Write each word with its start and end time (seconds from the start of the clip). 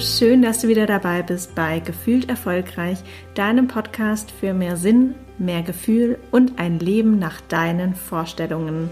schön, 0.00 0.40
dass 0.42 0.60
du 0.60 0.68
wieder 0.68 0.86
dabei 0.86 1.22
bist 1.22 1.54
bei 1.54 1.80
Gefühlt 1.80 2.28
Erfolgreich, 2.28 2.98
deinem 3.34 3.68
Podcast 3.68 4.30
für 4.30 4.54
mehr 4.54 4.76
Sinn, 4.76 5.14
mehr 5.38 5.62
Gefühl 5.62 6.18
und 6.30 6.58
ein 6.58 6.78
Leben 6.78 7.18
nach 7.18 7.40
deinen 7.42 7.94
Vorstellungen. 7.94 8.88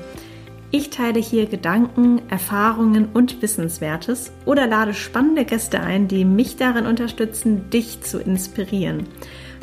Ich 0.71 0.91
teile 0.91 1.19
hier 1.19 1.47
Gedanken, 1.47 2.21
Erfahrungen 2.29 3.09
und 3.15 3.41
Wissenswertes 3.41 4.33
oder 4.45 4.67
lade 4.67 4.93
spannende 4.93 5.47
Gäste 5.47 5.81
ein, 5.81 6.09
die 6.09 6.27
mich 6.27 6.57
darin 6.57 6.85
unterstützen, 6.85 7.71
dich 7.71 8.03
zu 8.03 8.21
inspirieren. 8.21 9.07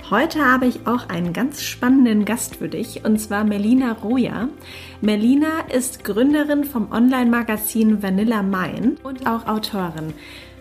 Heute 0.10 0.46
habe 0.46 0.68
ich 0.68 0.86
auch 0.86 1.10
einen 1.10 1.34
ganz 1.34 1.64
spannenden 1.64 2.26
Gast 2.26 2.58
für 2.58 2.70
dich 2.70 3.06
und 3.06 3.20
zwar 3.20 3.44
Melina 3.44 3.94
Roja. 3.94 4.50
Melina 5.02 5.62
ist 5.74 6.04
Gründerin 6.04 6.64
vom 6.64 6.92
Online-Magazin 6.92 8.04
Vanilla 8.04 8.44
Mind 8.44 9.04
und 9.04 9.26
auch 9.28 9.48
Autorin. 9.48 10.14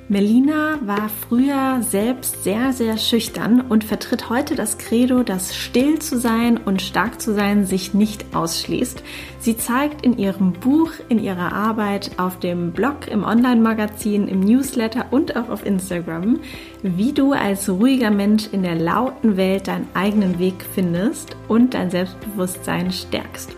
Melina 0.07 0.79
war 0.85 1.09
früher 1.09 1.81
selbst 1.81 2.45
sehr, 2.45 2.75
sehr 2.75 2.99
schüchtern 2.99 3.63
und 3.63 3.85
vertritt 3.85 4.29
heute 4.29 4.55
das 4.55 4.77
Credo, 4.77 5.23
dass 5.23 5.57
still 5.57 5.99
zu 5.99 6.19
sein 6.19 6.59
und 6.59 6.83
stark 6.83 7.23
zu 7.23 7.33
sein 7.33 7.65
sich 7.65 7.95
nicht 7.95 8.35
ausschließt. 8.35 9.03
Sie 9.39 9.57
zeigt 9.57 10.05
in 10.05 10.19
ihrem 10.19 10.53
Buch, 10.53 10.91
in 11.09 11.19
ihrer 11.19 11.55
Arbeit, 11.55 12.11
auf 12.19 12.39
dem 12.39 12.73
Blog, 12.73 13.09
im 13.09 13.25
Online-Magazin, 13.25 14.29
im 14.29 14.41
Newsletter 14.41 15.07
und 15.11 15.37
auch 15.37 15.49
auf 15.49 15.65
Instagram, 15.65 16.41
wie 16.83 17.13
du 17.13 17.33
als 17.33 17.71
ruhiger 17.71 18.11
Mensch 18.11 18.49
in 18.53 18.63
der 18.63 18.75
lauten 18.75 19.39
Welt 19.39 19.69
deinen 19.69 19.89
eigenen 19.95 20.39
Weg 20.39 20.67
findest 20.75 21.35
und 21.49 21.73
dein 21.73 21.91
Selbstbewusstsein 21.91 22.93
stärkst. 22.93 23.57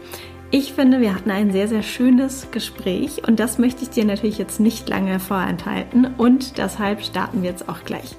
Ich 0.59 0.73
finde, 0.73 1.02
wir 1.02 1.15
hatten 1.15 1.30
ein 1.30 1.52
sehr, 1.52 1.68
sehr 1.68 1.82
schönes 1.82 2.51
Gespräch 2.51 3.29
und 3.29 3.38
das 3.38 3.59
möchte 3.59 3.82
ich 3.82 3.90
dir 3.90 4.07
natürlich 4.07 4.38
jetzt 4.38 4.59
nicht 4.59 4.88
lange 4.88 5.21
vorenthalten 5.21 6.15
und 6.16 6.57
deshalb 6.57 7.02
starten 7.02 7.43
wir 7.43 7.51
jetzt 7.51 7.68
auch 7.68 7.85
gleich. 7.85 8.16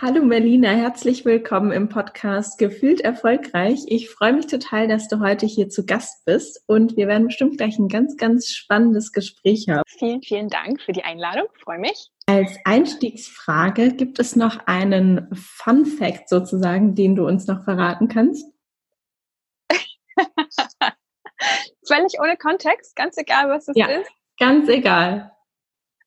Hallo 0.00 0.24
Melina, 0.24 0.70
herzlich 0.70 1.24
willkommen 1.24 1.70
im 1.70 1.88
Podcast 1.88 2.58
Gefühlt 2.58 3.02
erfolgreich. 3.02 3.84
Ich 3.86 4.10
freue 4.10 4.32
mich 4.32 4.48
total, 4.48 4.88
dass 4.88 5.06
du 5.06 5.20
heute 5.20 5.46
hier 5.46 5.68
zu 5.68 5.86
Gast 5.86 6.24
bist 6.24 6.64
und 6.66 6.96
wir 6.96 7.06
werden 7.06 7.28
bestimmt 7.28 7.58
gleich 7.58 7.78
ein 7.78 7.86
ganz, 7.86 8.16
ganz 8.16 8.48
spannendes 8.48 9.12
Gespräch 9.12 9.68
haben. 9.68 9.84
Vielen, 9.86 10.22
vielen 10.22 10.48
Dank 10.48 10.80
für 10.80 10.90
die 10.90 11.04
Einladung. 11.04 11.44
Ich 11.54 11.62
freue 11.62 11.78
mich. 11.78 12.10
Als 12.26 12.50
Einstiegsfrage 12.64 13.92
gibt 13.92 14.18
es 14.18 14.34
noch 14.34 14.66
einen 14.66 15.28
Fun 15.32 15.86
Fact 15.86 16.28
sozusagen, 16.28 16.96
den 16.96 17.14
du 17.14 17.28
uns 17.28 17.46
noch 17.46 17.62
verraten 17.62 18.08
kannst? 18.08 18.53
Völlig 21.86 22.18
ohne 22.20 22.36
Kontext, 22.36 22.96
ganz 22.96 23.16
egal, 23.16 23.48
was 23.48 23.68
es 23.68 23.76
ja, 23.76 23.86
ist. 23.86 24.10
Ganz 24.38 24.68
egal. 24.68 25.32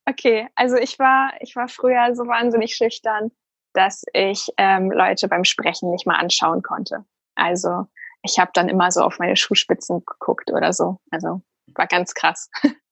Okay, 0.06 0.48
also 0.56 0.78
ich 0.78 0.98
war, 1.00 1.34
ich 1.42 1.56
war 1.56 1.68
früher 1.68 2.16
so 2.16 2.28
wahnsinnig 2.28 2.76
schüchtern, 2.76 3.32
dass 3.74 4.04
ich 4.14 4.48
ähm, 4.58 4.92
Leute 4.92 5.28
beim 5.28 5.44
Sprechen 5.44 5.92
nicht 5.92 6.08
mal 6.08 6.16
anschauen 6.16 6.62
konnte. 6.64 7.06
Also 7.36 7.88
ich 8.24 8.40
habe 8.40 8.52
dann 8.54 8.70
immer 8.70 8.92
so 8.92 9.02
auf 9.02 9.20
meine 9.20 9.36
Schuhspitzen 9.36 10.04
geguckt 10.06 10.52
oder 10.52 10.74
so. 10.74 11.00
Also 11.12 11.42
war 11.68 11.88
ganz 11.88 12.14
krass. 12.14 12.50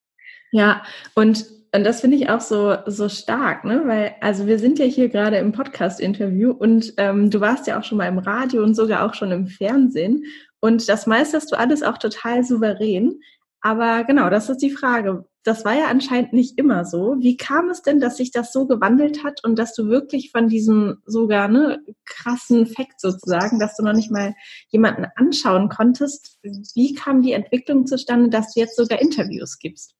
Ja, 0.52 0.84
und, 1.14 1.44
und 1.76 1.84
das 1.84 2.00
finde 2.00 2.16
ich 2.16 2.30
auch 2.30 2.40
so, 2.40 2.74
so 2.86 3.10
stark, 3.10 3.66
ne? 3.66 3.82
Weil, 3.84 4.14
also 4.22 4.46
wir 4.46 4.58
sind 4.58 4.78
ja 4.78 4.86
hier 4.86 5.10
gerade 5.10 5.36
im 5.36 5.52
Podcast-Interview 5.52 6.50
und 6.50 6.94
ähm, 6.96 7.30
du 7.30 7.38
warst 7.42 7.66
ja 7.66 7.78
auch 7.78 7.84
schon 7.84 7.98
mal 7.98 8.08
im 8.08 8.16
Radio 8.16 8.62
und 8.62 8.74
sogar 8.74 9.04
auch 9.04 9.12
schon 9.12 9.30
im 9.30 9.46
Fernsehen. 9.46 10.24
Und 10.58 10.88
das 10.88 11.06
meisterst 11.06 11.52
du 11.52 11.58
alles 11.58 11.82
auch 11.82 11.98
total 11.98 12.44
souverän. 12.44 13.20
Aber 13.60 14.04
genau, 14.04 14.30
das 14.30 14.48
ist 14.48 14.62
die 14.62 14.70
Frage. 14.70 15.26
Das 15.44 15.66
war 15.66 15.74
ja 15.74 15.88
anscheinend 15.88 16.32
nicht 16.32 16.58
immer 16.58 16.86
so. 16.86 17.16
Wie 17.18 17.36
kam 17.36 17.68
es 17.68 17.82
denn, 17.82 18.00
dass 18.00 18.16
sich 18.16 18.30
das 18.30 18.54
so 18.54 18.66
gewandelt 18.66 19.22
hat 19.22 19.44
und 19.44 19.58
dass 19.58 19.74
du 19.74 19.88
wirklich 19.88 20.30
von 20.30 20.48
diesem 20.48 21.02
sogar 21.04 21.48
ne, 21.48 21.80
krassen 22.06 22.66
Fakt 22.66 23.02
sozusagen, 23.02 23.58
dass 23.58 23.76
du 23.76 23.84
noch 23.84 23.92
nicht 23.92 24.10
mal 24.10 24.34
jemanden 24.68 25.04
anschauen 25.16 25.68
konntest, 25.68 26.38
wie 26.42 26.94
kam 26.94 27.20
die 27.20 27.32
Entwicklung 27.32 27.86
zustande, 27.86 28.30
dass 28.30 28.54
du 28.54 28.60
jetzt 28.60 28.76
sogar 28.76 28.98
Interviews 28.98 29.58
gibst? 29.58 29.94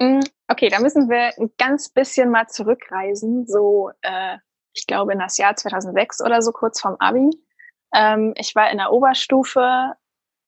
Mm, 0.00 0.20
okay, 0.48 0.68
da 0.68 0.80
müssen 0.80 1.08
wir 1.08 1.32
ein 1.38 1.50
ganz 1.58 1.88
bisschen 1.88 2.30
mal 2.30 2.48
zurückreisen, 2.48 3.46
so 3.46 3.90
äh, 4.02 4.38
ich 4.72 4.86
glaube 4.86 5.12
in 5.12 5.20
das 5.20 5.38
Jahr 5.38 5.54
2006 5.56 6.20
oder 6.20 6.42
so 6.42 6.52
kurz 6.52 6.80
vorm 6.80 6.96
Abi. 6.98 7.30
Ähm, 7.94 8.34
ich 8.36 8.54
war 8.54 8.70
in 8.70 8.78
der 8.78 8.92
Oberstufe 8.92 9.94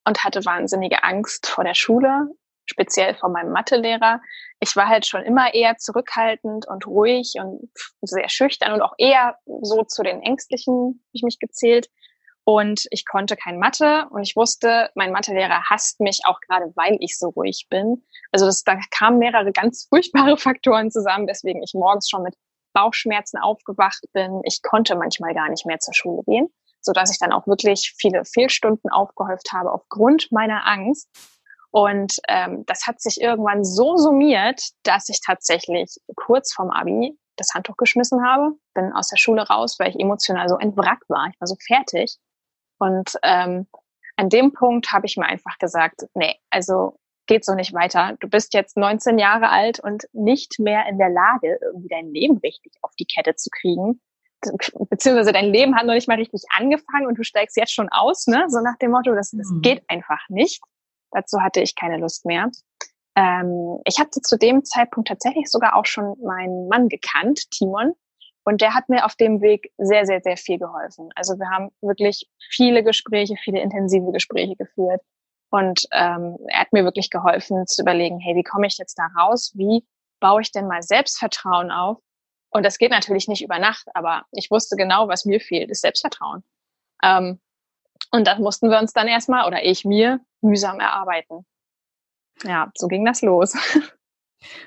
und 0.04 0.24
hatte 0.24 0.44
wahnsinnige 0.44 1.04
Angst 1.04 1.46
vor 1.46 1.64
der 1.64 1.74
Schule, 1.74 2.28
speziell 2.66 3.14
vor 3.14 3.28
meinem 3.28 3.52
Mathelehrer. 3.52 4.20
Ich 4.60 4.74
war 4.74 4.88
halt 4.88 5.06
schon 5.06 5.22
immer 5.22 5.54
eher 5.54 5.76
zurückhaltend 5.76 6.66
und 6.66 6.86
ruhig 6.86 7.34
und 7.38 7.70
sehr 8.02 8.28
schüchtern 8.28 8.72
und 8.72 8.82
auch 8.82 8.94
eher 8.98 9.38
so 9.62 9.84
zu 9.84 10.02
den 10.02 10.22
Ängstlichen, 10.22 11.04
ich 11.12 11.22
mich 11.22 11.38
gezählt. 11.38 11.88
Und 12.48 12.86
ich 12.90 13.04
konnte 13.04 13.36
kein 13.36 13.58
Mathe 13.58 14.06
und 14.10 14.22
ich 14.22 14.36
wusste, 14.36 14.90
mein 14.94 15.10
Mathelehrer 15.10 15.64
hasst 15.68 16.00
mich 16.00 16.20
auch 16.26 16.40
gerade, 16.40 16.72
weil 16.76 16.96
ich 17.00 17.18
so 17.18 17.30
ruhig 17.30 17.66
bin. 17.68 18.04
Also 18.30 18.46
das, 18.46 18.62
da 18.62 18.78
kamen 18.90 19.18
mehrere 19.18 19.50
ganz 19.50 19.86
furchtbare 19.88 20.36
Faktoren 20.36 20.90
zusammen, 20.90 21.26
weswegen 21.26 21.62
ich 21.62 21.74
morgens 21.74 22.08
schon 22.08 22.22
mit 22.22 22.34
Bauchschmerzen 22.72 23.38
aufgewacht 23.38 24.04
bin. 24.12 24.40
Ich 24.44 24.62
konnte 24.62 24.94
manchmal 24.94 25.34
gar 25.34 25.48
nicht 25.48 25.66
mehr 25.66 25.80
zur 25.80 25.94
Schule 25.94 26.22
gehen 26.24 26.48
so 26.86 26.92
dass 26.92 27.10
ich 27.10 27.18
dann 27.18 27.32
auch 27.32 27.46
wirklich 27.46 27.94
viele 27.98 28.24
Fehlstunden 28.24 28.90
aufgehäuft 28.90 29.52
habe 29.52 29.72
aufgrund 29.72 30.30
meiner 30.32 30.66
Angst. 30.66 31.10
Und 31.72 32.14
ähm, 32.28 32.64
das 32.66 32.86
hat 32.86 33.00
sich 33.00 33.20
irgendwann 33.20 33.64
so 33.64 33.96
summiert, 33.96 34.62
dass 34.84 35.10
ich 35.10 35.20
tatsächlich 35.20 35.96
kurz 36.14 36.54
vorm 36.54 36.70
Abi 36.70 37.18
das 37.36 37.52
Handtuch 37.52 37.76
geschmissen 37.76 38.24
habe, 38.24 38.52
bin 38.72 38.94
aus 38.94 39.08
der 39.08 39.18
Schule 39.18 39.46
raus, 39.46 39.76
weil 39.78 39.90
ich 39.90 40.00
emotional 40.00 40.48
so 40.48 40.56
entwrackt 40.56 41.10
war. 41.10 41.28
Ich 41.30 41.38
war 41.38 41.46
so 41.46 41.56
fertig. 41.66 42.16
Und 42.78 43.12
ähm, 43.22 43.66
an 44.16 44.28
dem 44.28 44.53
Punkt 44.53 44.92
habe 44.92 45.06
ich 45.06 45.16
mir 45.16 45.26
einfach 45.26 45.59
gesagt, 45.59 46.06
nee, 46.14 46.37
also 46.50 46.98
geht 47.26 47.44
so 47.44 47.54
nicht 47.54 47.75
weiter. 47.75 48.16
Du 48.20 48.28
bist 48.28 48.54
jetzt 48.54 48.76
19 48.76 49.19
Jahre 49.19 49.50
alt 49.50 49.81
und 49.81 50.09
nicht 50.12 50.59
mehr 50.59 50.86
in 50.88 50.98
der 50.98 51.10
Lage, 51.10 51.59
irgendwie 51.60 51.88
dein 51.88 52.12
Leben 52.12 52.38
richtig 52.38 52.72
auf 52.82 52.92
die 52.98 53.06
Kette 53.06 53.34
zu 53.34 53.50
kriegen 53.50 54.00
beziehungsweise 54.91 55.32
dein 55.32 55.47
Leben 55.47 55.76
hat 55.76 55.86
noch 55.86 55.94
nicht 55.94 56.09
mal 56.09 56.19
richtig 56.19 56.42
angefangen 56.50 57.06
und 57.06 57.19
du 57.19 57.25
steigst 57.25 57.56
jetzt 57.56 57.72
schon 57.72 57.88
aus, 57.88 58.26
ne? 58.26 58.44
So 58.48 58.60
nach 58.60 58.76
dem 58.76 58.91
Motto, 58.91 59.15
das, 59.15 59.31
das 59.31 59.50
mhm. 59.50 59.62
geht 59.62 59.82
einfach 59.88 60.20
nicht. 60.28 60.62
Dazu 61.10 61.41
hatte 61.41 61.60
ich 61.60 61.75
keine 61.75 61.98
Lust 61.98 62.26
mehr. 62.26 62.50
Ähm, 63.15 63.81
ich 63.84 63.98
hatte 63.98 64.20
zu 64.20 64.36
dem 64.36 64.65
Zeitpunkt 64.65 65.09
tatsächlich 65.09 65.50
sogar 65.50 65.76
auch 65.76 65.86
schon 65.86 66.16
meinen 66.22 66.69
Mann 66.69 66.88
gekannt, 66.88 67.50
Timon. 67.50 67.94
Und 68.46 68.60
der 68.60 68.74
hat 68.74 68.88
mir 68.88 69.04
auf 69.04 69.16
dem 69.16 69.40
Weg 69.40 69.72
sehr, 69.76 70.06
sehr, 70.06 70.20
sehr 70.20 70.36
viel 70.36 70.58
geholfen. 70.58 71.10
Also 71.16 71.36
wir 71.36 71.50
haben 71.50 71.70
wirklich 71.80 72.28
viele 72.38 72.84
Gespräche, 72.84 73.34
viele 73.42 73.60
intensive 73.60 74.12
Gespräche 74.12 74.54
geführt. 74.54 75.02
Und 75.50 75.88
ähm, 75.90 76.36
er 76.46 76.60
hat 76.60 76.72
mir 76.72 76.84
wirklich 76.84 77.10
geholfen 77.10 77.66
zu 77.66 77.82
überlegen, 77.82 78.20
hey, 78.20 78.36
wie 78.36 78.44
komme 78.44 78.68
ich 78.68 78.78
jetzt 78.78 78.96
da 78.96 79.08
raus? 79.18 79.50
Wie 79.56 79.84
baue 80.20 80.42
ich 80.42 80.52
denn 80.52 80.68
mal 80.68 80.80
Selbstvertrauen 80.80 81.72
auf? 81.72 81.98
Und 82.50 82.64
das 82.64 82.78
geht 82.78 82.92
natürlich 82.92 83.26
nicht 83.26 83.42
über 83.42 83.58
Nacht, 83.58 83.88
aber 83.94 84.24
ich 84.30 84.48
wusste 84.48 84.76
genau, 84.76 85.08
was 85.08 85.24
mir 85.24 85.40
fehlt, 85.40 85.68
ist 85.68 85.80
Selbstvertrauen. 85.80 86.44
Ähm, 87.02 87.40
und 88.12 88.28
das 88.28 88.38
mussten 88.38 88.70
wir 88.70 88.78
uns 88.78 88.92
dann 88.92 89.08
erstmal, 89.08 89.48
oder 89.48 89.64
ich 89.64 89.84
mir, 89.84 90.20
mühsam 90.40 90.78
erarbeiten. 90.78 91.44
Ja, 92.44 92.70
so 92.76 92.86
ging 92.86 93.04
das 93.04 93.22
los. 93.22 93.54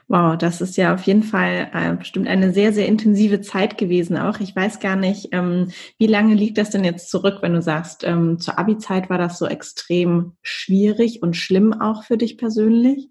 Wow, 0.07 0.38
das 0.38 0.62
ist 0.62 0.78
ja 0.78 0.94
auf 0.94 1.03
jeden 1.03 1.24
Fall 1.24 1.69
äh, 1.74 1.96
bestimmt 1.96 2.28
eine 2.28 2.52
sehr, 2.52 2.74
sehr 2.74 2.88
intensive 2.88 3.41
Zeit 3.41 3.78
gewesen 3.78 4.18
auch. 4.18 4.40
Ich 4.40 4.56
weiß 4.56 4.80
gar 4.80 4.96
nicht, 4.96 5.30
ähm, 5.31 5.72
wie 5.97 6.07
lange 6.07 6.33
liegt 6.33 6.57
das 6.57 6.71
denn 6.71 6.83
jetzt 6.83 7.10
zurück, 7.10 7.38
wenn 7.42 7.54
du 7.54 7.62
sagst, 7.62 8.04
ähm, 8.04 8.39
zur 8.39 8.57
Abi-Zeit 8.57 9.10
war 9.10 9.18
das 9.18 9.38
so 9.38 9.45
extrem 9.45 10.38
schwierig 10.42 11.21
und 11.21 11.36
schlimm 11.36 11.80
auch 11.80 12.04
für 12.04 12.18
dich 12.18 12.38
persönlich? 12.38 13.10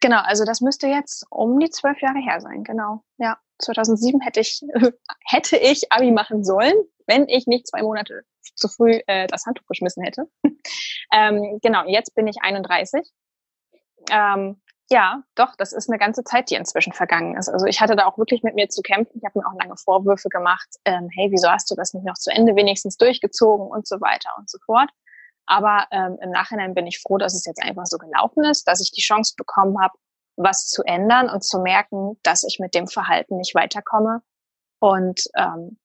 Genau, 0.00 0.20
also 0.22 0.44
das 0.44 0.60
müsste 0.60 0.86
jetzt 0.86 1.26
um 1.28 1.58
die 1.58 1.70
zwölf 1.70 2.00
Jahre 2.00 2.20
her 2.20 2.40
sein, 2.40 2.62
genau, 2.62 3.02
ja. 3.18 3.38
2007 3.60 4.20
hätte 4.20 4.38
ich, 4.38 4.62
hätte 5.24 5.56
ich 5.56 5.90
Abi 5.90 6.12
machen 6.12 6.44
sollen, 6.44 6.74
wenn 7.08 7.28
ich 7.28 7.48
nicht 7.48 7.66
zwei 7.66 7.82
Monate 7.82 8.22
zu 8.54 8.68
früh 8.68 9.00
äh, 9.08 9.26
das 9.26 9.46
Handtuch 9.46 9.66
geschmissen 9.66 10.04
hätte. 10.04 10.30
ähm, 11.12 11.58
genau, 11.60 11.84
jetzt 11.88 12.14
bin 12.14 12.28
ich 12.28 12.36
31. 12.40 13.02
Ähm, 14.10 14.60
ja, 14.90 15.22
doch, 15.34 15.54
das 15.56 15.72
ist 15.72 15.90
eine 15.90 15.98
ganze 15.98 16.24
Zeit, 16.24 16.50
die 16.50 16.54
inzwischen 16.54 16.92
vergangen 16.92 17.36
ist. 17.36 17.48
Also 17.48 17.66
ich 17.66 17.80
hatte 17.80 17.94
da 17.94 18.06
auch 18.06 18.16
wirklich 18.16 18.42
mit 18.42 18.54
mir 18.54 18.68
zu 18.68 18.80
kämpfen. 18.80 19.18
Ich 19.18 19.24
habe 19.24 19.38
mir 19.38 19.46
auch 19.46 19.58
lange 19.60 19.76
Vorwürfe 19.76 20.28
gemacht. 20.30 20.68
Ähm, 20.84 21.08
hey, 21.14 21.30
wieso 21.30 21.50
hast 21.50 21.70
du 21.70 21.74
das 21.74 21.92
nicht 21.92 22.06
noch 22.06 22.14
zu 22.14 22.30
Ende 22.30 22.56
wenigstens 22.56 22.96
durchgezogen 22.96 23.66
und 23.66 23.86
so 23.86 24.00
weiter 24.00 24.30
und 24.38 24.48
so 24.48 24.58
fort. 24.64 24.88
Aber 25.46 25.86
ähm, 25.90 26.18
im 26.22 26.30
Nachhinein 26.30 26.74
bin 26.74 26.86
ich 26.86 27.00
froh, 27.00 27.18
dass 27.18 27.34
es 27.34 27.44
jetzt 27.44 27.62
einfach 27.62 27.86
so 27.86 27.98
gelaufen 27.98 28.44
ist, 28.44 28.66
dass 28.66 28.80
ich 28.80 28.90
die 28.90 29.00
Chance 29.00 29.34
bekommen 29.36 29.80
habe, 29.80 29.94
was 30.36 30.66
zu 30.66 30.82
ändern 30.84 31.28
und 31.28 31.42
zu 31.42 31.58
merken, 31.60 32.18
dass 32.22 32.44
ich 32.44 32.58
mit 32.58 32.74
dem 32.74 32.86
Verhalten 32.86 33.36
nicht 33.36 33.54
weiterkomme 33.54 34.22
und 34.78 35.22
ähm, 35.36 35.78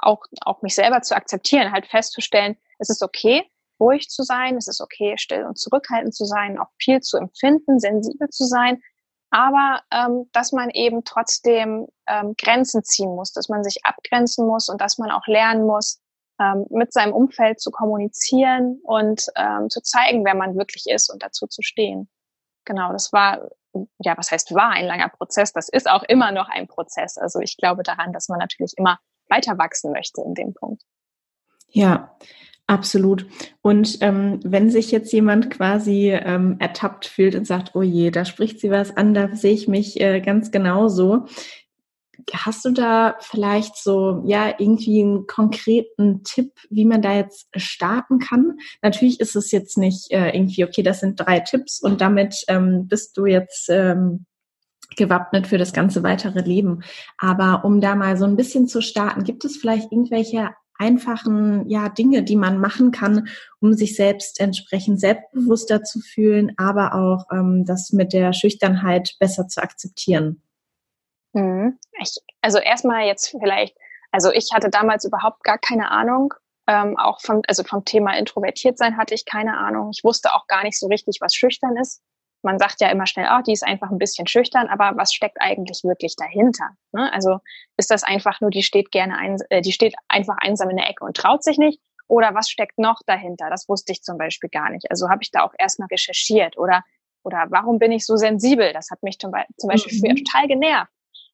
auch, 0.00 0.24
auch 0.44 0.62
mich 0.62 0.74
selber 0.74 1.02
zu 1.02 1.14
akzeptieren, 1.14 1.72
halt 1.72 1.86
festzustellen, 1.86 2.56
es 2.78 2.90
ist 2.90 3.02
okay, 3.02 3.44
ruhig 3.80 4.08
zu 4.08 4.22
sein, 4.22 4.56
es 4.56 4.68
ist 4.68 4.80
okay, 4.80 5.16
still 5.16 5.44
und 5.44 5.58
zurückhaltend 5.58 6.14
zu 6.14 6.24
sein, 6.24 6.58
auch 6.58 6.68
viel 6.78 7.00
zu 7.00 7.16
empfinden, 7.16 7.80
sensibel 7.80 8.28
zu 8.28 8.44
sein, 8.44 8.82
aber 9.30 9.80
ähm, 9.92 10.28
dass 10.32 10.52
man 10.52 10.70
eben 10.70 11.04
trotzdem 11.04 11.86
ähm, 12.06 12.34
Grenzen 12.36 12.82
ziehen 12.84 13.14
muss, 13.14 13.32
dass 13.32 13.48
man 13.48 13.62
sich 13.62 13.84
abgrenzen 13.84 14.46
muss 14.46 14.68
und 14.68 14.80
dass 14.80 14.98
man 14.98 15.10
auch 15.10 15.26
lernen 15.26 15.64
muss, 15.64 16.00
ähm, 16.40 16.66
mit 16.70 16.92
seinem 16.92 17.12
Umfeld 17.12 17.60
zu 17.60 17.70
kommunizieren 17.70 18.80
und 18.82 19.26
ähm, 19.36 19.70
zu 19.70 19.82
zeigen, 19.82 20.24
wer 20.24 20.34
man 20.34 20.56
wirklich 20.56 20.86
ist 20.88 21.10
und 21.10 21.22
dazu 21.22 21.46
zu 21.46 21.62
stehen. 21.62 22.08
Genau, 22.64 22.92
das 22.92 23.12
war, 23.12 23.48
ja, 23.98 24.18
was 24.18 24.30
heißt 24.30 24.54
war 24.54 24.70
ein 24.70 24.86
langer 24.86 25.08
Prozess? 25.08 25.52
Das 25.52 25.68
ist 25.68 25.88
auch 25.88 26.02
immer 26.02 26.32
noch 26.32 26.48
ein 26.48 26.66
Prozess. 26.66 27.16
Also 27.16 27.40
ich 27.40 27.56
glaube 27.56 27.82
daran, 27.84 28.12
dass 28.12 28.28
man 28.28 28.38
natürlich 28.38 28.74
immer 28.76 28.98
weiter 29.28 29.58
wachsen 29.58 29.92
möchte 29.92 30.22
in 30.22 30.34
dem 30.34 30.54
Punkt. 30.54 30.82
Ja, 31.68 32.16
Absolut. 32.70 33.26
Und 33.62 33.98
ähm, 34.00 34.38
wenn 34.44 34.70
sich 34.70 34.92
jetzt 34.92 35.12
jemand 35.12 35.50
quasi 35.50 36.12
ähm, 36.12 36.54
ertappt 36.60 37.04
fühlt 37.04 37.34
und 37.34 37.44
sagt, 37.44 37.74
oh 37.74 37.82
je, 37.82 38.12
da 38.12 38.24
spricht 38.24 38.60
sie 38.60 38.70
was 38.70 38.96
an, 38.96 39.12
da 39.12 39.34
sehe 39.34 39.54
ich 39.54 39.66
mich 39.66 40.00
äh, 40.00 40.20
ganz 40.20 40.52
genauso. 40.52 41.24
Hast 42.32 42.64
du 42.64 42.70
da 42.70 43.16
vielleicht 43.18 43.76
so, 43.76 44.22
ja, 44.24 44.54
irgendwie 44.56 45.02
einen 45.02 45.26
konkreten 45.26 46.22
Tipp, 46.22 46.52
wie 46.70 46.84
man 46.84 47.02
da 47.02 47.12
jetzt 47.12 47.48
starten 47.56 48.20
kann? 48.20 48.58
Natürlich 48.82 49.18
ist 49.18 49.34
es 49.34 49.50
jetzt 49.50 49.76
nicht 49.76 50.12
äh, 50.12 50.30
irgendwie, 50.30 50.62
okay, 50.62 50.84
das 50.84 51.00
sind 51.00 51.18
drei 51.18 51.40
Tipps 51.40 51.82
und 51.82 52.00
damit 52.00 52.44
ähm, 52.46 52.86
bist 52.86 53.16
du 53.16 53.26
jetzt 53.26 53.68
ähm, 53.68 54.26
gewappnet 54.94 55.48
für 55.48 55.58
das 55.58 55.72
ganze 55.72 56.04
weitere 56.04 56.42
Leben. 56.42 56.84
Aber 57.18 57.64
um 57.64 57.80
da 57.80 57.96
mal 57.96 58.16
so 58.16 58.26
ein 58.26 58.36
bisschen 58.36 58.68
zu 58.68 58.80
starten, 58.80 59.24
gibt 59.24 59.44
es 59.44 59.56
vielleicht 59.56 59.90
irgendwelche 59.90 60.50
einfachen 60.80 61.68
ja, 61.68 61.88
Dinge, 61.88 62.22
die 62.22 62.36
man 62.36 62.58
machen 62.58 62.90
kann, 62.90 63.28
um 63.60 63.74
sich 63.74 63.94
selbst 63.94 64.40
entsprechend 64.40 64.98
selbstbewusster 64.98 65.84
zu 65.84 66.00
fühlen, 66.00 66.52
aber 66.56 66.94
auch 66.94 67.26
ähm, 67.32 67.64
das 67.66 67.92
mit 67.92 68.12
der 68.12 68.32
Schüchternheit 68.32 69.14
besser 69.20 69.46
zu 69.46 69.62
akzeptieren? 69.62 70.42
Mhm. 71.32 71.78
Ich, 72.00 72.16
also 72.40 72.58
erstmal 72.58 73.06
jetzt 73.06 73.28
vielleicht, 73.28 73.76
also 74.10 74.32
ich 74.32 74.50
hatte 74.52 74.70
damals 74.70 75.04
überhaupt 75.04 75.44
gar 75.44 75.58
keine 75.58 75.90
Ahnung. 75.90 76.34
Ähm, 76.66 76.96
auch 76.98 77.20
vom, 77.20 77.42
also 77.46 77.62
vom 77.62 77.84
Thema 77.84 78.16
introvertiert 78.16 78.78
sein 78.78 78.96
hatte 78.96 79.14
ich 79.14 79.24
keine 79.24 79.58
Ahnung. 79.58 79.90
Ich 79.92 80.02
wusste 80.02 80.32
auch 80.34 80.46
gar 80.46 80.62
nicht 80.62 80.78
so 80.78 80.86
richtig, 80.86 81.18
was 81.20 81.34
schüchtern 81.34 81.76
ist 81.76 82.02
man 82.42 82.58
sagt 82.58 82.80
ja 82.80 82.88
immer 82.88 83.06
schnell, 83.06 83.28
oh, 83.30 83.42
die 83.46 83.52
ist 83.52 83.66
einfach 83.66 83.90
ein 83.90 83.98
bisschen 83.98 84.26
schüchtern, 84.26 84.68
aber 84.68 84.96
was 84.96 85.12
steckt 85.12 85.36
eigentlich 85.40 85.82
wirklich 85.84 86.16
dahinter? 86.16 86.70
Ne? 86.92 87.12
Also 87.12 87.38
ist 87.76 87.90
das 87.90 88.02
einfach 88.02 88.40
nur, 88.40 88.50
die 88.50 88.62
steht 88.62 88.90
gerne 88.90 89.16
ein, 89.18 89.36
äh, 89.50 89.60
die 89.60 89.72
steht 89.72 89.94
einfach 90.08 90.36
einsam 90.38 90.70
in 90.70 90.76
der 90.76 90.88
Ecke 90.88 91.04
und 91.04 91.16
traut 91.16 91.44
sich 91.44 91.58
nicht? 91.58 91.80
Oder 92.08 92.34
was 92.34 92.50
steckt 92.50 92.78
noch 92.78 93.00
dahinter? 93.06 93.50
Das 93.50 93.68
wusste 93.68 93.92
ich 93.92 94.02
zum 94.02 94.18
Beispiel 94.18 94.50
gar 94.50 94.70
nicht. 94.70 94.90
Also 94.90 95.08
habe 95.08 95.22
ich 95.22 95.30
da 95.30 95.42
auch 95.42 95.54
erstmal 95.58 95.88
recherchiert 95.90 96.58
oder 96.58 96.82
oder 97.22 97.46
warum 97.50 97.78
bin 97.78 97.92
ich 97.92 98.06
so 98.06 98.16
sensibel? 98.16 98.72
Das 98.72 98.90
hat 98.90 99.02
mich 99.02 99.18
zum 99.18 99.30
Beispiel 99.30 99.94
mhm. 99.94 100.00
früher 100.00 100.16
total 100.16 100.48
genervt. 100.48 100.92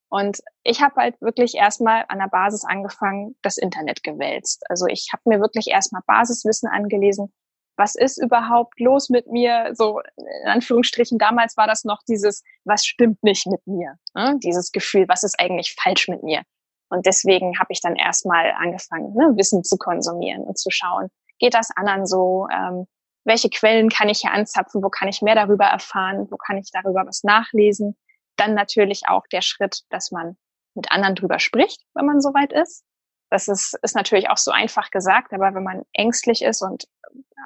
Und 0.08 0.38
ich 0.62 0.82
habe 0.82 0.94
halt 0.96 1.20
wirklich 1.20 1.54
erstmal 1.54 2.04
an 2.08 2.18
der 2.18 2.28
Basis 2.28 2.64
angefangen, 2.64 3.36
das 3.42 3.56
Internet 3.56 4.02
gewälzt. 4.04 4.62
Also 4.70 4.86
ich 4.86 5.08
habe 5.12 5.22
mir 5.26 5.40
wirklich 5.40 5.68
erstmal 5.68 6.02
Basiswissen 6.06 6.68
angelesen, 6.68 7.32
was 7.76 7.94
ist 7.94 8.18
überhaupt 8.18 8.80
los 8.80 9.08
mit 9.08 9.26
mir? 9.26 9.70
So 9.74 10.00
in 10.16 10.48
Anführungsstrichen, 10.48 11.18
damals 11.18 11.56
war 11.56 11.66
das 11.66 11.84
noch 11.84 12.00
dieses, 12.08 12.42
was 12.64 12.84
stimmt 12.84 13.22
nicht 13.22 13.46
mit 13.46 13.66
mir? 13.66 13.96
Ne? 14.14 14.38
Dieses 14.42 14.72
Gefühl, 14.72 15.06
was 15.08 15.22
ist 15.22 15.38
eigentlich 15.38 15.74
falsch 15.78 16.08
mit 16.08 16.22
mir? 16.22 16.42
Und 16.88 17.04
deswegen 17.06 17.58
habe 17.58 17.72
ich 17.72 17.80
dann 17.80 17.96
erstmal 17.96 18.52
angefangen, 18.52 19.14
ne, 19.14 19.36
Wissen 19.36 19.64
zu 19.64 19.76
konsumieren 19.76 20.44
und 20.44 20.56
zu 20.58 20.70
schauen, 20.70 21.08
geht 21.38 21.54
das 21.54 21.70
anderen 21.74 22.06
so? 22.06 22.46
Ähm, 22.52 22.86
welche 23.24 23.50
Quellen 23.50 23.88
kann 23.88 24.08
ich 24.08 24.20
hier 24.20 24.30
anzapfen? 24.30 24.82
Wo 24.84 24.88
kann 24.88 25.08
ich 25.08 25.20
mehr 25.20 25.34
darüber 25.34 25.64
erfahren? 25.64 26.28
Wo 26.30 26.36
kann 26.36 26.58
ich 26.58 26.70
darüber 26.70 27.04
was 27.06 27.24
nachlesen? 27.24 27.96
Dann 28.36 28.54
natürlich 28.54 29.02
auch 29.08 29.26
der 29.26 29.42
Schritt, 29.42 29.80
dass 29.90 30.12
man 30.12 30.36
mit 30.74 30.92
anderen 30.92 31.16
drüber 31.16 31.40
spricht, 31.40 31.82
wenn 31.94 32.06
man 32.06 32.20
soweit 32.20 32.52
ist. 32.52 32.84
Das 33.30 33.48
ist, 33.48 33.76
ist 33.82 33.96
natürlich 33.96 34.30
auch 34.30 34.36
so 34.36 34.50
einfach 34.50 34.90
gesagt, 34.90 35.32
aber 35.32 35.54
wenn 35.54 35.64
man 35.64 35.82
ängstlich 35.92 36.42
ist 36.42 36.62
und 36.62 36.84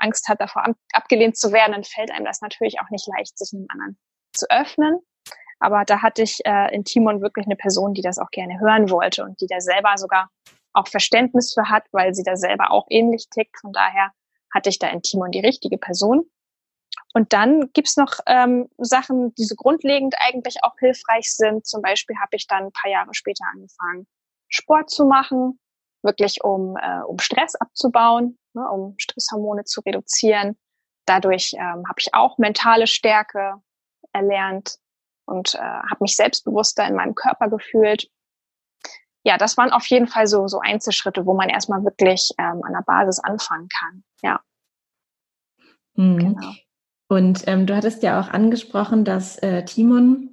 Angst 0.00 0.28
hat, 0.28 0.40
davor 0.40 0.64
abgelehnt 0.92 1.36
zu 1.36 1.52
werden, 1.52 1.72
dann 1.72 1.84
fällt 1.84 2.10
einem 2.10 2.24
das 2.24 2.40
natürlich 2.40 2.80
auch 2.80 2.90
nicht 2.90 3.06
leicht, 3.06 3.38
sich 3.38 3.52
einem 3.52 3.66
anderen 3.70 3.98
zu 4.32 4.46
öffnen. 4.50 4.98
Aber 5.58 5.84
da 5.84 6.02
hatte 6.02 6.22
ich 6.22 6.40
äh, 6.44 6.74
in 6.74 6.84
Timon 6.84 7.20
wirklich 7.20 7.46
eine 7.46 7.56
Person, 7.56 7.94
die 7.94 8.02
das 8.02 8.18
auch 8.18 8.30
gerne 8.30 8.60
hören 8.60 8.90
wollte 8.90 9.24
und 9.24 9.40
die 9.40 9.46
da 9.46 9.60
selber 9.60 9.96
sogar 9.96 10.30
auch 10.72 10.88
Verständnis 10.88 11.52
für 11.52 11.68
hat, 11.68 11.84
weil 11.92 12.14
sie 12.14 12.22
da 12.22 12.36
selber 12.36 12.70
auch 12.70 12.86
ähnlich 12.88 13.28
tickt. 13.28 13.58
Von 13.60 13.72
daher 13.72 14.12
hatte 14.54 14.70
ich 14.70 14.78
da 14.78 14.88
in 14.88 15.02
Timon 15.02 15.30
die 15.30 15.40
richtige 15.40 15.78
Person. 15.78 16.30
Und 17.12 17.32
dann 17.32 17.70
gibt's 17.72 17.96
noch 17.96 18.20
ähm, 18.26 18.68
Sachen, 18.78 19.34
die 19.34 19.44
so 19.44 19.54
grundlegend 19.54 20.14
eigentlich 20.20 20.62
auch 20.62 20.74
hilfreich 20.78 21.30
sind. 21.30 21.66
Zum 21.66 21.82
Beispiel 21.82 22.16
habe 22.16 22.36
ich 22.36 22.46
dann 22.46 22.66
ein 22.66 22.72
paar 22.72 22.90
Jahre 22.90 23.12
später 23.12 23.44
angefangen, 23.52 24.06
Sport 24.48 24.90
zu 24.90 25.04
machen 25.04 25.58
wirklich 26.02 26.42
um, 26.42 26.76
äh, 26.76 27.00
um 27.06 27.18
Stress 27.18 27.54
abzubauen, 27.54 28.38
ne, 28.54 28.68
um 28.70 28.94
Stresshormone 28.98 29.64
zu 29.64 29.80
reduzieren. 29.80 30.56
Dadurch 31.06 31.52
ähm, 31.54 31.84
habe 31.88 31.98
ich 31.98 32.14
auch 32.14 32.38
mentale 32.38 32.86
Stärke 32.86 33.54
erlernt 34.12 34.78
und 35.26 35.54
äh, 35.54 35.58
habe 35.58 35.98
mich 36.00 36.16
selbstbewusster 36.16 36.86
in 36.86 36.94
meinem 36.94 37.14
Körper 37.14 37.48
gefühlt. 37.48 38.08
Ja, 39.22 39.36
das 39.36 39.56
waren 39.56 39.70
auf 39.72 39.86
jeden 39.86 40.06
Fall 40.06 40.26
so, 40.26 40.46
so 40.48 40.60
Einzelschritte, 40.60 41.26
wo 41.26 41.34
man 41.34 41.48
erstmal 41.48 41.84
wirklich 41.84 42.30
ähm, 42.38 42.62
an 42.64 42.72
der 42.72 42.82
Basis 42.86 43.18
anfangen 43.20 43.68
kann. 43.68 44.02
Ja. 44.22 44.40
Mhm. 45.94 46.18
Genau. 46.18 46.52
Und 47.08 47.46
ähm, 47.48 47.66
du 47.66 47.76
hattest 47.76 48.02
ja 48.02 48.20
auch 48.20 48.28
angesprochen, 48.28 49.04
dass 49.04 49.36
äh, 49.38 49.64
Timon 49.64 50.29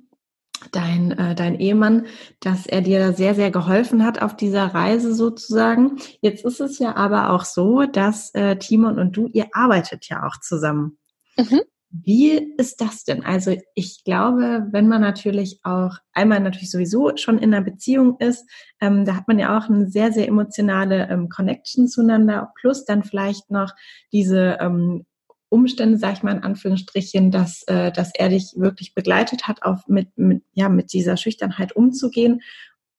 dein, 0.71 1.11
äh, 1.11 1.35
dein 1.35 1.59
Ehemann, 1.59 2.05
dass 2.39 2.65
er 2.65 2.81
dir 2.81 3.13
sehr, 3.13 3.35
sehr 3.35 3.51
geholfen 3.51 4.03
hat 4.03 4.21
auf 4.21 4.35
dieser 4.35 4.65
Reise 4.65 5.13
sozusagen. 5.13 5.97
Jetzt 6.21 6.45
ist 6.45 6.59
es 6.59 6.79
ja 6.79 6.95
aber 6.95 7.31
auch 7.31 7.45
so, 7.45 7.83
dass 7.83 8.33
äh, 8.33 8.57
Timon 8.57 8.99
und 8.99 9.15
du, 9.15 9.27
ihr 9.33 9.47
arbeitet 9.53 10.07
ja 10.09 10.25
auch 10.25 10.39
zusammen. 10.39 10.97
Mhm. 11.37 11.61
Wie 11.89 12.53
ist 12.57 12.81
das 12.81 13.05
denn? 13.05 13.23
Also 13.23 13.55
ich 13.73 14.03
glaube, 14.03 14.67
wenn 14.71 14.89
man 14.89 15.01
natürlich 15.01 15.61
auch 15.63 15.97
einmal 16.11 16.41
natürlich 16.41 16.69
sowieso 16.69 17.15
schon 17.15 17.37
in 17.37 17.53
einer 17.53 17.63
Beziehung 17.63 18.17
ist, 18.19 18.45
ähm, 18.81 19.05
da 19.05 19.15
hat 19.15 19.27
man 19.27 19.39
ja 19.39 19.57
auch 19.57 19.69
eine 19.69 19.87
sehr, 19.87 20.11
sehr 20.11 20.27
emotionale 20.27 21.07
ähm, 21.09 21.29
Connection 21.29 21.87
zueinander, 21.87 22.51
plus 22.59 22.83
dann 22.83 23.03
vielleicht 23.03 23.49
noch 23.51 23.73
diese 24.11 24.57
ähm, 24.59 25.05
Umstände, 25.49 25.97
sag 25.97 26.13
ich 26.13 26.23
mal 26.23 26.35
in 26.35 26.43
Anführungsstrichen, 26.43 27.31
dass, 27.31 27.63
äh, 27.63 27.91
dass 27.91 28.13
er 28.13 28.29
dich 28.29 28.53
wirklich 28.55 28.93
begleitet 28.93 29.47
hat, 29.47 29.63
auf 29.63 29.87
mit, 29.87 30.17
mit, 30.17 30.43
ja, 30.53 30.69
mit 30.69 30.93
dieser 30.93 31.17
Schüchternheit 31.17 31.75
umzugehen. 31.75 32.41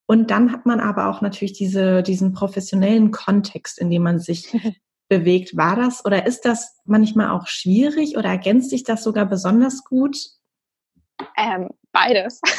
Und 0.07 0.31
dann 0.31 0.53
hat 0.53 0.65
man 0.65 0.81
aber 0.81 1.09
auch 1.09 1.21
natürlich 1.21 1.53
diese, 1.53 2.03
diesen 2.03 2.33
professionellen 2.33 3.11
Kontext, 3.11 3.79
in 3.79 3.91
dem 3.91 4.03
man 4.03 4.19
sich 4.19 4.49
bewegt. 5.09 5.57
War 5.57 5.77
das 5.77 6.05
oder 6.05 6.27
ist 6.27 6.45
das 6.47 6.81
manchmal 6.85 7.31
auch 7.31 7.47
schwierig 7.47 8.17
oder 8.17 8.31
ergänzt 8.31 8.71
sich 8.71 8.85
das 8.85 9.05
sogar 9.05 9.27
besonders 9.27 9.85
gut? 9.85 10.17
Ähm, 11.37 11.71
beides. 11.93 12.41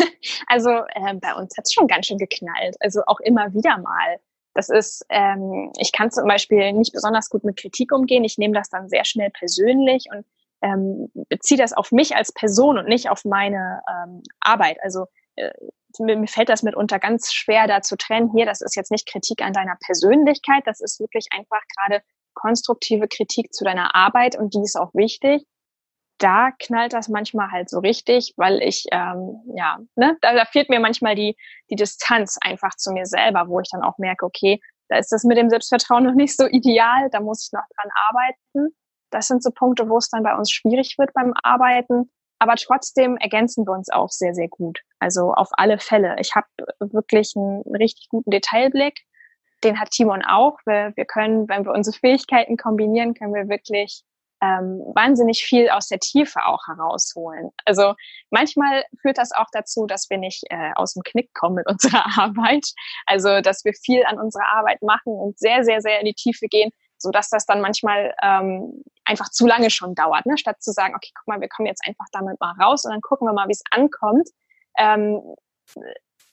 Also 0.47 0.69
äh, 0.69 1.13
bei 1.21 1.33
uns 1.33 1.55
hat 1.57 1.65
es 1.65 1.73
schon 1.73 1.87
ganz 1.87 2.07
schön 2.07 2.17
geknallt. 2.17 2.75
Also 2.81 3.01
auch 3.07 3.21
immer 3.21 3.53
wieder 3.53 3.77
mal. 3.77 4.17
Das 4.59 4.67
ist, 4.67 5.05
ähm, 5.07 5.71
ich 5.77 5.93
kann 5.93 6.11
zum 6.11 6.27
Beispiel 6.27 6.73
nicht 6.73 6.91
besonders 6.91 7.29
gut 7.29 7.45
mit 7.45 7.55
Kritik 7.55 7.93
umgehen. 7.93 8.25
Ich 8.25 8.37
nehme 8.37 8.53
das 8.53 8.67
dann 8.67 8.89
sehr 8.89 9.05
schnell 9.05 9.29
persönlich 9.29 10.07
und 10.13 10.25
ähm, 10.61 11.09
beziehe 11.29 11.57
das 11.57 11.71
auf 11.71 11.93
mich 11.93 12.17
als 12.17 12.33
Person 12.33 12.77
und 12.77 12.85
nicht 12.85 13.09
auf 13.09 13.23
meine 13.23 13.81
ähm, 13.89 14.21
Arbeit. 14.41 14.77
Also 14.83 15.05
äh, 15.37 15.51
mir, 15.97 16.17
mir 16.17 16.27
fällt 16.27 16.49
das 16.49 16.61
mitunter 16.61 16.99
ganz 16.99 17.31
schwer, 17.31 17.67
da 17.67 17.81
zu 17.81 17.95
trennen. 17.95 18.31
Hier, 18.35 18.45
das 18.45 18.59
ist 18.59 18.75
jetzt 18.75 18.91
nicht 18.91 19.07
Kritik 19.07 19.41
an 19.41 19.53
deiner 19.53 19.77
Persönlichkeit, 19.79 20.63
das 20.65 20.81
ist 20.81 20.99
wirklich 20.99 21.27
einfach 21.31 21.61
gerade 21.77 22.03
konstruktive 22.33 23.07
Kritik 23.07 23.53
zu 23.53 23.63
deiner 23.63 23.95
Arbeit 23.95 24.37
und 24.37 24.53
die 24.53 24.61
ist 24.61 24.75
auch 24.75 24.93
wichtig 24.93 25.45
da 26.19 26.51
knallt 26.59 26.93
das 26.93 27.07
manchmal 27.07 27.49
halt 27.51 27.69
so 27.69 27.79
richtig, 27.79 28.33
weil 28.37 28.61
ich, 28.61 28.85
ähm, 28.91 29.41
ja, 29.55 29.79
ne, 29.95 30.17
da, 30.21 30.33
da 30.33 30.45
fehlt 30.45 30.69
mir 30.69 30.79
manchmal 30.79 31.15
die, 31.15 31.35
die 31.69 31.75
Distanz 31.75 32.37
einfach 32.41 32.75
zu 32.75 32.91
mir 32.91 33.05
selber, 33.05 33.47
wo 33.47 33.59
ich 33.59 33.69
dann 33.71 33.81
auch 33.81 33.97
merke, 33.97 34.25
okay, 34.25 34.59
da 34.89 34.97
ist 34.97 35.11
das 35.11 35.23
mit 35.23 35.37
dem 35.37 35.49
Selbstvertrauen 35.49 36.03
noch 36.05 36.13
nicht 36.13 36.35
so 36.35 36.45
ideal, 36.45 37.09
da 37.11 37.21
muss 37.21 37.47
ich 37.47 37.53
noch 37.53 37.63
dran 37.75 37.91
arbeiten. 38.09 38.75
Das 39.11 39.27
sind 39.27 39.41
so 39.41 39.49
Punkte, 39.51 39.89
wo 39.89 39.97
es 39.97 40.09
dann 40.09 40.23
bei 40.23 40.35
uns 40.35 40.51
schwierig 40.51 40.97
wird 40.99 41.13
beim 41.13 41.33
Arbeiten. 41.41 42.11
Aber 42.37 42.55
trotzdem 42.55 43.17
ergänzen 43.17 43.65
wir 43.65 43.73
uns 43.73 43.89
auch 43.89 44.09
sehr, 44.09 44.33
sehr 44.33 44.47
gut. 44.47 44.79
Also 44.99 45.33
auf 45.33 45.49
alle 45.53 45.79
Fälle. 45.79 46.15
Ich 46.19 46.35
habe 46.35 46.47
wirklich 46.79 47.33
einen 47.35 47.63
richtig 47.75 48.07
guten 48.09 48.29
Detailblick. 48.29 48.99
Den 49.63 49.79
hat 49.79 49.89
Timon 49.89 50.23
auch. 50.23 50.57
Wir, 50.65 50.93
wir 50.95 51.05
können, 51.05 51.49
wenn 51.49 51.65
wir 51.65 51.73
unsere 51.73 51.97
Fähigkeiten 51.97 52.55
kombinieren, 52.55 53.13
können 53.13 53.33
wir 53.33 53.49
wirklich 53.49 54.03
ähm, 54.41 54.81
wahnsinnig 54.93 55.43
viel 55.43 55.69
aus 55.69 55.87
der 55.87 55.99
Tiefe 55.99 56.45
auch 56.45 56.67
herausholen. 56.67 57.49
Also 57.65 57.93
manchmal 58.29 58.83
führt 59.01 59.17
das 59.17 59.31
auch 59.31 59.47
dazu, 59.51 59.85
dass 59.85 60.09
wir 60.09 60.17
nicht 60.17 60.43
äh, 60.49 60.71
aus 60.75 60.93
dem 60.93 61.03
Knick 61.03 61.33
kommen 61.33 61.55
mit 61.55 61.67
unserer 61.69 62.05
Arbeit. 62.17 62.65
Also 63.05 63.41
dass 63.41 63.65
wir 63.65 63.73
viel 63.73 64.03
an 64.05 64.19
unserer 64.19 64.47
Arbeit 64.53 64.81
machen 64.81 65.13
und 65.13 65.37
sehr, 65.37 65.63
sehr, 65.63 65.81
sehr 65.81 65.99
in 65.99 66.05
die 66.05 66.13
Tiefe 66.13 66.47
gehen, 66.47 66.71
so 66.97 67.11
dass 67.11 67.29
das 67.29 67.45
dann 67.45 67.61
manchmal 67.61 68.13
ähm, 68.21 68.83
einfach 69.05 69.29
zu 69.29 69.47
lange 69.47 69.69
schon 69.69 69.95
dauert, 69.95 70.25
ne? 70.25 70.37
statt 70.37 70.61
zu 70.61 70.71
sagen, 70.71 70.95
okay, 70.95 71.11
guck 71.15 71.27
mal, 71.27 71.41
wir 71.41 71.49
kommen 71.49 71.67
jetzt 71.67 71.85
einfach 71.85 72.05
damit 72.11 72.39
mal 72.39 72.53
raus 72.61 72.85
und 72.85 72.91
dann 72.91 73.01
gucken 73.01 73.27
wir 73.27 73.33
mal, 73.33 73.47
wie 73.47 73.53
es 73.53 73.63
ankommt. 73.71 74.29
ähm, 74.77 75.21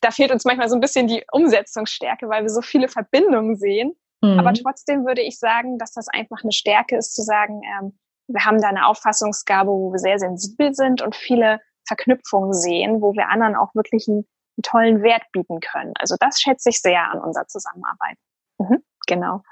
da 0.01 0.11
fehlt 0.11 0.31
uns 0.31 0.45
manchmal 0.45 0.69
so 0.69 0.77
ein 0.77 0.81
bisschen 0.81 1.07
die 1.09 1.25
Umsetzungsstärke, 1.33 2.29
weil 2.29 2.43
wir 2.43 2.51
so 2.51 2.63
viele 2.63 2.89
Verbindungen 2.89 3.57
sehen. 3.57 3.97
Mhm. 4.33 4.39
Aber 4.39 4.53
trotzdem 4.53 5.07
würde 5.07 5.23
ich 5.23 5.39
sagen, 5.39 5.79
dass 5.79 5.93
das 5.93 6.09
einfach 6.09 6.43
eine 6.43 6.53
Stärke 6.53 6.97
ist, 6.97 7.15
zu 7.15 7.23
sagen, 7.23 7.61
ähm, 7.79 7.99
wir 8.29 8.45
haben 8.45 8.61
da 8.61 8.69
eine 8.69 8.87
Auffassungsgabe, 8.87 9.71
wo 9.71 9.93
wir 9.93 9.99
sehr 9.99 10.19
sensibel 10.19 10.75
sind 10.75 11.01
und 11.01 11.15
viele 11.15 11.61
Verknüpfungen 11.87 12.53
sehen, 12.53 13.01
wo 13.01 13.13
wir 13.13 13.29
anderen 13.29 13.55
auch 13.55 13.75
wirklich 13.75 14.09
einen, 14.09 14.27
einen 14.57 14.63
tollen 14.63 15.03
Wert 15.03 15.23
bieten 15.33 15.61
können. 15.61 15.93
Also 15.99 16.17
das 16.19 16.41
schätze 16.41 16.71
ich 16.71 16.81
sehr 16.81 17.11
an 17.11 17.21
unserer 17.21 17.47
Zusammenarbeit. 17.47 18.17
Mhm, 18.59 18.83
genau. 19.07 19.43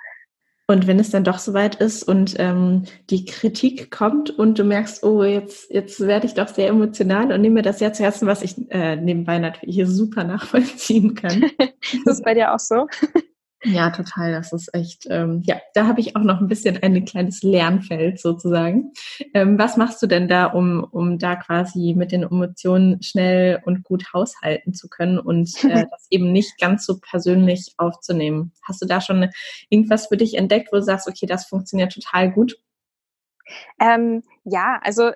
Und 0.67 0.87
wenn 0.87 0.99
es 0.99 1.11
dann 1.11 1.25
doch 1.25 1.39
soweit 1.39 1.75
ist 1.75 2.05
und 2.05 2.37
ähm, 2.39 2.85
die 3.11 3.27
Kritik 3.27 3.91
kommt 3.91 4.31
und 4.31 4.59
du 4.59 4.65
merkst, 4.65 5.05
oh, 5.05 5.23
jetzt, 5.23 5.71
jetzt 5.71 6.01
werde 6.01 6.27
ich 6.27 6.35
doch 6.35 6.49
sehr 6.49 6.69
emotional 6.69 7.33
und 7.33 7.43
nehme 7.43 7.57
mir 7.57 7.63
das 7.63 7.81
ja 7.81 7.93
zu 7.93 8.03
Herzen, 8.03 8.27
was 8.27 8.43
ich 8.43 8.57
äh, 8.71 8.97
nebenbei 8.97 9.39
natürlich 9.39 9.75
hier 9.75 9.87
super 9.87 10.25
nachvollziehen 10.25 11.15
kann. 11.15 11.51
das 12.07 12.19
ist 12.19 12.25
bei 12.25 12.33
dir 12.33 12.55
auch 12.55 12.59
so? 12.59 12.87
Ja, 13.67 13.91
total. 13.91 14.33
Das 14.33 14.53
ist 14.53 14.75
echt, 14.75 15.07
ähm, 15.09 15.43
ja, 15.47 15.57
da 15.73 15.87
habe 15.87 16.01
ich 16.01 16.17
auch 16.17 16.23
noch 16.23 16.41
ein 16.41 16.49
bisschen 16.49 16.83
ein 16.83 17.05
kleines 17.07 17.43
Lernfeld 17.43 18.21
sozusagen. 18.21 18.93
Ähm, 19.33 19.59
was 19.59 19.79
machst 19.79 20.03
du 20.03 20.07
denn 20.07 20.29
da, 20.29 20.47
um, 20.47 20.85
um 20.85 21.19
da 21.19 21.35
quasi 21.37 21.95
mit 21.97 22.13
den 22.13 22.25
Emotionen 22.25 23.03
schnell 23.03 23.63
und 23.65 23.83
gut 23.83 24.13
haushalten 24.13 24.75
zu 24.75 24.89
können 24.89 25.19
und 25.19 25.65
äh, 25.65 25.87
das 25.91 26.07
eben 26.11 26.31
nicht 26.31 26.59
ganz 26.61 26.85
so 26.85 26.99
persönlich 27.01 27.73
aufzunehmen? 27.79 28.53
Hast 28.63 28.83
du 28.83 28.87
da 28.87 29.01
schon 29.01 29.31
irgendwas 29.71 30.09
für 30.09 30.19
dich 30.19 30.37
entdeckt, 30.37 30.69
wo 30.71 30.77
du 30.77 30.83
sagst, 30.83 31.09
okay, 31.09 31.27
das 31.27 31.47
funktioniert 31.47 31.93
total 31.93 32.31
gut? 32.31 32.59
Ähm, 33.81 34.23
ja, 34.45 34.79
also 34.83 35.13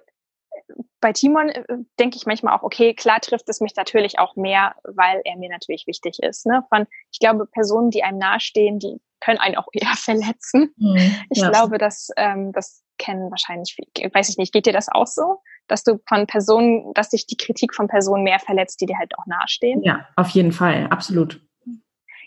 bei 1.01 1.13
Timon 1.13 1.49
äh, 1.49 1.65
denke 1.99 2.17
ich 2.17 2.27
manchmal 2.27 2.57
auch, 2.57 2.63
okay, 2.63 2.95
klar 2.95 3.21
trifft 3.21 3.49
es 3.49 3.61
mich 3.61 3.75
natürlich 3.77 4.19
auch 4.19 4.37
mehr, 4.37 4.75
weil 4.85 5.21
er 5.25 5.37
mir 5.37 5.49
natürlich 5.49 5.87
wichtig 5.87 6.19
ist. 6.23 6.47
Ne? 6.47 6.65
Von, 6.69 6.87
ich 7.13 7.19
glaube, 7.19 7.47
Personen, 7.47 7.91
die 7.91 8.03
einem 8.03 8.19
nahestehen, 8.19 8.79
die 8.79 9.01
können 9.21 9.39
einen 9.39 9.57
auch 9.57 9.69
eher 9.73 9.95
verletzen. 9.95 10.75
Mhm, 10.77 11.15
ich 11.31 11.39
ja. 11.39 11.51
glaube, 11.51 11.79
dass 11.79 12.09
ähm, 12.17 12.53
das 12.53 12.83
kennen 12.99 13.31
wahrscheinlich, 13.31 13.77
weiß 14.13 14.29
ich 14.29 14.39
nicht, 14.39 14.53
geht 14.53 14.67
dir 14.67 14.73
das 14.73 14.89
auch 14.91 15.07
so, 15.07 15.41
dass 15.69 15.85
du 15.85 16.01
von 16.09 16.27
Personen, 16.27 16.93
dass 16.95 17.11
dich 17.11 17.27
die 17.27 17.37
Kritik 17.37 17.75
von 17.75 17.87
Personen 17.87 18.25
mehr 18.25 18.41
verletzt, 18.41 18.81
die 18.81 18.87
dir 18.87 18.99
halt 18.99 19.17
auch 19.17 19.27
nahestehen? 19.27 19.83
Ja, 19.83 20.09
auf 20.17 20.31
jeden 20.31 20.51
Fall, 20.51 20.89
absolut. 20.89 21.41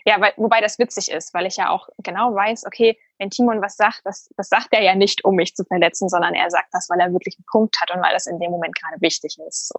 Ja, 0.04 0.20
weil, 0.20 0.32
wobei 0.36 0.60
das 0.60 0.78
witzig 0.78 1.10
ist, 1.10 1.32
weil 1.32 1.46
ich 1.46 1.56
ja 1.56 1.70
auch 1.70 1.88
genau 1.98 2.34
weiß, 2.34 2.66
okay, 2.66 2.98
wenn 3.18 3.30
Timon 3.30 3.62
was 3.62 3.76
sagt, 3.76 4.00
das, 4.04 4.28
das 4.36 4.48
sagt 4.48 4.68
er 4.72 4.82
ja 4.82 4.94
nicht, 4.94 5.24
um 5.24 5.36
mich 5.36 5.54
zu 5.54 5.64
verletzen, 5.64 6.08
sondern 6.08 6.34
er 6.34 6.50
sagt 6.50 6.68
das, 6.72 6.88
weil 6.90 6.98
er 6.98 7.12
wirklich 7.12 7.36
einen 7.38 7.44
Punkt 7.50 7.80
hat 7.80 7.90
und 7.90 8.02
weil 8.02 8.12
das 8.12 8.26
in 8.26 8.40
dem 8.40 8.50
Moment 8.50 8.74
gerade 8.74 9.00
wichtig 9.00 9.38
ist. 9.46 9.68
So. 9.68 9.78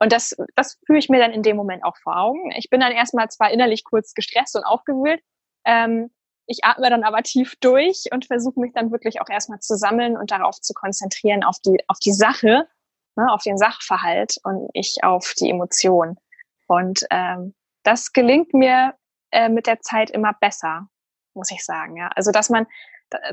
Und 0.00 0.12
das, 0.12 0.36
das 0.54 0.78
fühle 0.84 0.98
ich 0.98 1.08
mir 1.08 1.18
dann 1.18 1.32
in 1.32 1.42
dem 1.42 1.56
Moment 1.56 1.82
auch 1.84 1.96
vor 1.96 2.16
Augen. 2.16 2.50
Ich 2.56 2.68
bin 2.68 2.80
dann 2.80 2.92
erstmal 2.92 3.28
zwar 3.28 3.50
innerlich 3.50 3.84
kurz 3.84 4.12
gestresst 4.12 4.54
und 4.56 4.64
aufgewühlt, 4.64 5.22
ähm, 5.64 6.10
ich 6.46 6.62
atme 6.62 6.90
dann 6.90 7.04
aber 7.04 7.22
tief 7.22 7.56
durch 7.60 8.04
und 8.12 8.26
versuche 8.26 8.60
mich 8.60 8.72
dann 8.74 8.92
wirklich 8.92 9.20
auch 9.20 9.28
erstmal 9.30 9.60
zu 9.60 9.76
sammeln 9.76 10.16
und 10.16 10.30
darauf 10.30 10.60
zu 10.60 10.74
konzentrieren, 10.74 11.42
auf 11.42 11.58
die, 11.64 11.78
auf 11.88 11.98
die 11.98 12.12
Sache, 12.12 12.68
ne, 13.16 13.32
auf 13.32 13.42
den 13.42 13.56
Sachverhalt 13.56 14.36
und 14.44 14.74
nicht 14.74 15.02
auf 15.04 15.32
die 15.38 15.48
Emotion. 15.48 16.18
Und 16.66 17.06
ähm, 17.10 17.54
das 17.82 18.12
gelingt 18.12 18.52
mir 18.52 18.94
äh, 19.34 19.48
mit 19.48 19.66
der 19.66 19.80
Zeit 19.80 20.10
immer 20.10 20.32
besser, 20.40 20.88
muss 21.34 21.50
ich 21.50 21.64
sagen. 21.64 21.96
Ja. 21.96 22.08
Also 22.14 22.30
dass 22.30 22.48
man, 22.50 22.66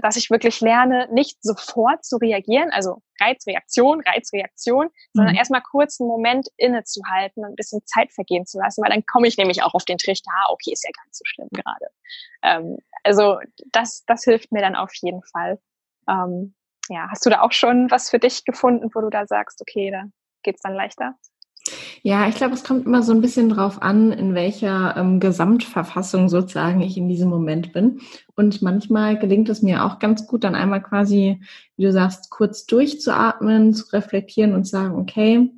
dass 0.02 0.16
ich 0.16 0.30
wirklich 0.30 0.60
lerne, 0.60 1.08
nicht 1.12 1.38
sofort 1.42 2.04
zu 2.04 2.18
reagieren, 2.18 2.72
also 2.72 3.02
Reizreaktion, 3.20 4.02
Reizreaktion, 4.02 4.90
sondern 5.14 5.34
mhm. 5.34 5.38
erstmal 5.38 5.62
kurz 5.62 6.02
einen 6.02 6.10
Moment 6.10 6.50
innezuhalten 6.58 7.46
und 7.46 7.52
ein 7.52 7.56
bisschen 7.56 7.86
Zeit 7.86 8.12
vergehen 8.12 8.46
zu 8.46 8.60
lassen, 8.60 8.84
weil 8.84 8.90
dann 8.90 9.06
komme 9.06 9.28
ich 9.28 9.38
nämlich 9.38 9.64
auch 9.64 9.76
auf 9.76 9.86
den 9.86 9.98
Trichter, 9.98 10.32
ah, 10.34 10.52
okay, 10.52 10.74
ist 10.74 10.84
ja 10.84 10.92
gar 10.92 11.06
nicht 11.06 11.16
so 11.16 11.24
schlimm 11.26 11.50
gerade. 11.52 11.88
Ähm, 12.44 12.78
also 13.04 13.40
das, 13.72 14.04
das 14.06 14.24
hilft 14.24 14.52
mir 14.52 14.62
dann 14.62 14.76
auf 14.76 14.94
jeden 14.96 15.22
Fall. 15.24 15.60
Ähm, 16.10 16.56
ja, 16.90 17.08
hast 17.10 17.26
du 17.26 17.30
da 17.30 17.42
auch 17.42 17.52
schon 17.52 17.90
was 17.92 18.10
für 18.10 18.20
dich 18.20 18.44
gefunden, 18.44 18.90
wo 18.94 19.02
du 19.02 19.10
da 19.10 19.28
sagst, 19.28 19.62
okay, 19.62 19.92
da 19.92 20.06
geht's 20.44 20.62
dann 20.62 20.74
leichter? 20.74 21.16
Ja, 22.04 22.28
ich 22.28 22.36
glaube, 22.36 22.54
es 22.54 22.64
kommt 22.64 22.86
immer 22.86 23.04
so 23.04 23.14
ein 23.14 23.22
bisschen 23.22 23.50
drauf 23.50 23.82
an, 23.82 24.12
in 24.12 24.34
welcher 24.34 24.96
ähm, 24.98 25.20
Gesamtverfassung 25.20 26.30
sozusagen 26.30 26.82
ich 26.82 26.98
in 26.98 27.08
diesem 27.08 27.30
Moment 27.30 27.74
bin. 27.74 28.02
Und 28.36 28.62
manchmal 28.62 29.18
gelingt 29.18 29.50
es 29.50 29.62
mir 29.62 29.86
auch 29.86 30.00
ganz 30.00 30.28
gut, 30.28 30.44
dann 30.44 30.56
einmal 30.56 30.82
quasi, 30.82 31.40
wie 31.78 31.84
du 31.84 31.92
sagst, 31.92 32.30
kurz 32.30 32.66
durchzuatmen, 32.66 33.74
zu 33.74 33.92
reflektieren 33.94 34.54
und 34.54 34.68
sagen, 34.68 34.96
okay, 34.96 35.52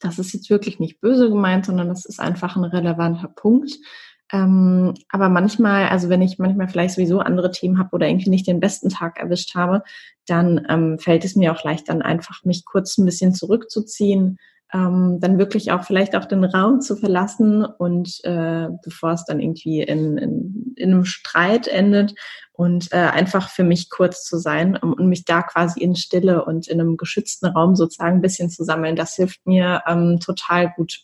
das 0.00 0.18
ist 0.18 0.32
jetzt 0.32 0.50
wirklich 0.50 0.78
nicht 0.78 1.00
böse 1.00 1.28
gemeint, 1.28 1.66
sondern 1.66 1.88
das 1.88 2.04
ist 2.04 2.20
einfach 2.20 2.56
ein 2.56 2.64
relevanter 2.64 3.28
Punkt. 3.28 3.78
Ähm, 4.32 4.94
aber 5.08 5.28
manchmal, 5.28 5.88
also 5.88 6.08
wenn 6.08 6.22
ich 6.22 6.38
manchmal 6.38 6.68
vielleicht 6.68 6.94
sowieso 6.94 7.20
andere 7.20 7.52
Themen 7.52 7.78
habe 7.78 7.90
oder 7.92 8.08
irgendwie 8.08 8.30
nicht 8.30 8.46
den 8.46 8.60
besten 8.60 8.88
Tag 8.88 9.20
erwischt 9.20 9.54
habe, 9.54 9.82
dann 10.26 10.66
ähm, 10.68 10.98
fällt 10.98 11.24
es 11.24 11.36
mir 11.36 11.52
auch 11.52 11.62
leicht, 11.62 11.88
dann 11.88 12.02
einfach 12.02 12.44
mich 12.44 12.64
kurz 12.64 12.98
ein 12.98 13.04
bisschen 13.04 13.34
zurückzuziehen, 13.34 14.38
ähm, 14.72 15.18
dann 15.20 15.38
wirklich 15.38 15.72
auch 15.72 15.84
vielleicht 15.84 16.16
auch 16.16 16.24
den 16.24 16.44
Raum 16.44 16.80
zu 16.80 16.96
verlassen 16.96 17.64
und 17.64 18.20
äh, 18.24 18.68
bevor 18.82 19.12
es 19.12 19.24
dann 19.24 19.40
irgendwie 19.40 19.82
in, 19.82 20.18
in, 20.18 20.74
in 20.76 20.92
einem 20.92 21.04
Streit 21.04 21.68
endet 21.68 22.14
und 22.52 22.92
äh, 22.92 22.96
einfach 22.96 23.48
für 23.48 23.64
mich 23.64 23.90
kurz 23.90 24.24
zu 24.24 24.38
sein 24.38 24.76
um, 24.76 24.92
und 24.92 25.08
mich 25.08 25.24
da 25.24 25.42
quasi 25.42 25.80
in 25.80 25.94
Stille 25.94 26.44
und 26.44 26.68
in 26.68 26.80
einem 26.80 26.96
geschützten 26.96 27.46
Raum 27.46 27.76
sozusagen 27.76 28.16
ein 28.16 28.22
bisschen 28.22 28.50
zu 28.50 28.64
sammeln, 28.64 28.96
das 28.96 29.14
hilft 29.14 29.46
mir 29.46 29.82
ähm, 29.86 30.18
total 30.20 30.72
gut. 30.74 31.00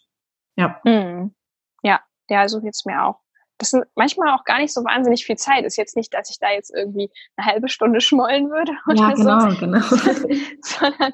Ja. 0.57 0.81
Mhm. 0.85 1.35
Ja, 1.83 2.01
ja, 2.29 2.49
so 2.49 2.61
geht's 2.61 2.85
mir 2.85 3.05
auch 3.05 3.22
das 3.63 3.71
sind 3.71 3.85
manchmal 3.95 4.35
auch 4.35 4.43
gar 4.43 4.59
nicht 4.59 4.75
so 4.75 4.83
wahnsinnig 4.83 5.25
viel 5.25 5.37
Zeit. 5.37 5.65
Ist 5.65 5.77
jetzt 5.77 5.95
nicht, 5.95 6.13
dass 6.13 6.31
ich 6.31 6.41
da 6.41 6.51
jetzt 6.51 6.75
irgendwie 6.75 7.13
eine 7.37 7.47
halbe 7.47 7.69
Stunde 7.69 8.01
schmollen 8.01 8.51
würde 8.51 8.73
oder 8.89 9.01
ja, 9.01 9.13
genau, 9.13 9.51
so. 9.51 9.57
genau. 9.57 9.81
sondern 10.63 11.13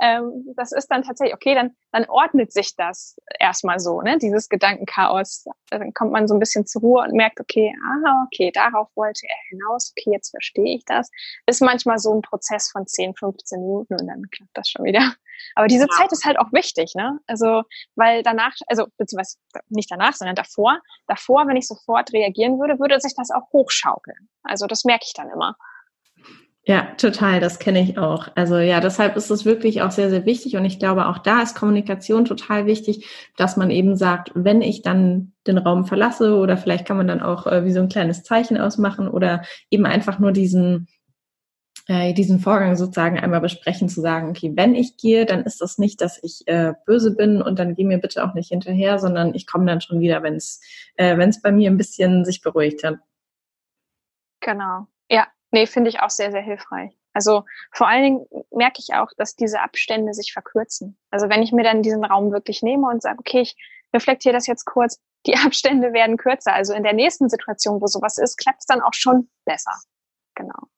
ähm, 0.00 0.54
das 0.56 0.72
ist 0.72 0.86
dann 0.86 1.02
tatsächlich, 1.02 1.34
okay, 1.34 1.54
dann, 1.54 1.76
dann 1.92 2.06
ordnet 2.06 2.54
sich 2.54 2.74
das 2.74 3.18
erstmal 3.38 3.80
so, 3.80 4.00
ne? 4.00 4.16
Dieses 4.16 4.48
Gedankenchaos. 4.48 5.44
Dann 5.68 5.92
kommt 5.92 6.12
man 6.12 6.26
so 6.26 6.32
ein 6.34 6.40
bisschen 6.40 6.66
zur 6.66 6.80
Ruhe 6.80 7.02
und 7.02 7.12
merkt, 7.12 7.38
okay, 7.38 7.74
ah, 7.84 8.24
okay, 8.26 8.50
darauf 8.50 8.88
wollte 8.94 9.26
er 9.28 9.36
hinaus, 9.50 9.92
okay, 9.94 10.12
jetzt 10.12 10.30
verstehe 10.30 10.76
ich 10.76 10.84
das. 10.86 11.10
Ist 11.44 11.60
manchmal 11.60 11.98
so 11.98 12.14
ein 12.14 12.22
Prozess 12.22 12.70
von 12.70 12.86
10, 12.86 13.14
15 13.14 13.60
Minuten 13.60 13.92
und 14.00 14.06
dann 14.06 14.22
klappt 14.30 14.56
das 14.56 14.70
schon 14.70 14.86
wieder. 14.86 15.12
Aber 15.54 15.66
diese 15.66 15.84
ja. 15.84 15.96
Zeit 15.96 16.12
ist 16.12 16.24
halt 16.24 16.38
auch 16.38 16.52
wichtig, 16.52 16.92
ne? 16.94 17.18
Also, 17.26 17.62
weil 17.96 18.22
danach, 18.22 18.52
also 18.66 18.86
beziehungsweise 18.98 19.38
nicht 19.68 19.90
danach, 19.90 20.14
sondern 20.14 20.36
davor, 20.36 20.78
davor, 21.06 21.46
wenn 21.46 21.56
ich 21.56 21.66
sofort 21.66 22.12
reagieren 22.12 22.58
würde, 22.58 22.78
würde 22.78 23.00
sich 23.00 23.14
das 23.16 23.30
auch 23.30 23.52
hochschaukeln. 23.52 24.28
Also 24.42 24.66
das 24.66 24.84
merke 24.84 25.04
ich 25.06 25.14
dann 25.14 25.30
immer. 25.30 25.56
Ja, 26.66 26.92
total, 26.98 27.40
das 27.40 27.58
kenne 27.58 27.80
ich 27.80 27.96
auch. 27.96 28.28
Also 28.34 28.58
ja, 28.58 28.80
deshalb 28.80 29.16
ist 29.16 29.30
es 29.30 29.46
wirklich 29.46 29.80
auch 29.80 29.90
sehr, 29.90 30.10
sehr 30.10 30.26
wichtig 30.26 30.56
und 30.56 30.64
ich 30.66 30.78
glaube, 30.78 31.06
auch 31.06 31.18
da 31.18 31.40
ist 31.40 31.56
Kommunikation 31.56 32.26
total 32.26 32.66
wichtig, 32.66 33.08
dass 33.38 33.56
man 33.56 33.70
eben 33.70 33.96
sagt, 33.96 34.30
wenn 34.34 34.60
ich 34.60 34.82
dann 34.82 35.32
den 35.46 35.56
Raum 35.56 35.86
verlasse 35.86 36.36
oder 36.36 36.58
vielleicht 36.58 36.86
kann 36.86 36.98
man 36.98 37.08
dann 37.08 37.22
auch 37.22 37.46
äh, 37.46 37.64
wie 37.64 37.72
so 37.72 37.80
ein 37.80 37.88
kleines 37.88 38.24
Zeichen 38.24 38.58
ausmachen 38.58 39.08
oder 39.08 39.42
eben 39.70 39.86
einfach 39.86 40.18
nur 40.18 40.32
diesen 40.32 40.86
äh, 41.88 42.12
diesen 42.12 42.40
Vorgang 42.40 42.76
sozusagen 42.76 43.18
einmal 43.18 43.40
besprechen, 43.40 43.88
zu 43.88 44.00
sagen, 44.00 44.30
okay, 44.30 44.52
wenn 44.54 44.74
ich 44.74 44.96
gehe, 44.96 45.26
dann 45.26 45.44
ist 45.44 45.60
das 45.60 45.78
nicht, 45.78 46.00
dass 46.00 46.22
ich 46.22 46.46
äh, 46.46 46.74
böse 46.86 47.14
bin 47.14 47.42
und 47.42 47.58
dann 47.58 47.74
geh 47.74 47.84
mir 47.84 47.98
bitte 47.98 48.24
auch 48.24 48.34
nicht 48.34 48.48
hinterher, 48.48 48.98
sondern 48.98 49.34
ich 49.34 49.46
komme 49.46 49.66
dann 49.66 49.80
schon 49.80 50.00
wieder, 50.00 50.22
wenn 50.22 50.34
es 50.34 50.60
äh, 50.96 51.16
wenn 51.16 51.30
es 51.30 51.42
bei 51.42 51.52
mir 51.52 51.70
ein 51.70 51.76
bisschen 51.76 52.24
sich 52.24 52.42
beruhigt 52.42 52.84
hat. 52.84 52.98
Genau. 54.40 54.86
Ja, 55.10 55.26
nee, 55.50 55.66
finde 55.66 55.90
ich 55.90 56.00
auch 56.00 56.10
sehr, 56.10 56.30
sehr 56.30 56.42
hilfreich. 56.42 56.96
Also 57.12 57.44
vor 57.72 57.88
allen 57.88 58.02
Dingen 58.02 58.26
merke 58.50 58.78
ich 58.78 58.94
auch, 58.94 59.08
dass 59.16 59.34
diese 59.34 59.60
Abstände 59.60 60.14
sich 60.14 60.32
verkürzen. 60.32 60.96
Also 61.10 61.28
wenn 61.28 61.42
ich 61.42 61.52
mir 61.52 61.64
dann 61.64 61.82
diesen 61.82 62.04
Raum 62.04 62.32
wirklich 62.32 62.62
nehme 62.62 62.88
und 62.88 63.02
sage, 63.02 63.18
okay, 63.18 63.40
ich 63.40 63.56
reflektiere 63.92 64.32
das 64.32 64.46
jetzt 64.46 64.64
kurz, 64.64 65.00
die 65.26 65.34
Abstände 65.44 65.92
werden 65.92 66.16
kürzer. 66.16 66.52
Also 66.52 66.72
in 66.72 66.82
der 66.82 66.92
nächsten 66.92 67.28
Situation, 67.28 67.80
wo 67.80 67.86
sowas 67.86 68.18
ist, 68.18 68.38
klappt 68.38 68.60
es 68.60 68.66
dann 68.66 68.80
auch 68.80 68.94
schon 68.94 69.28
besser. 69.44 69.72
Genau. 70.34 70.68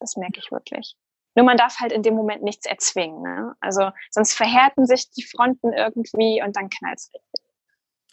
Das 0.00 0.16
merke 0.16 0.38
ich 0.38 0.50
wirklich. 0.50 0.96
Nur 1.34 1.46
man 1.46 1.56
darf 1.56 1.78
halt 1.78 1.92
in 1.92 2.02
dem 2.02 2.14
Moment 2.14 2.42
nichts 2.42 2.66
erzwingen. 2.66 3.22
Ne? 3.22 3.54
Also 3.60 3.90
sonst 4.10 4.34
verhärten 4.34 4.86
sich 4.86 5.10
die 5.10 5.22
Fronten 5.22 5.72
irgendwie 5.72 6.42
und 6.44 6.56
dann 6.56 6.68
knallt 6.68 6.98
es 6.98 7.10
richtig. 7.14 7.44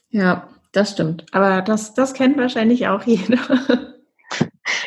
Ja, 0.10 0.48
das 0.72 0.92
stimmt. 0.92 1.26
Aber 1.32 1.62
das, 1.62 1.94
das 1.94 2.14
kennt 2.14 2.38
wahrscheinlich 2.38 2.88
auch 2.88 3.04
jeder. 3.06 3.40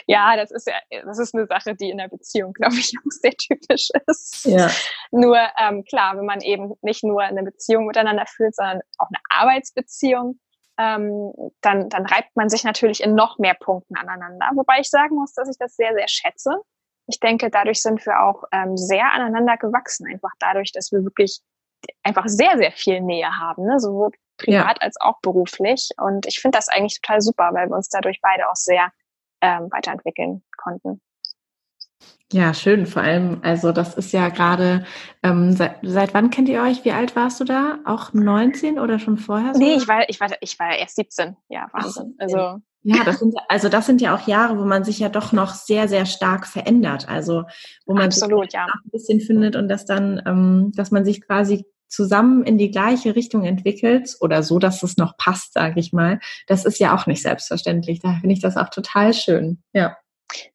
Ja, 0.06 0.36
das 0.36 0.50
ist 0.50 0.66
ja, 0.66 0.74
das 1.04 1.18
ist 1.18 1.34
eine 1.34 1.46
Sache, 1.46 1.74
die 1.74 1.90
in 1.90 1.98
der 1.98 2.08
Beziehung, 2.08 2.52
glaube 2.52 2.74
ich, 2.74 2.92
auch 2.98 3.10
sehr 3.10 3.32
typisch 3.32 3.88
ist. 4.06 4.44
Ja. 4.44 4.68
Nur 5.10 5.38
ähm, 5.58 5.84
klar, 5.84 6.16
wenn 6.16 6.26
man 6.26 6.40
eben 6.40 6.74
nicht 6.82 7.04
nur 7.04 7.22
eine 7.22 7.42
Beziehung 7.42 7.86
miteinander 7.86 8.26
führt, 8.26 8.54
sondern 8.54 8.80
auch 8.98 9.08
eine 9.08 9.20
Arbeitsbeziehung, 9.28 10.38
ähm, 10.78 11.32
dann, 11.60 11.88
dann 11.88 12.06
reibt 12.06 12.34
man 12.34 12.48
sich 12.48 12.64
natürlich 12.64 13.02
in 13.02 13.14
noch 13.14 13.38
mehr 13.38 13.54
Punkten 13.54 13.96
aneinander. 13.96 14.50
Wobei 14.54 14.80
ich 14.80 14.90
sagen 14.90 15.16
muss, 15.16 15.32
dass 15.34 15.48
ich 15.48 15.58
das 15.58 15.76
sehr, 15.76 15.94
sehr 15.94 16.08
schätze 16.08 16.60
ich 17.10 17.20
denke, 17.20 17.50
dadurch 17.50 17.82
sind 17.82 18.04
wir 18.06 18.22
auch 18.22 18.44
ähm, 18.52 18.76
sehr 18.76 19.12
aneinander 19.12 19.56
gewachsen. 19.56 20.06
Einfach 20.10 20.32
dadurch, 20.38 20.72
dass 20.72 20.92
wir 20.92 21.04
wirklich 21.04 21.40
einfach 22.02 22.26
sehr, 22.26 22.56
sehr 22.56 22.72
viel 22.72 23.00
Nähe 23.00 23.38
haben, 23.38 23.66
ne? 23.66 23.78
sowohl 23.78 24.10
privat 24.36 24.78
ja. 24.78 24.82
als 24.82 25.00
auch 25.00 25.20
beruflich. 25.20 25.90
Und 25.98 26.26
ich 26.26 26.40
finde 26.40 26.58
das 26.58 26.68
eigentlich 26.68 27.00
total 27.00 27.20
super, 27.20 27.50
weil 27.52 27.68
wir 27.68 27.76
uns 27.76 27.88
dadurch 27.88 28.20
beide 28.22 28.48
auch 28.48 28.56
sehr 28.56 28.90
ähm, 29.40 29.68
weiterentwickeln 29.70 30.42
konnten. 30.56 31.00
Ja, 32.32 32.54
schön. 32.54 32.86
Vor 32.86 33.02
allem, 33.02 33.40
also 33.42 33.72
das 33.72 33.96
ist 33.96 34.12
ja 34.12 34.28
gerade, 34.28 34.84
ähm, 35.22 35.52
seit, 35.52 35.78
seit 35.82 36.14
wann 36.14 36.30
kennt 36.30 36.48
ihr 36.48 36.62
euch? 36.62 36.84
Wie 36.84 36.92
alt 36.92 37.16
warst 37.16 37.40
du 37.40 37.44
da? 37.44 37.80
Auch 37.84 38.12
19 38.12 38.78
oder 38.78 39.00
schon 39.00 39.18
vorher? 39.18 39.52
So? 39.52 39.60
Nee, 39.60 39.74
ich 39.74 39.88
war, 39.88 40.08
ich 40.08 40.20
war, 40.20 40.28
ich 40.40 40.58
war 40.58 40.76
erst 40.76 40.96
17. 40.96 41.36
Ja, 41.48 41.68
Wahnsinn. 41.72 42.14
Ach, 42.18 42.22
also 42.22 42.62
ja, 42.82 43.04
das 43.04 43.18
sind, 43.18 43.34
also 43.48 43.68
das 43.68 43.86
sind 43.86 44.00
ja 44.00 44.14
auch 44.14 44.26
Jahre, 44.26 44.58
wo 44.58 44.64
man 44.64 44.84
sich 44.84 44.98
ja 44.98 45.08
doch 45.08 45.32
noch 45.32 45.52
sehr, 45.54 45.88
sehr 45.88 46.06
stark 46.06 46.46
verändert. 46.46 47.08
Also 47.08 47.44
wo 47.86 47.94
man 47.94 48.06
Absolut, 48.06 48.44
sich 48.44 48.54
ja. 48.54 48.66
ein 48.66 48.90
bisschen 48.90 49.20
findet 49.20 49.56
und 49.56 49.68
dass 49.68 49.84
dann, 49.84 50.22
ähm, 50.26 50.72
dass 50.74 50.90
man 50.90 51.04
sich 51.04 51.20
quasi 51.20 51.66
zusammen 51.88 52.44
in 52.44 52.56
die 52.56 52.70
gleiche 52.70 53.16
Richtung 53.16 53.44
entwickelt 53.44 54.16
oder 54.20 54.42
so, 54.42 54.58
dass 54.58 54.82
es 54.82 54.96
noch 54.96 55.16
passt, 55.16 55.52
sage 55.52 55.80
ich 55.80 55.92
mal. 55.92 56.20
Das 56.46 56.64
ist 56.64 56.78
ja 56.78 56.94
auch 56.94 57.06
nicht 57.06 57.22
selbstverständlich. 57.22 58.00
Da 58.00 58.14
finde 58.20 58.32
ich 58.32 58.40
das 58.40 58.56
auch 58.56 58.70
total 58.70 59.12
schön. 59.12 59.62
Ja. 59.72 59.96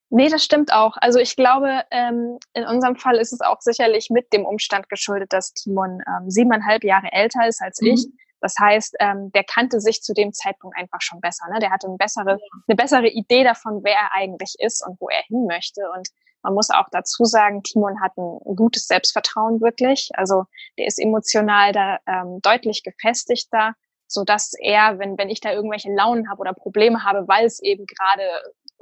Nee, 0.09 0.29
das 0.29 0.45
stimmt 0.45 0.71
auch. 0.71 0.95
Also 0.97 1.19
ich 1.19 1.35
glaube, 1.35 1.81
ähm, 1.91 2.37
in 2.53 2.63
unserem 2.63 2.95
Fall 2.95 3.17
ist 3.17 3.33
es 3.33 3.41
auch 3.41 3.59
sicherlich 3.59 4.09
mit 4.09 4.31
dem 4.31 4.45
Umstand 4.45 4.87
geschuldet, 4.87 5.33
dass 5.33 5.53
Timon 5.53 6.01
ähm, 6.07 6.29
siebeneinhalb 6.29 6.83
Jahre 6.83 7.11
älter 7.11 7.47
ist 7.47 7.61
als 7.61 7.81
mhm. 7.81 7.87
ich. 7.87 8.07
Das 8.45 8.53
heißt, 8.59 8.97
ähm, 8.99 9.31
der 9.31 9.43
kannte 9.43 9.81
sich 9.81 10.03
zu 10.03 10.13
dem 10.13 10.31
Zeitpunkt 10.31 10.77
einfach 10.77 11.01
schon 11.01 11.19
besser. 11.19 11.47
Ne? 11.51 11.57
Der 11.57 11.71
hatte 11.71 11.87
eine 11.87 11.97
bessere, 11.97 12.37
eine 12.67 12.75
bessere 12.75 13.07
Idee 13.07 13.43
davon, 13.43 13.83
wer 13.83 13.95
er 13.95 14.13
eigentlich 14.13 14.53
ist 14.59 14.85
und 14.85 15.01
wo 15.01 15.09
er 15.09 15.23
hin 15.23 15.47
möchte. 15.47 15.81
Und 15.97 16.09
man 16.43 16.53
muss 16.53 16.69
auch 16.69 16.87
dazu 16.91 17.25
sagen, 17.25 17.63
Timon 17.63 17.99
hat 18.01 18.15
ein 18.17 18.55
gutes 18.55 18.85
Selbstvertrauen 18.85 19.61
wirklich. 19.61 20.11
Also 20.13 20.43
der 20.77 20.85
ist 20.85 20.99
emotional 20.99 21.71
da 21.71 21.97
ähm, 22.05 22.39
deutlich 22.43 22.83
gefestigter, 22.83 23.73
so 24.05 24.23
dass 24.23 24.53
er, 24.59 24.99
wenn 24.99 25.17
wenn 25.17 25.31
ich 25.31 25.39
da 25.39 25.51
irgendwelche 25.51 25.91
Launen 25.91 26.29
habe 26.29 26.41
oder 26.41 26.53
Probleme 26.53 27.03
habe, 27.03 27.27
weil 27.27 27.47
es 27.47 27.59
eben 27.63 27.87
gerade 27.87 28.21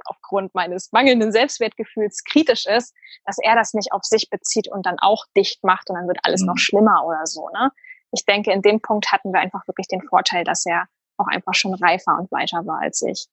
aufgrund 0.04 0.54
meines 0.54 0.92
mangelnden 0.92 1.32
Selbstwertgefühls 1.32 2.24
kritisch 2.24 2.66
ist, 2.66 2.94
dass 3.24 3.38
er 3.42 3.54
das 3.54 3.72
nicht 3.72 3.92
auf 3.92 4.04
sich 4.04 4.28
bezieht 4.28 4.68
und 4.68 4.84
dann 4.84 4.98
auch 4.98 5.24
dicht 5.34 5.64
macht 5.64 5.88
und 5.88 5.96
dann 5.96 6.06
wird 6.06 6.18
alles 6.22 6.42
mhm. 6.42 6.48
noch 6.48 6.58
schlimmer 6.58 7.06
oder 7.06 7.24
so. 7.24 7.48
Ne? 7.48 7.70
Ich 8.14 8.24
denke, 8.24 8.52
in 8.52 8.62
dem 8.62 8.80
Punkt 8.80 9.12
hatten 9.12 9.32
wir 9.32 9.40
einfach 9.40 9.66
wirklich 9.68 9.88
den 9.88 10.02
Vorteil, 10.02 10.44
dass 10.44 10.64
er 10.66 10.84
auch 11.16 11.26
einfach 11.26 11.54
schon 11.54 11.74
reifer 11.74 12.16
und 12.18 12.32
weiter 12.32 12.66
war 12.66 12.80
als 12.80 13.02
ich. 13.02 13.26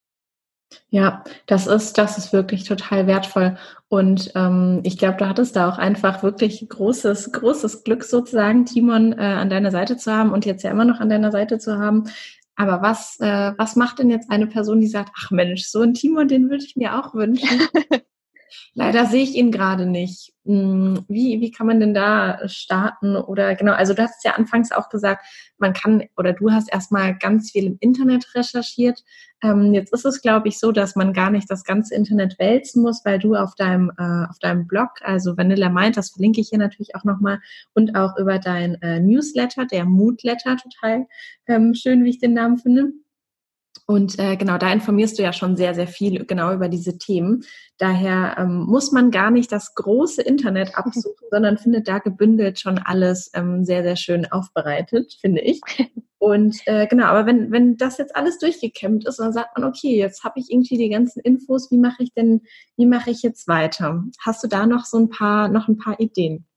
Ja, 0.90 1.24
das 1.48 1.68
ist, 1.68 1.98
das 1.98 2.18
ist 2.18 2.32
wirklich 2.32 2.64
total 2.64 3.06
wertvoll. 3.06 3.58
Und 3.90 4.32
ähm, 4.36 4.80
ich 4.84 4.98
glaube, 4.98 5.18
du 5.18 5.28
hattest 5.28 5.56
da 5.56 5.70
auch 5.70 5.78
einfach 5.78 6.24
wirklich 6.24 6.68
großes, 6.68 7.34
großes 7.34 7.84
Glück 7.84 8.04
sozusagen, 8.04 8.66
Timon 8.66 9.14
äh, 9.14 9.22
an 9.22 9.50
deiner 9.50 9.72
Seite 9.72 9.98
zu 9.98 10.14
haben 10.14 10.32
und 10.32 10.46
jetzt 10.46 10.64
ja 10.64 10.72
immer 10.72 10.86
noch 10.86 11.00
an 11.02 11.10
deiner 11.10 11.32
Seite 11.32 11.60
zu 11.60 11.78
haben, 11.78 12.06
aber 12.56 12.82
was, 12.82 13.20
äh, 13.20 13.54
was 13.58 13.76
macht 13.76 14.00
denn 14.00 14.10
jetzt 14.10 14.30
eine 14.30 14.48
Person, 14.48 14.82
die 14.82 14.88
sagt, 14.88 15.12
ach 15.18 15.32
Mensch, 15.32 15.64
so 15.64 15.82
ein 15.82 15.94
Timon, 15.94 16.28
den 16.28 16.50
würde 16.50 16.64
ich 16.64 16.76
mir 16.76 17.00
auch 17.00 17.14
wünschen? 17.16 17.50
Leider 18.74 19.06
sehe 19.06 19.24
ich 19.24 19.36
ihn 19.36 19.52
gerade 19.52 19.86
nicht. 19.86 20.34
Hm, 20.46 21.06
wie, 21.08 21.40
wie 21.40 21.52
kann 21.52 21.68
man 21.68 21.80
denn 21.80 21.94
da 21.94 22.48
starten? 22.48 23.16
Oder 23.16 23.56
genau, 23.56 23.74
also 23.74 23.94
du 23.94 24.02
hast 24.02 24.24
ja 24.26 24.34
anfangs 24.34 24.72
auch 24.72 24.90
gesagt, 24.90 25.26
man 25.58 25.74
kann, 25.74 26.04
oder 26.18 26.34
du 26.34 26.52
hast 26.52 26.72
erstmal 26.72 27.18
ganz 27.18 27.52
viel 27.52 27.66
im 27.66 27.78
Internet 27.80 28.34
recherchiert. 28.36 29.04
Ähm, 29.44 29.74
jetzt 29.74 29.94
ist 29.94 30.06
es, 30.06 30.22
glaube 30.22 30.48
ich, 30.48 30.60
so, 30.60 30.72
dass 30.72 30.96
man 30.96 31.14
gar 31.14 31.30
nicht 31.30 31.50
das 31.50 31.64
ganze 31.64 31.96
Internet 31.96 32.40
wälzen 32.40 32.82
muss, 32.82 33.06
weil 33.06 33.20
du 33.20 33.36
auf 33.36 33.56
deinem, 33.56 33.92
äh, 33.98 34.30
auf 34.30 34.40
deinem 34.40 34.68
Blog, 34.68 34.90
also 35.02 35.38
Vanilla 35.38 35.70
Mind, 35.70 35.98
das 35.98 36.12
verlinke 36.12 36.42
ich 36.42 36.50
hier 36.50 36.60
natürlich 36.60 36.96
auch 36.96 37.04
nochmal, 37.04 37.40
und 37.74 37.96
auch 37.96 38.18
über 38.18 38.40
dein 38.40 38.82
äh, 38.82 39.00
Newsletter, 39.00 39.66
der 39.66 39.86
Moodletter, 39.86 40.58
total 40.58 41.08
ähm, 41.48 41.74
schön, 41.74 42.04
wie 42.04 42.10
ich 42.10 42.20
den 42.20 42.34
Namen 42.34 42.58
finde 42.58 42.94
und 43.92 44.18
äh, 44.20 44.38
genau, 44.38 44.58
da 44.58 44.72
informierst 44.72 45.20
du 45.20 45.24
ja 45.24 45.34
schon 45.34 45.58
sehr, 45.58 45.76
sehr 45.76 45.86
viel 45.86 46.26
genau 46.26 46.54
über 46.54 46.70
diese 46.70 46.98
Themen. 46.98 47.44
Daher 47.78 48.38
ähm, 48.38 48.64
muss 48.64 48.94
man 48.94 49.12
gar 49.12 49.32
nicht 49.32 49.52
das 49.52 49.76
große 49.76 50.22
Internet 50.22 50.76
absuchen, 50.78 51.28
sondern 51.30 51.58
findet 51.58 51.90
da 51.90 52.00
gebündelt 52.00 52.58
schon 52.58 52.78
alles 52.78 53.30
ähm, 53.34 53.66
sehr, 53.66 53.84
sehr 53.84 53.98
schön 53.98 54.32
aufbereitet, 54.32 55.18
finde 55.20 55.42
ich. 55.42 55.60
Und 56.20 56.62
äh, 56.68 56.88
genau, 56.88 57.08
aber 57.08 57.26
wenn, 57.26 57.52
wenn 57.52 57.76
das 57.76 57.98
jetzt 57.98 58.16
alles 58.16 58.38
durchgekämmt 58.38 59.06
ist, 59.06 59.20
dann 59.20 59.34
sagt 59.34 59.58
man, 59.58 59.68
okay, 59.68 59.98
jetzt 59.98 60.24
habe 60.24 60.40
ich 60.40 60.50
irgendwie 60.50 60.78
die 60.78 60.90
ganzen 60.90 61.20
Infos, 61.20 61.70
wie 61.70 61.78
mache 61.78 62.02
ich 62.04 62.14
denn, 62.14 62.44
wie 62.78 62.86
mache 62.86 63.12
ich 63.12 63.22
jetzt 63.24 63.50
weiter? 63.50 64.06
Hast 64.24 64.42
du 64.42 64.48
da 64.48 64.68
noch 64.68 64.86
so 64.86 65.00
ein 65.00 65.10
paar, 65.10 65.50
noch 65.50 65.68
ein 65.68 65.78
paar 65.78 66.00
Ideen? 66.00 66.48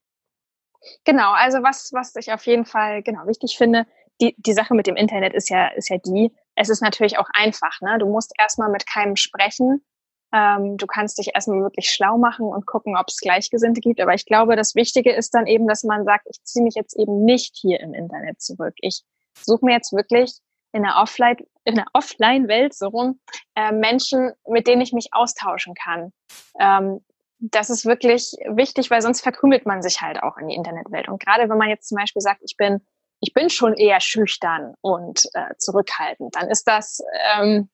Genau, 1.03 1.33
also 1.33 1.65
was, 1.65 1.91
was 1.93 2.15
ich 2.15 2.33
auf 2.33 2.47
jeden 2.47 2.65
Fall 2.65 3.03
genau 3.03 3.27
wichtig 3.27 3.57
finde, 3.59 3.87
die, 4.21 4.37
die 4.39 4.53
Sache 4.53 4.75
mit 4.75 4.87
dem 4.87 4.95
Internet 4.95 5.35
ist 5.35 5.51
ja, 5.51 5.67
ist 5.69 5.91
ja 5.91 5.99
die, 5.99 6.31
es 6.57 6.69
ist 6.69 6.83
natürlich 6.83 7.19
auch 7.19 7.29
einfach. 7.35 7.81
Ne? 7.81 7.99
Du 7.99 8.07
musst 8.07 8.33
erstmal 8.39 8.71
mit 8.71 8.87
keinem 8.87 9.17
sprechen. 9.17 9.85
Ähm, 10.33 10.77
du 10.77 10.87
kannst 10.87 11.19
dich 11.19 11.31
erstmal 11.35 11.63
wirklich 11.63 11.91
schlau 11.91 12.19
machen 12.19 12.47
und 12.47 12.67
gucken, 12.67 12.97
ob 12.97 13.07
es 13.09 13.19
Gleichgesinnte 13.19 13.81
gibt. 13.81 14.01
Aber 14.01 14.15
ich 14.15 14.27
glaube, 14.27 14.57
das 14.57 14.75
Wichtige 14.75 15.13
ist 15.13 15.35
dann 15.35 15.47
eben, 15.47 15.69
dass 15.69 15.85
man 15.85 16.05
sagt, 16.05 16.27
ich 16.29 16.43
ziehe 16.43 16.65
mich 16.65 16.75
jetzt 16.75 16.99
eben 16.99 17.25
nicht 17.25 17.57
hier 17.57 17.81
im 17.81 17.95
Internet 17.95 18.41
zurück. 18.41 18.75
Ich 18.81 19.03
suche 19.41 19.65
mir 19.65 19.73
jetzt 19.73 19.93
wirklich 19.93 20.39
in 20.73 20.83
der 20.83 20.97
Offline, 20.97 21.37
in 21.65 21.77
der 21.77 21.87
Offline-Welt 21.93 22.75
so 22.75 22.89
rum 22.89 23.21
äh, 23.55 23.71
Menschen, 23.71 24.33
mit 24.49 24.67
denen 24.67 24.83
ich 24.83 24.93
mich 24.93 25.09
austauschen 25.13 25.75
kann. 25.75 26.13
Ähm, 26.59 27.01
das 27.39 27.71
ist 27.71 27.85
wirklich 27.85 28.33
wichtig, 28.49 28.91
weil 28.91 29.03
sonst 29.03 29.21
verkrümelt 29.21 29.67
man 29.67 29.83
sich 29.83 30.01
halt 30.01 30.23
auch 30.23 30.37
in 30.39 30.49
die 30.49 30.55
Internetwelt. 30.55 31.09
Und 31.09 31.23
gerade 31.23 31.49
wenn 31.49 31.59
man 31.59 31.69
jetzt 31.69 31.89
zum 31.89 31.97
Beispiel 31.97 32.23
sagt, 32.23 32.41
ich 32.43 32.57
bin 32.57 32.81
ich 33.25 33.33
bin 33.33 33.49
schon 33.49 33.73
eher 33.73 34.01
schüchtern 34.01 34.75
und 34.83 35.25
äh, 35.33 35.55
zurückhaltend, 35.57 36.37
dann 36.37 36.51
ist 36.51 36.65
das, 36.65 37.01
ähm, 37.35 37.71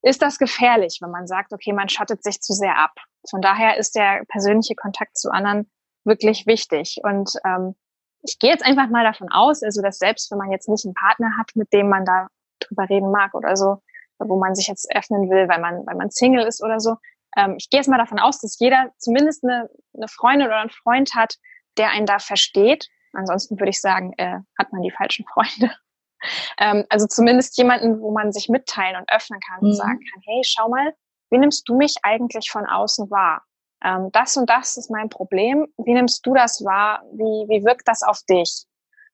ist 0.00 0.22
das 0.22 0.38
gefährlich, 0.38 0.98
wenn 1.02 1.10
man 1.10 1.26
sagt, 1.26 1.52
okay, 1.52 1.74
man 1.74 1.90
schottet 1.90 2.24
sich 2.24 2.40
zu 2.40 2.54
sehr 2.54 2.78
ab. 2.78 2.92
Von 3.28 3.42
daher 3.42 3.76
ist 3.76 3.94
der 3.94 4.24
persönliche 4.28 4.74
Kontakt 4.74 5.18
zu 5.18 5.30
anderen 5.30 5.70
wirklich 6.04 6.46
wichtig. 6.46 6.96
Und 7.02 7.30
ähm, 7.44 7.74
ich 8.22 8.38
gehe 8.38 8.50
jetzt 8.50 8.64
einfach 8.64 8.88
mal 8.88 9.04
davon 9.04 9.28
aus, 9.30 9.62
also 9.62 9.82
dass 9.82 9.98
selbst 9.98 10.30
wenn 10.30 10.38
man 10.38 10.50
jetzt 10.50 10.68
nicht 10.68 10.86
einen 10.86 10.94
Partner 10.94 11.36
hat, 11.38 11.50
mit 11.54 11.70
dem 11.74 11.90
man 11.90 12.06
da 12.06 12.28
drüber 12.60 12.88
reden 12.88 13.10
mag 13.10 13.34
oder 13.34 13.56
so, 13.56 13.82
wo 14.18 14.38
man 14.38 14.54
sich 14.54 14.68
jetzt 14.68 14.88
öffnen 14.96 15.28
will, 15.28 15.46
weil 15.48 15.60
man, 15.60 15.86
weil 15.86 15.96
man 15.96 16.10
Single 16.10 16.46
ist 16.46 16.62
oder 16.62 16.80
so, 16.80 16.96
ähm, 17.36 17.56
ich 17.58 17.68
gehe 17.68 17.80
jetzt 17.80 17.88
mal 17.88 17.98
davon 17.98 18.18
aus, 18.18 18.40
dass 18.40 18.58
jeder 18.58 18.90
zumindest 18.96 19.44
eine, 19.44 19.68
eine 19.94 20.08
Freundin 20.08 20.46
oder 20.46 20.60
einen 20.60 20.70
Freund 20.70 21.14
hat, 21.14 21.36
der 21.76 21.90
einen 21.90 22.06
da 22.06 22.18
versteht 22.18 22.88
Ansonsten 23.12 23.58
würde 23.58 23.70
ich 23.70 23.80
sagen, 23.80 24.12
äh, 24.16 24.38
hat 24.58 24.72
man 24.72 24.82
die 24.82 24.90
falschen 24.90 25.24
Freunde. 25.26 25.74
ähm, 26.58 26.84
also 26.88 27.06
zumindest 27.06 27.56
jemanden, 27.58 28.00
wo 28.00 28.12
man 28.12 28.32
sich 28.32 28.48
mitteilen 28.48 28.96
und 28.96 29.10
öffnen 29.10 29.40
kann 29.40 29.58
mhm. 29.60 29.68
und 29.68 29.74
sagen 29.74 30.00
kann, 30.12 30.22
hey, 30.24 30.42
schau 30.44 30.68
mal, 30.68 30.94
wie 31.30 31.38
nimmst 31.38 31.68
du 31.68 31.76
mich 31.76 31.96
eigentlich 32.02 32.50
von 32.50 32.66
außen 32.66 33.10
wahr? 33.10 33.44
Ähm, 33.82 34.10
das 34.12 34.36
und 34.36 34.48
das 34.50 34.76
ist 34.76 34.90
mein 34.90 35.08
Problem. 35.08 35.66
Wie 35.78 35.94
nimmst 35.94 36.26
du 36.26 36.34
das 36.34 36.64
wahr? 36.64 37.02
Wie, 37.12 37.48
wie 37.48 37.64
wirkt 37.64 37.88
das 37.88 38.02
auf 38.02 38.20
dich, 38.28 38.66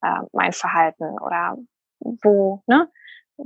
äh, 0.03 0.21
mein 0.33 0.53
Verhalten? 0.53 1.19
Oder 1.21 1.57
wo, 2.01 2.63
ne? 2.67 2.91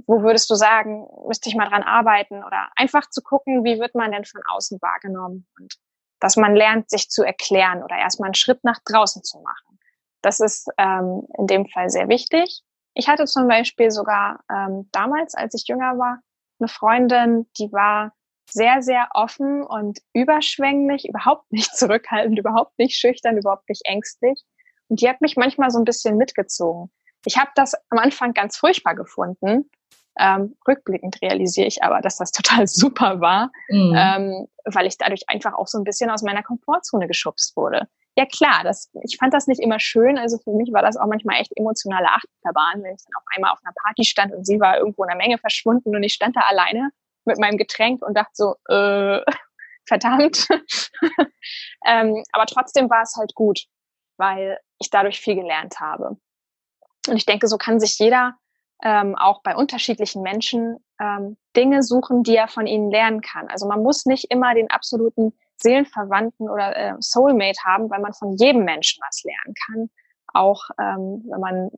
Wo 0.06 0.22
würdest 0.22 0.48
du 0.48 0.54
sagen, 0.54 1.08
müsste 1.26 1.48
ich 1.48 1.56
mal 1.56 1.68
dran 1.68 1.82
arbeiten? 1.82 2.44
Oder 2.44 2.70
einfach 2.76 3.10
zu 3.10 3.22
gucken, 3.22 3.64
wie 3.64 3.80
wird 3.80 3.94
man 3.96 4.12
denn 4.12 4.24
von 4.24 4.40
außen 4.48 4.80
wahrgenommen? 4.80 5.48
Und 5.58 5.74
dass 6.20 6.36
man 6.36 6.54
lernt, 6.54 6.90
sich 6.90 7.08
zu 7.08 7.24
erklären 7.24 7.82
oder 7.82 7.96
erstmal 7.96 8.28
einen 8.28 8.34
Schritt 8.34 8.62
nach 8.62 8.78
draußen 8.84 9.24
zu 9.24 9.40
machen. 9.40 9.69
Das 10.22 10.40
ist 10.40 10.68
ähm, 10.78 11.26
in 11.38 11.46
dem 11.46 11.66
Fall 11.66 11.90
sehr 11.90 12.08
wichtig. 12.08 12.62
Ich 12.94 13.08
hatte 13.08 13.24
zum 13.24 13.48
Beispiel 13.48 13.90
sogar 13.90 14.40
ähm, 14.50 14.88
damals, 14.92 15.34
als 15.34 15.54
ich 15.54 15.66
jünger 15.66 15.98
war, 15.98 16.20
eine 16.58 16.68
Freundin, 16.68 17.46
die 17.58 17.72
war 17.72 18.12
sehr, 18.50 18.82
sehr 18.82 19.08
offen 19.14 19.62
und 19.62 20.00
überschwänglich, 20.12 21.04
überhaupt 21.08 21.50
nicht 21.52 21.74
zurückhaltend, 21.76 22.38
überhaupt 22.38 22.78
nicht 22.78 22.96
schüchtern, 22.96 23.38
überhaupt 23.38 23.68
nicht 23.68 23.82
ängstlich. 23.84 24.42
Und 24.88 25.00
die 25.00 25.08
hat 25.08 25.20
mich 25.20 25.36
manchmal 25.36 25.70
so 25.70 25.78
ein 25.78 25.84
bisschen 25.84 26.16
mitgezogen. 26.16 26.90
Ich 27.24 27.38
habe 27.38 27.50
das 27.54 27.74
am 27.90 27.98
Anfang 27.98 28.34
ganz 28.34 28.56
furchtbar 28.56 28.94
gefunden. 28.94 29.70
Ähm, 30.18 30.56
rückblickend 30.66 31.22
realisiere 31.22 31.68
ich 31.68 31.84
aber, 31.84 32.00
dass 32.00 32.16
das 32.16 32.32
total 32.32 32.66
super 32.66 33.20
war, 33.20 33.52
mhm. 33.68 33.94
ähm, 33.96 34.48
weil 34.64 34.86
ich 34.86 34.98
dadurch 34.98 35.28
einfach 35.28 35.54
auch 35.54 35.68
so 35.68 35.78
ein 35.78 35.84
bisschen 35.84 36.10
aus 36.10 36.22
meiner 36.22 36.42
Komfortzone 36.42 37.06
geschubst 37.06 37.56
wurde 37.56 37.88
ja 38.20 38.26
klar, 38.26 38.64
das, 38.64 38.90
ich 39.02 39.16
fand 39.16 39.32
das 39.32 39.46
nicht 39.46 39.62
immer 39.62 39.80
schön. 39.80 40.18
Also 40.18 40.36
für 40.38 40.50
mich 40.52 40.70
war 40.74 40.82
das 40.82 40.98
auch 40.98 41.06
manchmal 41.06 41.40
echt 41.40 41.56
emotionale 41.56 42.06
Achterbahn, 42.08 42.82
wenn 42.82 42.94
ich 42.94 43.02
dann 43.04 43.16
auf 43.16 43.24
einmal 43.34 43.52
auf 43.52 43.60
einer 43.64 43.72
Party 43.82 44.04
stand 44.04 44.34
und 44.34 44.46
sie 44.46 44.60
war 44.60 44.76
irgendwo 44.76 45.04
in 45.04 45.08
der 45.08 45.16
Menge 45.16 45.38
verschwunden 45.38 45.96
und 45.96 46.02
ich 46.02 46.12
stand 46.12 46.36
da 46.36 46.40
alleine 46.40 46.90
mit 47.24 47.38
meinem 47.38 47.56
Getränk 47.56 48.02
und 48.02 48.14
dachte 48.14 48.32
so, 48.34 48.56
äh, 48.68 49.20
verdammt. 49.88 50.46
ähm, 51.86 52.22
aber 52.32 52.44
trotzdem 52.44 52.90
war 52.90 53.02
es 53.02 53.16
halt 53.16 53.34
gut, 53.34 53.64
weil 54.18 54.58
ich 54.78 54.90
dadurch 54.90 55.18
viel 55.18 55.36
gelernt 55.36 55.80
habe. 55.80 56.18
Und 57.08 57.16
ich 57.16 57.24
denke, 57.24 57.48
so 57.48 57.56
kann 57.56 57.80
sich 57.80 57.98
jeder 57.98 58.36
ähm, 58.82 59.16
auch 59.16 59.42
bei 59.42 59.56
unterschiedlichen 59.56 60.22
Menschen 60.22 60.76
ähm, 61.00 61.38
Dinge 61.56 61.82
suchen, 61.82 62.22
die 62.22 62.36
er 62.36 62.48
von 62.48 62.66
ihnen 62.66 62.90
lernen 62.90 63.22
kann. 63.22 63.48
Also 63.48 63.66
man 63.66 63.82
muss 63.82 64.04
nicht 64.04 64.30
immer 64.30 64.54
den 64.54 64.70
absoluten 64.70 65.32
Seelenverwandten 65.62 66.48
oder 66.48 66.76
äh, 66.76 66.94
Soulmate 66.98 67.62
haben, 67.64 67.90
weil 67.90 68.00
man 68.00 68.12
von 68.14 68.36
jedem 68.36 68.64
Menschen 68.64 69.00
was 69.06 69.22
lernen 69.24 69.54
kann. 69.66 69.90
auch 70.32 70.70
ähm, 70.78 71.24
wenn 71.28 71.40
man 71.40 71.70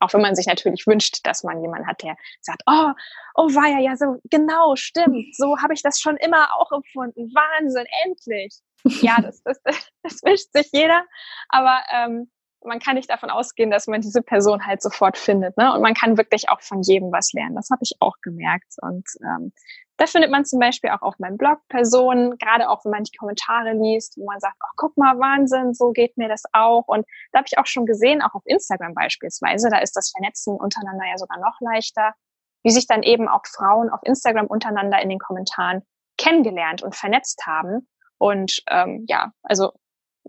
auch 0.00 0.12
wenn 0.14 0.22
man 0.22 0.34
sich 0.34 0.46
natürlich 0.46 0.86
wünscht, 0.86 1.26
dass 1.26 1.42
man 1.42 1.60
jemanden 1.60 1.86
hat, 1.86 2.02
der 2.02 2.16
sagt, 2.40 2.62
oh, 2.66 2.92
oh 3.34 3.54
war 3.54 3.68
ja, 3.68 3.78
ja, 3.78 3.96
so 3.96 4.20
genau, 4.30 4.76
stimmt, 4.76 5.34
so 5.34 5.58
habe 5.58 5.74
ich 5.74 5.82
das 5.82 6.00
schon 6.00 6.16
immer 6.16 6.48
auch 6.56 6.72
empfunden. 6.72 7.30
Wahnsinn, 7.34 7.86
endlich. 8.04 8.54
Ja, 9.02 9.20
das, 9.20 9.42
das, 9.42 9.60
das 10.02 10.22
wünscht 10.22 10.52
sich 10.52 10.68
jeder, 10.72 11.04
aber 11.48 11.80
ähm, 11.92 12.30
man 12.64 12.80
kann 12.80 12.96
nicht 12.96 13.10
davon 13.10 13.30
ausgehen, 13.30 13.70
dass 13.70 13.86
man 13.86 14.00
diese 14.00 14.22
Person 14.22 14.66
halt 14.66 14.82
sofort 14.82 15.16
findet. 15.16 15.56
Ne? 15.56 15.72
Und 15.72 15.80
man 15.80 15.94
kann 15.94 16.18
wirklich 16.18 16.48
auch 16.48 16.60
von 16.60 16.82
jedem 16.82 17.12
was 17.12 17.32
lernen. 17.32 17.54
Das 17.54 17.70
habe 17.70 17.82
ich 17.82 17.92
auch 18.00 18.16
gemerkt. 18.20 18.74
Und 18.82 19.06
ähm, 19.22 19.52
da 19.98 20.06
findet 20.06 20.30
man 20.30 20.44
zum 20.44 20.60
Beispiel 20.60 20.90
auch 20.90 21.02
auf 21.02 21.18
meinem 21.18 21.36
Blog 21.36 21.58
Personen, 21.68 22.38
gerade 22.38 22.70
auch 22.70 22.84
wenn 22.84 22.92
man 22.92 23.02
die 23.02 23.16
Kommentare 23.16 23.72
liest, 23.72 24.16
wo 24.16 24.26
man 24.26 24.38
sagt, 24.38 24.54
oh, 24.62 24.72
guck 24.76 24.96
mal, 24.96 25.18
Wahnsinn, 25.18 25.74
so 25.74 25.90
geht 25.90 26.16
mir 26.16 26.28
das 26.28 26.44
auch. 26.52 26.86
Und 26.86 27.04
da 27.32 27.38
habe 27.38 27.48
ich 27.50 27.58
auch 27.58 27.66
schon 27.66 27.84
gesehen, 27.84 28.22
auch 28.22 28.34
auf 28.34 28.42
Instagram 28.46 28.94
beispielsweise, 28.94 29.68
da 29.70 29.78
ist 29.78 29.96
das 29.96 30.12
Vernetzen 30.12 30.56
untereinander 30.56 31.04
ja 31.10 31.18
sogar 31.18 31.38
noch 31.38 31.60
leichter, 31.60 32.14
wie 32.62 32.70
sich 32.70 32.86
dann 32.86 33.02
eben 33.02 33.28
auch 33.28 33.42
Frauen 33.44 33.90
auf 33.90 34.00
Instagram 34.04 34.46
untereinander 34.46 35.02
in 35.02 35.08
den 35.08 35.18
Kommentaren 35.18 35.82
kennengelernt 36.16 36.82
und 36.82 36.94
vernetzt 36.94 37.44
haben. 37.44 37.88
Und 38.18 38.62
ähm, 38.70 39.04
ja, 39.08 39.32
also 39.42 39.72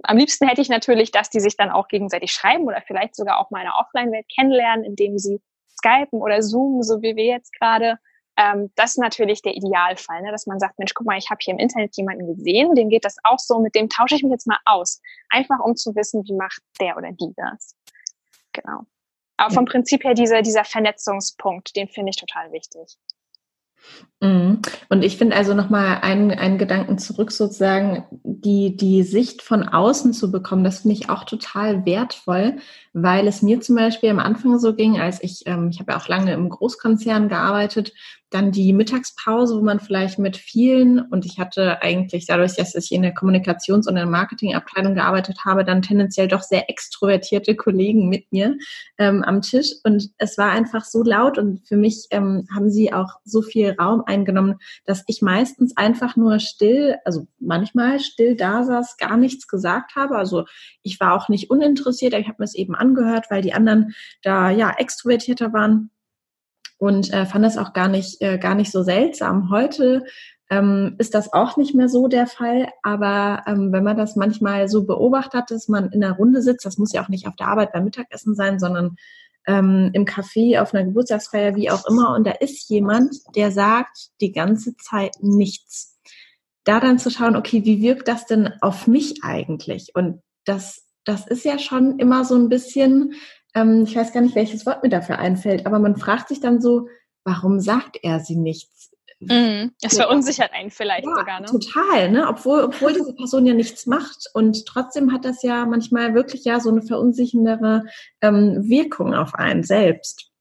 am 0.02 0.18
liebsten 0.18 0.48
hätte 0.48 0.62
ich 0.62 0.70
natürlich, 0.70 1.12
dass 1.12 1.30
die 1.30 1.42
sich 1.42 1.58
dann 1.58 1.70
auch 1.70 1.88
gegenseitig 1.88 2.32
schreiben 2.32 2.66
oder 2.66 2.82
vielleicht 2.82 3.16
sogar 3.16 3.40
auch 3.40 3.52
mal 3.52 3.60
in 3.60 3.66
der 3.66 3.76
Offline-Welt 3.76 4.26
kennenlernen, 4.34 4.84
indem 4.84 5.20
sie 5.20 5.42
skypen 5.70 6.22
oder 6.22 6.42
zoomen, 6.42 6.82
so 6.82 7.02
wie 7.02 7.16
wir 7.16 7.26
jetzt 7.26 7.54
gerade 7.60 7.98
ähm, 8.40 8.72
das 8.76 8.92
ist 8.92 9.00
natürlich 9.00 9.42
der 9.42 9.54
Idealfall, 9.54 10.22
ne? 10.22 10.32
dass 10.32 10.48
man 10.48 10.60
sagt, 10.60 10.80
Mensch, 10.80 10.94
guck 10.94 11.06
mal, 11.06 11.18
ich 11.18 11.30
habe 11.30 11.40
hier 11.42 11.54
im 11.54 11.60
Internet 11.60 11.98
jemanden 11.98 12.26
gesehen, 12.26 12.74
dem 12.74 12.88
geht 12.90 13.04
das 13.04 13.18
auch 13.24 13.38
so, 13.38 13.60
mit 13.60 13.76
dem 13.76 13.90
tausche 13.90 14.16
ich 14.16 14.24
mich 14.24 14.32
jetzt 14.32 14.48
mal 14.48 14.60
aus. 14.64 15.02
Einfach 15.30 15.60
um 15.60 15.76
zu 15.76 15.94
wissen, 15.94 16.24
wie 16.26 16.34
macht 16.34 16.62
der 16.80 16.96
oder 16.96 17.12
die 17.12 17.34
das. 17.36 17.76
Genau. 18.54 18.86
Aber 19.36 19.54
vom 19.54 19.66
Prinzip 19.66 20.06
her 20.06 20.14
dieser, 20.14 20.42
dieser 20.42 20.64
Vernetzungspunkt, 20.64 21.76
den 21.76 21.90
finde 21.90 22.12
ich 22.12 22.16
total 22.16 22.52
wichtig. 22.54 22.98
Mhm. 24.22 24.62
Und 24.90 25.04
ich 25.04 25.18
finde 25.18 25.36
also 25.36 25.54
nochmal 25.54 26.00
einen, 26.02 26.32
einen 26.32 26.58
Gedanken 26.58 26.98
zurück, 26.98 27.32
sozusagen, 27.32 28.04
die, 28.24 28.76
die 28.76 29.04
Sicht 29.04 29.42
von 29.42 29.64
außen 29.64 30.14
zu 30.14 30.30
bekommen, 30.30 30.66
das 30.66 30.80
finde 30.80 30.96
ich 30.96 31.10
auch 31.10 31.24
total 31.24 31.86
wertvoll, 31.86 32.58
weil 32.92 33.28
es 33.28 33.42
mir 33.42 33.62
zum 33.62 33.76
Beispiel 33.76 34.10
am 34.10 34.20
Anfang 34.20 34.60
so 34.60 34.76
ging, 34.76 35.00
als 35.00 35.24
ich, 35.24 35.44
ähm, 35.46 35.70
ich 35.72 35.80
habe 35.80 35.94
ja 35.94 35.98
auch 35.98 36.10
lange 36.10 36.34
im 36.34 36.50
Großkonzern 36.50 37.30
gearbeitet 37.30 37.94
dann 38.30 38.52
die 38.52 38.74
Mittagspause, 38.74 39.58
wo 39.58 39.62
man 39.62 39.80
vielleicht 39.80 40.20
mit 40.20 40.38
vielen, 40.38 41.00
und 41.00 41.26
ich 41.26 41.40
hatte 41.40 41.82
eigentlich 41.82 42.28
dadurch, 42.28 42.56
dass 42.56 42.76
ich 42.76 42.92
in 42.92 43.02
der 43.02 43.16
Kommunikations- 43.16 43.88
und 43.88 43.96
der 43.96 44.06
Marketingabteilung 44.06 44.94
gearbeitet 44.94 45.40
habe, 45.46 45.64
dann 45.64 45.82
tendenziell 45.82 46.28
doch 46.28 46.44
sehr 46.44 46.70
extrovertierte 46.70 47.56
Kollegen 47.56 48.08
mit 48.08 48.32
mir 48.32 48.58
ähm, 49.00 49.24
am 49.24 49.42
Tisch. 49.42 49.72
Und 49.84 50.12
es 50.18 50.38
war 50.38 50.52
einfach 50.52 50.86
so 50.86 51.04
laut 51.04 51.38
und 51.38 51.68
für 51.68 51.78
mich 51.78 52.08
ähm, 52.12 52.48
haben 52.54 52.70
sie 52.70 52.94
auch 52.94 53.10
so 53.24 53.42
viel 53.42 53.69
Raum 53.78 54.04
eingenommen, 54.06 54.56
dass 54.86 55.04
ich 55.08 55.22
meistens 55.22 55.76
einfach 55.78 56.16
nur 56.16 56.40
still, 56.40 56.98
also 57.06 57.28
manchmal 57.40 58.00
still 58.00 58.36
da 58.36 58.64
saß, 58.64 58.98
gar 58.98 59.18
nichts 59.18 59.48
gesagt 59.48 59.96
habe. 59.96 60.18
Also 60.18 60.46
ich 60.82 61.00
war 61.00 61.14
auch 61.14 61.30
nicht 61.30 61.50
uninteressiert, 61.50 62.14
ich 62.14 62.28
habe 62.28 62.38
mir 62.40 62.46
es 62.46 62.56
eben 62.56 62.76
angehört, 62.76 63.26
weil 63.30 63.42
die 63.42 63.54
anderen 63.54 63.94
da 64.24 64.50
ja 64.50 64.74
extrovertierter 64.78 65.54
waren 65.54 65.92
und 66.78 67.12
äh, 67.14 67.26
fand 67.26 67.46
das 67.46 67.58
auch 67.58 67.74
gar 67.74 67.90
nicht, 67.90 68.22
äh, 68.22 68.38
gar 68.38 68.56
nicht 68.56 68.72
so 68.72 68.84
seltsam. 68.84 69.52
Heute 69.52 70.04
ähm, 70.50 70.96
ist 70.98 71.14
das 71.14 71.32
auch 71.32 71.58
nicht 71.58 71.76
mehr 71.76 71.90
so 71.90 72.08
der 72.08 72.26
Fall, 72.26 72.70
aber 72.82 73.44
ähm, 73.46 73.72
wenn 73.72 73.84
man 73.84 73.98
das 73.98 74.16
manchmal 74.16 74.68
so 74.68 74.86
beobachtet, 74.86 75.52
dass 75.52 75.68
man 75.68 75.92
in 75.92 76.04
einer 76.04 76.16
Runde 76.16 76.42
sitzt, 76.42 76.66
das 76.66 76.78
muss 76.78 76.94
ja 76.94 77.04
auch 77.04 77.10
nicht 77.10 77.28
auf 77.28 77.36
der 77.36 77.48
Arbeit 77.48 77.72
beim 77.72 77.84
Mittagessen 77.84 78.34
sein, 78.34 78.60
sondern 78.60 78.96
ähm, 79.50 79.90
im 79.94 80.06
Café, 80.06 80.62
auf 80.62 80.74
einer 80.74 80.86
Geburtstagsfeier, 80.86 81.56
wie 81.56 81.70
auch 81.70 81.86
immer, 81.88 82.16
und 82.16 82.26
da 82.26 82.32
ist 82.32 82.70
jemand, 82.70 83.16
der 83.36 83.52
sagt 83.52 84.10
die 84.22 84.32
ganze 84.32 84.78
Zeit 84.78 85.16
nichts. 85.22 86.00
Da 86.64 86.80
dann 86.80 87.00
zu 87.00 87.10
schauen, 87.10 87.36
okay, 87.36 87.66
wie 87.66 87.82
wirkt 87.82 88.08
das 88.08 88.26
denn 88.26 88.54
auf 88.62 88.88
mich 88.88 89.24
eigentlich? 89.24 89.92
Und 89.96 90.22
das, 90.46 90.86
das 91.04 91.28
ist 91.28 91.44
ja 91.46 91.58
schon 91.60 92.00
immer 92.00 92.24
so 92.26 92.36
ein 92.36 92.50
bisschen 92.50 93.16
ähm, 93.56 93.84
ich 93.84 93.96
weiß 93.96 94.14
gar 94.14 94.22
nicht, 94.22 94.36
welches 94.36 94.66
Wort 94.66 94.84
mir 94.84 94.90
dafür 94.90 95.20
einfällt, 95.20 95.66
aber 95.66 95.80
man 95.80 95.98
fragt 95.98 96.30
sich 96.30 96.40
dann 96.40 96.62
so, 96.62 96.88
warum 97.24 97.60
sagt 97.60 97.98
er 98.02 98.20
sie 98.20 98.36
nichts? 98.36 98.79
Mhm. 99.20 99.74
Das 99.82 99.98
verunsichert 99.98 100.54
einen 100.54 100.72
vielleicht 100.72 101.06
ja, 101.06 101.16
sogar, 101.16 101.40
ne? 101.42 101.46
Total, 101.46 102.10
ne? 102.10 102.28
Obwohl, 102.28 102.64
obwohl 102.64 102.94
diese 102.94 103.14
Person 103.14 103.46
ja 103.46 103.54
nichts 103.54 103.86
macht 103.86 104.30
und 104.34 104.66
trotzdem 104.66 105.12
hat 105.12 105.26
das 105.26 105.44
ja 105.44 105.66
manchmal 105.66 106.14
wirklich 106.14 106.46
ja 106.46 106.60
so 106.60 106.70
eine 106.70 106.82
verunsicherndere 106.82 107.84
ähm, 108.22 108.70
Wirkung 108.70 109.14
auf 109.14 109.36
einen 109.36 109.64
selbst. 109.64 110.32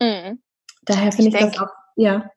Mhm. 0.00 0.42
Daher 0.82 1.12
finde 1.12 1.28
ich, 1.28 1.34
ich 1.34 1.40
das 1.40 1.58
auch, 1.60 1.70
ja. 1.94 2.28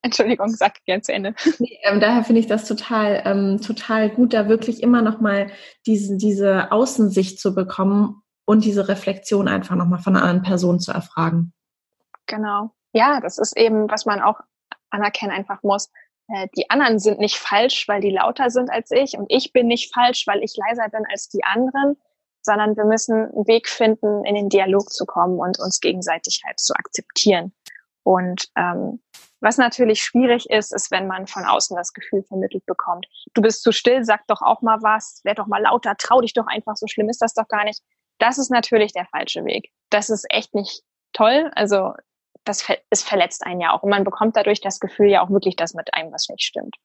Entschuldigung, 0.00 0.48
sag 0.48 0.82
gern 0.84 1.02
zu 1.02 1.12
Ende. 1.12 1.34
Nee, 1.58 1.78
ähm, 1.84 2.00
daher 2.00 2.24
finde 2.24 2.40
ich 2.40 2.46
das 2.46 2.66
total, 2.66 3.22
ähm, 3.24 3.60
total 3.60 4.08
gut, 4.10 4.32
da 4.32 4.48
wirklich 4.48 4.82
immer 4.82 5.02
noch 5.02 5.20
mal 5.20 5.50
diese, 5.86 6.16
diese 6.16 6.72
Außensicht 6.72 7.38
zu 7.38 7.54
bekommen 7.54 8.22
und 8.46 8.64
diese 8.64 8.88
Reflexion 8.88 9.48
einfach 9.48 9.76
nochmal 9.76 10.00
von 10.00 10.16
einer 10.16 10.24
anderen 10.24 10.42
Person 10.42 10.80
zu 10.80 10.92
erfragen. 10.92 11.52
Genau. 12.26 12.74
Ja, 12.92 13.20
das 13.20 13.38
ist 13.38 13.56
eben, 13.56 13.88
was 13.90 14.06
man 14.06 14.20
auch 14.20 14.40
anerkennen 14.92 15.32
einfach 15.32 15.62
muss. 15.62 15.90
Äh, 16.28 16.48
die 16.56 16.70
anderen 16.70 16.98
sind 16.98 17.18
nicht 17.18 17.36
falsch, 17.36 17.88
weil 17.88 18.00
die 18.00 18.10
lauter 18.10 18.50
sind 18.50 18.70
als 18.70 18.90
ich 18.90 19.16
und 19.16 19.26
ich 19.28 19.52
bin 19.52 19.66
nicht 19.66 19.92
falsch, 19.92 20.26
weil 20.26 20.42
ich 20.42 20.56
leiser 20.56 20.88
bin 20.88 21.04
als 21.10 21.28
die 21.28 21.44
anderen, 21.44 21.96
sondern 22.42 22.76
wir 22.76 22.84
müssen 22.84 23.30
einen 23.32 23.46
Weg 23.46 23.68
finden, 23.68 24.24
in 24.24 24.34
den 24.34 24.48
Dialog 24.48 24.90
zu 24.90 25.06
kommen 25.06 25.38
und 25.38 25.58
uns 25.58 25.80
gegenseitig 25.80 26.42
halt 26.44 26.58
zu 26.58 26.74
akzeptieren. 26.74 27.52
Und 28.04 28.48
ähm, 28.56 29.00
was 29.40 29.58
natürlich 29.58 30.02
schwierig 30.02 30.48
ist, 30.50 30.72
ist, 30.72 30.90
wenn 30.90 31.06
man 31.06 31.26
von 31.26 31.44
außen 31.44 31.76
das 31.76 31.92
Gefühl 31.92 32.22
vermittelt 32.22 32.64
bekommt, 32.66 33.06
du 33.34 33.42
bist 33.42 33.62
zu 33.62 33.72
still, 33.72 34.04
sag 34.04 34.26
doch 34.26 34.42
auch 34.42 34.62
mal 34.62 34.82
was, 34.82 35.20
werd 35.24 35.38
doch 35.38 35.46
mal 35.46 35.62
lauter, 35.62 35.96
trau 35.96 36.20
dich 36.20 36.32
doch 36.32 36.46
einfach, 36.46 36.76
so 36.76 36.86
schlimm 36.86 37.08
ist 37.08 37.22
das 37.22 37.34
doch 37.34 37.48
gar 37.48 37.64
nicht. 37.64 37.82
Das 38.18 38.38
ist 38.38 38.50
natürlich 38.50 38.92
der 38.92 39.06
falsche 39.06 39.44
Weg. 39.44 39.70
Das 39.90 40.10
ist 40.10 40.26
echt 40.30 40.54
nicht 40.54 40.82
toll. 41.12 41.50
Also 41.54 41.92
das 42.44 42.66
es 42.90 43.02
verletzt 43.02 43.44
einen 43.46 43.60
ja 43.60 43.72
auch. 43.72 43.82
Und 43.82 43.90
man 43.90 44.04
bekommt 44.04 44.36
dadurch 44.36 44.60
das 44.60 44.80
Gefühl 44.80 45.08
ja 45.08 45.22
auch 45.22 45.30
wirklich, 45.30 45.56
dass 45.56 45.74
mit 45.74 45.92
einem 45.94 46.12
was 46.12 46.28
nicht 46.28 46.42
stimmt. 46.42 46.76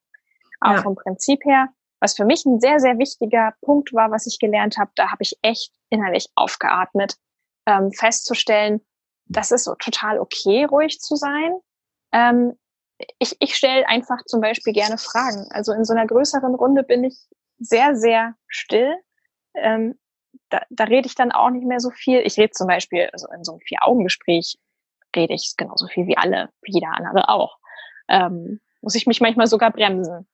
Aber 0.59 0.75
ja. 0.75 0.81
vom 0.81 0.95
Prinzip 0.95 1.43
her, 1.45 1.69
was 1.99 2.15
für 2.15 2.25
mich 2.25 2.45
ein 2.45 2.59
sehr, 2.59 2.79
sehr 2.79 2.97
wichtiger 2.97 3.53
Punkt 3.61 3.93
war, 3.93 4.11
was 4.11 4.27
ich 4.27 4.39
gelernt 4.39 4.77
habe, 4.77 4.91
da 4.95 5.11
habe 5.11 5.23
ich 5.23 5.37
echt 5.41 5.71
innerlich 5.89 6.29
aufgeatmet, 6.35 7.15
ähm, 7.65 7.91
festzustellen, 7.91 8.81
das 9.25 9.51
ist 9.51 9.65
so 9.65 9.75
total 9.75 10.19
okay, 10.19 10.65
ruhig 10.65 10.99
zu 10.99 11.15
sein. 11.15 11.59
Ähm, 12.11 12.57
ich 13.19 13.35
ich 13.39 13.55
stelle 13.55 13.87
einfach 13.87 14.23
zum 14.25 14.41
Beispiel 14.41 14.73
gerne 14.73 14.97
Fragen. 14.97 15.47
Also 15.51 15.73
in 15.73 15.85
so 15.85 15.93
einer 15.93 16.07
größeren 16.07 16.55
Runde 16.55 16.83
bin 16.83 17.03
ich 17.03 17.17
sehr, 17.59 17.95
sehr 17.95 18.35
still. 18.47 18.95
Ähm, 19.55 19.99
da, 20.49 20.61
da 20.69 20.85
rede 20.85 21.07
ich 21.07 21.15
dann 21.15 21.31
auch 21.31 21.49
nicht 21.49 21.65
mehr 21.65 21.79
so 21.79 21.89
viel. 21.89 22.19
Ich 22.19 22.37
rede 22.37 22.51
zum 22.51 22.67
Beispiel, 22.67 23.09
also 23.11 23.27
in 23.35 23.43
so 23.43 23.53
einem 23.53 23.61
Vier-Augen-Gespräch 23.61 24.57
rede 25.15 25.33
ich 25.33 25.55
genauso 25.57 25.87
viel 25.87 26.07
wie 26.07 26.17
alle, 26.17 26.49
wie 26.61 26.73
jeder 26.73 26.91
andere 26.93 27.29
auch. 27.29 27.57
Ähm, 28.09 28.59
muss 28.81 28.95
ich 28.95 29.07
mich 29.07 29.21
manchmal 29.21 29.47
sogar 29.47 29.71
bremsen. 29.71 30.27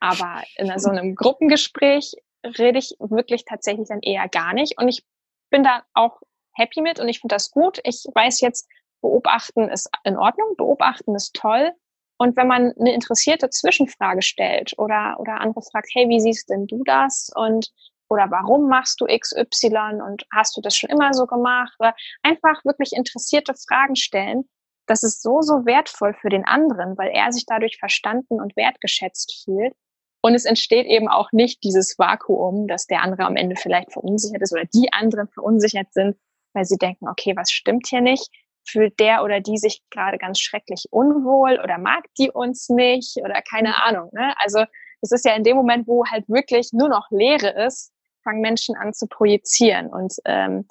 Aber 0.00 0.42
in 0.56 0.78
so 0.78 0.90
einem 0.90 1.14
Gruppengespräch 1.14 2.14
rede 2.44 2.78
ich 2.78 2.94
wirklich 2.98 3.44
tatsächlich 3.44 3.88
dann 3.88 4.00
eher 4.00 4.28
gar 4.28 4.52
nicht. 4.52 4.78
Und 4.78 4.88
ich 4.88 5.04
bin 5.50 5.62
da 5.62 5.82
auch 5.94 6.20
happy 6.52 6.82
mit 6.82 7.00
und 7.00 7.08
ich 7.08 7.20
finde 7.20 7.34
das 7.34 7.50
gut. 7.50 7.80
Ich 7.84 8.04
weiß 8.14 8.40
jetzt, 8.40 8.68
beobachten 9.00 9.68
ist 9.68 9.88
in 10.04 10.16
Ordnung, 10.16 10.56
beobachten 10.56 11.14
ist 11.14 11.34
toll. 11.34 11.72
Und 12.16 12.36
wenn 12.36 12.46
man 12.46 12.72
eine 12.78 12.94
interessierte 12.94 13.50
Zwischenfrage 13.50 14.22
stellt 14.22 14.78
oder, 14.78 15.16
oder 15.18 15.40
andere 15.40 15.62
fragt, 15.62 15.88
hey, 15.92 16.08
wie 16.08 16.20
siehst 16.20 16.48
denn 16.48 16.66
du 16.66 16.82
das? 16.84 17.30
Und 17.34 17.72
oder 18.08 18.30
warum 18.30 18.68
machst 18.68 19.00
du 19.00 19.06
XY 19.06 20.00
und 20.06 20.24
hast 20.32 20.56
du 20.56 20.60
das 20.60 20.76
schon 20.76 20.90
immer 20.90 21.14
so 21.14 21.26
gemacht? 21.26 21.74
Oder 21.78 21.94
einfach 22.22 22.64
wirklich 22.64 22.92
interessierte 22.92 23.54
Fragen 23.54 23.96
stellen. 23.96 24.48
Das 24.86 25.02
ist 25.02 25.22
so, 25.22 25.40
so 25.40 25.64
wertvoll 25.64 26.14
für 26.14 26.28
den 26.28 26.44
anderen, 26.44 26.98
weil 26.98 27.10
er 27.10 27.32
sich 27.32 27.46
dadurch 27.46 27.78
verstanden 27.78 28.40
und 28.40 28.56
wertgeschätzt 28.56 29.42
fühlt. 29.44 29.74
Und 30.20 30.34
es 30.34 30.44
entsteht 30.44 30.86
eben 30.86 31.08
auch 31.08 31.32
nicht 31.32 31.62
dieses 31.64 31.98
Vakuum, 31.98 32.66
dass 32.66 32.86
der 32.86 33.02
andere 33.02 33.24
am 33.24 33.36
Ende 33.36 33.56
vielleicht 33.56 33.92
verunsichert 33.92 34.42
ist 34.42 34.52
oder 34.52 34.64
die 34.64 34.92
anderen 34.92 35.28
verunsichert 35.28 35.92
sind, 35.92 36.16
weil 36.54 36.64
sie 36.64 36.78
denken, 36.78 37.08
okay, 37.08 37.34
was 37.36 37.50
stimmt 37.50 37.86
hier 37.88 38.00
nicht? 38.00 38.30
Fühlt 38.66 38.98
der 39.00 39.22
oder 39.22 39.40
die 39.40 39.58
sich 39.58 39.82
gerade 39.90 40.16
ganz 40.16 40.40
schrecklich 40.40 40.86
unwohl 40.90 41.60
oder 41.62 41.76
mag 41.76 42.04
die 42.18 42.30
uns 42.30 42.70
nicht 42.70 43.18
oder 43.18 43.42
keine 43.42 43.82
Ahnung. 43.82 44.08
Ne? 44.12 44.34
Also 44.38 44.64
es 45.02 45.12
ist 45.12 45.26
ja 45.26 45.34
in 45.34 45.44
dem 45.44 45.56
Moment, 45.56 45.86
wo 45.86 46.06
halt 46.06 46.26
wirklich 46.28 46.72
nur 46.72 46.88
noch 46.88 47.10
Leere 47.10 47.50
ist, 47.66 47.92
fangen 48.24 48.40
Menschen 48.40 48.76
an 48.76 48.92
zu 48.92 49.06
projizieren. 49.06 49.88
Und 49.88 50.14
ähm, 50.24 50.66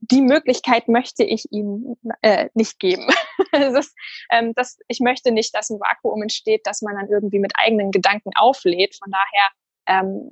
die 0.00 0.22
Möglichkeit 0.22 0.88
möchte 0.88 1.22
ich 1.22 1.50
ihnen 1.52 1.96
äh, 2.22 2.48
nicht 2.54 2.78
geben. 2.78 3.06
das, 3.52 3.94
ähm, 4.30 4.52
das, 4.54 4.78
ich 4.88 5.00
möchte 5.00 5.32
nicht, 5.32 5.54
dass 5.54 5.70
ein 5.70 5.80
Vakuum 5.80 6.22
entsteht, 6.22 6.66
dass 6.66 6.82
man 6.82 6.96
dann 6.96 7.08
irgendwie 7.08 7.38
mit 7.38 7.52
eigenen 7.56 7.90
Gedanken 7.90 8.30
auflädt. 8.34 8.96
Von 8.96 9.12
daher 9.12 9.48
ähm, 9.86 10.30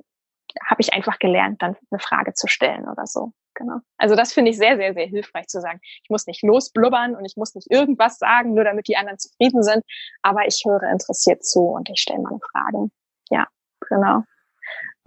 habe 0.65 0.81
ich 0.81 0.93
einfach 0.93 1.19
gelernt, 1.19 1.61
dann 1.61 1.75
eine 1.91 1.99
Frage 1.99 2.33
zu 2.33 2.47
stellen 2.47 2.87
oder 2.89 3.05
so. 3.05 3.33
genau. 3.53 3.79
Also 3.97 4.15
das 4.15 4.33
finde 4.33 4.51
ich 4.51 4.57
sehr, 4.57 4.77
sehr, 4.77 4.93
sehr 4.93 5.05
hilfreich 5.05 5.47
zu 5.47 5.61
sagen. 5.61 5.79
Ich 6.03 6.09
muss 6.09 6.25
nicht 6.25 6.41
losblubbern 6.43 7.15
und 7.15 7.25
ich 7.25 7.35
muss 7.37 7.55
nicht 7.55 7.69
irgendwas 7.71 8.17
sagen, 8.17 8.53
nur 8.53 8.63
damit 8.63 8.87
die 8.87 8.97
anderen 8.97 9.19
zufrieden 9.19 9.63
sind, 9.63 9.83
aber 10.21 10.47
ich 10.47 10.63
höre 10.65 10.89
interessiert 10.89 11.43
zu 11.43 11.61
und 11.61 11.89
ich 11.89 12.01
stelle 12.01 12.21
meine 12.21 12.39
Fragen. 12.51 12.91
Ja, 13.29 13.47
genau. 13.87 14.23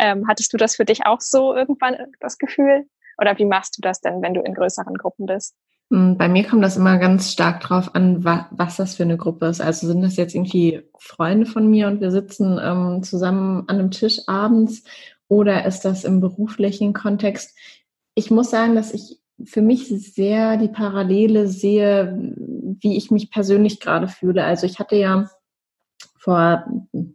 Ähm, 0.02 0.26
hattest 0.26 0.52
du 0.52 0.56
das 0.56 0.74
für 0.74 0.84
dich 0.84 1.06
auch 1.06 1.20
so 1.20 1.54
irgendwann 1.54 1.96
das 2.18 2.36
Gefühl? 2.36 2.86
Oder 3.18 3.38
wie 3.38 3.44
machst 3.44 3.78
du 3.78 3.82
das 3.82 4.00
denn, 4.00 4.20
wenn 4.20 4.34
du 4.34 4.40
in 4.40 4.52
größeren 4.52 4.94
Gruppen 4.94 5.26
bist? 5.26 5.54
Hm, 5.92 6.18
bei 6.18 6.28
mir 6.28 6.44
kommt 6.44 6.64
das 6.64 6.76
immer 6.76 6.98
ganz 6.98 7.30
stark 7.30 7.60
drauf 7.60 7.94
an, 7.94 8.24
wa 8.24 8.48
was 8.50 8.76
das 8.78 8.96
für 8.96 9.04
eine 9.04 9.16
Gruppe 9.16 9.46
ist. 9.46 9.60
Also 9.60 9.86
sind 9.86 10.02
das 10.02 10.16
jetzt 10.16 10.34
irgendwie 10.34 10.82
Freunde 10.98 11.46
von 11.46 11.70
mir 11.70 11.86
und 11.86 12.00
wir 12.00 12.10
sitzen 12.10 12.58
ähm, 12.60 13.04
zusammen 13.04 13.64
an 13.68 13.78
einem 13.78 13.90
Tisch 13.92 14.20
abends 14.26 14.82
oder 15.28 15.64
ist 15.66 15.82
das 15.82 16.02
im 16.02 16.20
beruflichen 16.20 16.94
Kontext? 16.94 17.56
Ich 18.14 18.30
muss 18.30 18.50
sagen, 18.50 18.74
dass 18.74 18.92
ich 18.92 19.20
für 19.44 19.62
mich 19.62 19.88
sehr 19.88 20.56
die 20.56 20.68
Parallele 20.68 21.46
sehe, 21.46 22.34
wie 22.80 22.96
ich 22.96 23.10
mich 23.10 23.30
persönlich 23.30 23.78
gerade 23.78 24.08
fühle. 24.08 24.44
Also 24.44 24.66
ich 24.66 24.78
hatte 24.80 24.96
ja 24.96 25.30
vor 26.22 26.64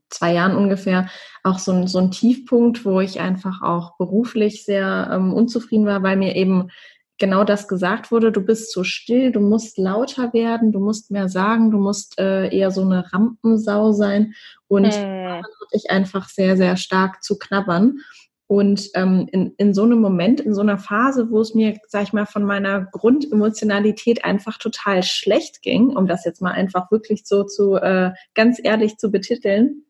zwei 0.10 0.34
Jahren 0.34 0.58
ungefähr 0.58 1.08
auch 1.43 1.60
so 1.60 1.72
ein, 1.72 1.88
so 1.88 2.00
ein 2.00 2.12
Tiefpunkt, 2.12 2.84
wo 2.84 3.00
ich 3.00 3.22
einfach 3.22 3.62
auch 3.62 3.98
beruflich 3.98 4.65
sehr 4.65 5.10
ähm, 5.13 5.34
unzufrieden 5.34 5.86
war, 5.86 6.04
weil 6.04 6.17
mir 6.17 6.36
eben 6.36 6.70
genau 7.17 7.46
das 7.46 7.70
gesagt 7.70 8.12
wurde, 8.12 8.32
du 8.32 8.41
bist 8.41 8.72
zu 8.72 8.84
still, 8.84 9.32
du 9.32 9.39
musst 9.39 9.78
lauter 9.78 10.34
werden, 10.34 10.72
du 10.72 10.80
musst 10.80 11.10
mehr 11.10 11.30
sagen, 11.30 11.72
du 11.72 11.78
musst 11.78 12.20
äh, 12.20 12.50
eher 12.56 12.70
so 12.70 12.82
eine 12.82 13.12
Rampensau 13.12 13.93
sein. 13.93 14.34
Und 14.67 14.93
hm. 14.93 15.38
hatte 15.38 15.48
ich 15.72 15.89
einfach 15.89 16.28
sehr, 16.28 16.58
sehr 16.58 16.76
stark 16.76 17.24
zu 17.24 17.38
knabbern. 17.38 18.00
Und 18.47 18.89
ähm, 18.93 19.27
in, 19.31 19.53
in 19.57 19.73
so 19.73 19.83
einem 19.83 19.99
Moment, 19.99 20.39
in 20.39 20.53
so 20.53 20.62
einer 20.62 20.77
Phase, 20.77 21.29
wo 21.29 21.41
es 21.41 21.53
mir, 21.53 21.77
sag 21.88 22.03
ich 22.03 22.13
mal, 22.13 22.25
von 22.25 22.43
meiner 22.43 22.86
Grundemotionalität 22.86 24.23
einfach 24.23 24.57
total 24.57 25.03
schlecht 25.03 25.62
ging, 25.62 25.89
um 25.89 26.07
das 26.07 26.23
jetzt 26.23 26.41
mal 26.41 26.51
einfach 26.51 26.89
wirklich 26.89 27.25
so 27.25 27.43
zu 27.43 27.75
äh, 27.75 28.13
ganz 28.36 28.60
ehrlich 28.63 28.97
zu 28.97 29.12
betiteln, 29.12 29.83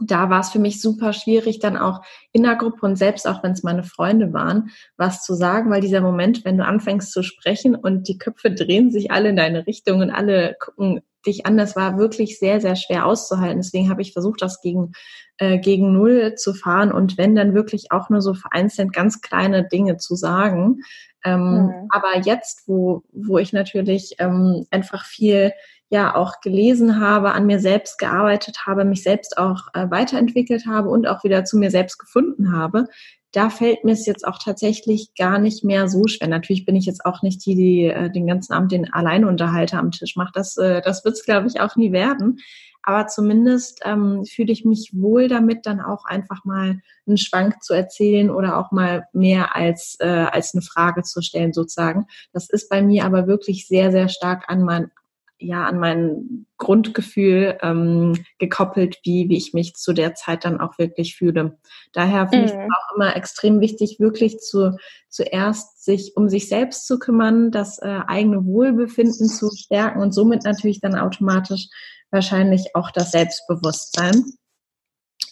da 0.00 0.28
war 0.28 0.40
es 0.40 0.50
für 0.50 0.58
mich 0.58 0.80
super 0.80 1.12
schwierig, 1.12 1.60
dann 1.60 1.76
auch 1.76 2.00
in 2.32 2.42
der 2.42 2.56
Gruppe 2.56 2.84
und 2.84 2.96
selbst 2.96 3.28
auch 3.28 3.42
wenn 3.42 3.52
es 3.52 3.62
meine 3.62 3.84
Freunde 3.84 4.32
waren, 4.32 4.70
was 4.96 5.22
zu 5.22 5.34
sagen, 5.34 5.70
weil 5.70 5.80
dieser 5.80 6.00
Moment, 6.00 6.44
wenn 6.44 6.58
du 6.58 6.64
anfängst 6.64 7.12
zu 7.12 7.22
sprechen 7.22 7.76
und 7.76 8.08
die 8.08 8.18
Köpfe 8.18 8.50
drehen 8.50 8.90
sich 8.90 9.12
alle 9.12 9.28
in 9.28 9.36
deine 9.36 9.66
Richtung 9.66 10.00
und 10.00 10.10
alle 10.10 10.56
gucken 10.58 11.02
dich 11.26 11.46
an, 11.46 11.56
das 11.56 11.76
war 11.76 11.98
wirklich 11.98 12.38
sehr, 12.38 12.60
sehr 12.60 12.76
schwer 12.76 13.06
auszuhalten. 13.06 13.60
Deswegen 13.60 13.90
habe 13.90 14.02
ich 14.02 14.12
versucht, 14.12 14.42
das 14.42 14.60
gegen, 14.60 14.92
äh, 15.38 15.58
gegen 15.58 15.92
Null 15.92 16.34
zu 16.36 16.54
fahren 16.54 16.92
und 16.92 17.18
wenn 17.18 17.34
dann 17.34 17.54
wirklich 17.54 17.90
auch 17.90 18.10
nur 18.10 18.22
so 18.22 18.34
vereinzelt 18.34 18.92
ganz 18.92 19.20
kleine 19.20 19.66
Dinge 19.66 19.96
zu 19.96 20.14
sagen. 20.14 20.80
Ähm, 21.24 21.40
mhm. 21.40 21.88
Aber 21.90 22.18
jetzt, 22.24 22.68
wo, 22.68 23.02
wo 23.12 23.38
ich 23.38 23.52
natürlich 23.52 24.16
ähm, 24.18 24.66
einfach 24.70 25.04
viel 25.04 25.52
ja 25.90 26.14
auch 26.14 26.40
gelesen 26.40 27.00
habe, 27.00 27.32
an 27.32 27.46
mir 27.46 27.60
selbst 27.60 27.98
gearbeitet 27.98 28.66
habe, 28.66 28.84
mich 28.84 29.02
selbst 29.02 29.38
auch 29.38 29.68
äh, 29.74 29.90
weiterentwickelt 29.90 30.66
habe 30.66 30.88
und 30.88 31.06
auch 31.06 31.24
wieder 31.24 31.44
zu 31.44 31.56
mir 31.56 31.70
selbst 31.70 31.98
gefunden 31.98 32.52
habe, 32.52 32.86
da 33.34 33.50
fällt 33.50 33.82
mir 33.84 33.92
es 33.92 34.06
jetzt 34.06 34.26
auch 34.26 34.38
tatsächlich 34.38 35.14
gar 35.16 35.40
nicht 35.40 35.64
mehr 35.64 35.88
so 35.88 36.06
schwer. 36.06 36.28
Natürlich 36.28 36.64
bin 36.64 36.76
ich 36.76 36.86
jetzt 36.86 37.04
auch 37.04 37.22
nicht 37.22 37.44
die, 37.44 37.56
die 37.56 37.86
äh, 37.86 38.08
den 38.10 38.28
ganzen 38.28 38.52
Abend 38.52 38.70
den 38.70 38.92
Alleinunterhalter 38.92 39.78
am 39.78 39.90
Tisch 39.90 40.14
macht. 40.14 40.36
Das, 40.36 40.56
äh, 40.56 40.80
das 40.82 41.04
wird 41.04 41.14
es, 41.14 41.24
glaube 41.24 41.48
ich, 41.48 41.60
auch 41.60 41.74
nie 41.74 41.90
werden. 41.90 42.38
Aber 42.84 43.08
zumindest 43.08 43.80
ähm, 43.84 44.24
fühle 44.24 44.52
ich 44.52 44.64
mich 44.64 44.90
wohl 44.94 45.26
damit, 45.26 45.66
dann 45.66 45.80
auch 45.80 46.04
einfach 46.04 46.44
mal 46.44 46.80
einen 47.06 47.16
Schwank 47.16 47.62
zu 47.62 47.74
erzählen 47.74 48.30
oder 48.30 48.58
auch 48.58 48.70
mal 48.70 49.08
mehr 49.12 49.56
als, 49.56 49.96
äh, 49.98 50.06
als 50.06 50.54
eine 50.54 50.62
Frage 50.62 51.02
zu 51.02 51.20
stellen, 51.20 51.52
sozusagen. 51.52 52.06
Das 52.32 52.48
ist 52.50 52.68
bei 52.68 52.82
mir 52.82 53.04
aber 53.04 53.26
wirklich 53.26 53.66
sehr, 53.66 53.90
sehr 53.90 54.08
stark 54.08 54.44
an 54.48 54.62
mein 54.62 54.90
ja 55.38 55.64
an 55.64 55.78
mein 55.78 56.46
Grundgefühl 56.58 57.58
ähm, 57.62 58.24
gekoppelt, 58.38 58.98
wie, 59.02 59.28
wie 59.28 59.36
ich 59.36 59.52
mich 59.52 59.74
zu 59.74 59.92
der 59.92 60.14
Zeit 60.14 60.44
dann 60.44 60.60
auch 60.60 60.78
wirklich 60.78 61.16
fühle. 61.16 61.58
Daher 61.92 62.28
finde 62.28 62.54
mhm. 62.54 62.60
ich 62.60 62.66
es 62.66 62.70
auch 62.72 62.96
immer 62.96 63.16
extrem 63.16 63.60
wichtig, 63.60 63.98
wirklich 64.00 64.38
zu, 64.38 64.76
zuerst 65.08 65.84
sich 65.84 66.12
um 66.16 66.28
sich 66.28 66.48
selbst 66.48 66.86
zu 66.86 66.98
kümmern, 66.98 67.50
das 67.50 67.78
äh, 67.78 68.00
eigene 68.06 68.44
Wohlbefinden 68.44 69.28
zu 69.28 69.50
stärken 69.50 70.00
und 70.00 70.12
somit 70.12 70.44
natürlich 70.44 70.80
dann 70.80 70.96
automatisch 70.96 71.68
wahrscheinlich 72.10 72.74
auch 72.74 72.90
das 72.90 73.10
Selbstbewusstsein. 73.10 74.24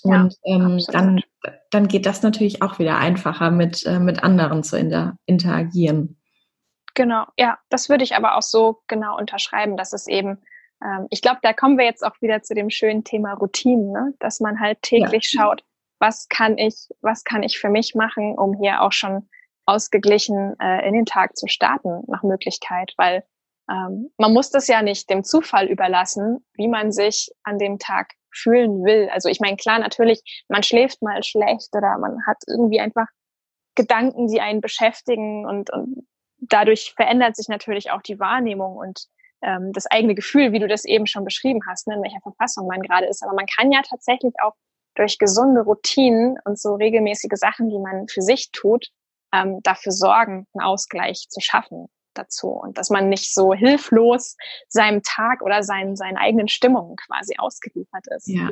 Und 0.03 0.37
ja, 0.45 0.57
ähm, 0.57 0.81
dann, 0.91 1.21
dann 1.71 1.89
geht 1.89 2.07
das 2.07 2.23
natürlich 2.23 2.61
auch 2.61 2.79
wieder 2.79 2.99
einfacher, 2.99 3.51
mit, 3.51 3.87
äh, 3.87 4.01
mit 4.01 4.23
anderen 4.23 4.65
zu 4.65 4.77
inter 4.77 5.17
interagieren. 5.27 6.17
Genau, 6.95 7.25
ja, 7.37 7.59
das 7.69 7.89
würde 7.89 8.05
ich 8.05 8.15
aber 8.15 8.37
auch 8.37 8.43
so 8.43 8.83
genau 8.87 9.17
unterschreiben, 9.17 9.77
dass 9.77 9.93
es 9.93 10.07
eben, 10.07 10.43
ähm, 10.83 11.07
ich 11.11 11.23
glaube, 11.23 11.39
da 11.43 11.53
kommen 11.53 11.79
wir 11.79 11.85
jetzt 11.85 12.05
auch 12.05 12.21
wieder 12.21 12.43
zu 12.43 12.55
dem 12.55 12.71
schönen 12.71 13.05
Thema 13.05 13.33
Routinen, 13.35 13.93
ne? 13.93 14.15
dass 14.19 14.41
man 14.41 14.61
halt 14.61 14.83
täglich 14.83 15.33
ja. 15.33 15.43
schaut, 15.43 15.65
was 15.99 16.29
kann 16.29 16.59
ich, 16.59 16.89
was 17.01 17.25
kann 17.25 17.43
ich 17.43 17.59
für 17.59 17.71
mich 17.71 17.95
machen, 17.95 18.37
um 18.37 18.55
hier 18.55 18.83
auch 18.83 18.93
schon 18.93 19.29
ausgeglichen 19.65 20.59
äh, 20.61 20.87
in 20.87 20.95
den 20.95 21.07
Tag 21.07 21.37
zu 21.37 21.47
starten 21.47 22.03
nach 22.09 22.23
Möglichkeit, 22.23 22.93
weil 22.97 23.25
ähm, 23.71 24.11
man 24.19 24.33
muss 24.33 24.51
das 24.51 24.67
ja 24.67 24.83
nicht 24.83 25.09
dem 25.09 25.25
Zufall 25.25 25.67
überlassen, 25.67 26.45
wie 26.55 26.69
man 26.69 26.93
sich 26.93 27.31
an 27.45 27.59
dem 27.59 27.79
Tag 27.79 28.13
fühlen 28.31 28.85
will. 28.85 29.09
Also 29.13 29.29
ich 29.29 29.41
meine, 29.41 29.57
klar, 29.57 29.79
natürlich, 29.79 30.45
man 30.49 30.63
schläft 30.63 31.03
mal 31.03 31.23
schlecht 31.23 31.69
oder 31.75 31.99
man 31.99 32.27
hat 32.27 32.39
irgendwie 32.47 32.81
einfach 32.81 33.07
Gedanken, 33.75 34.27
die 34.27 34.41
einen 34.41 34.61
beschäftigen 34.61 35.47
und, 35.47 35.71
und 35.71 36.07
dadurch 36.43 36.93
verändert 36.95 37.37
sich 37.37 37.49
natürlich 37.49 37.91
auch 37.91 38.03
die 38.03 38.19
Wahrnehmung 38.19 38.77
und 38.77 39.07
ähm, 39.43 39.73
das 39.73 39.87
eigene 39.87 40.15
Gefühl, 40.15 40.53
wie 40.53 40.59
du 40.59 40.69
das 40.69 40.85
eben 40.85 41.07
schon 41.07 41.25
beschrieben 41.25 41.61
hast, 41.69 41.87
ne, 41.87 41.95
in 41.95 42.03
welcher 42.03 42.21
Verfassung 42.21 42.67
man 42.67 42.83
gerade 42.83 43.07
ist. 43.07 43.23
Aber 43.23 43.35
man 43.35 43.47
kann 43.47 43.73
ja 43.73 43.83
tatsächlich 43.89 44.35
auch 44.43 44.55
durch 44.95 45.19
gesunde 45.19 45.63
Routinen 45.63 46.37
und 46.45 46.59
so 46.59 46.75
regelmäßige 46.75 47.35
Sachen, 47.35 47.71
die 47.71 47.79
man 47.79 48.09
für 48.09 48.23
sich 48.23 48.51
tut, 48.53 48.89
ähm, 49.33 49.61
dafür 49.63 49.93
sorgen, 49.93 50.47
einen 50.53 50.67
Ausgleich 50.67 51.29
zu 51.29 51.41
schaffen 51.41 51.87
dazu 52.15 52.49
und 52.49 52.77
dass 52.77 52.91
man 52.91 53.09
nicht 53.09 53.33
so 53.33 53.55
hilflos 53.55 54.37
seinem 54.69 55.03
Tag 55.03 55.41
oder 55.41 55.63
seinen, 55.63 55.97
seinen 55.97 56.19
eigenen 56.19 56.49
Stimmungen 56.49 56.97
quasi 56.97 57.37
ausgeliefert 57.39 58.07
ist. 58.17 58.29
Ja, 58.29 58.51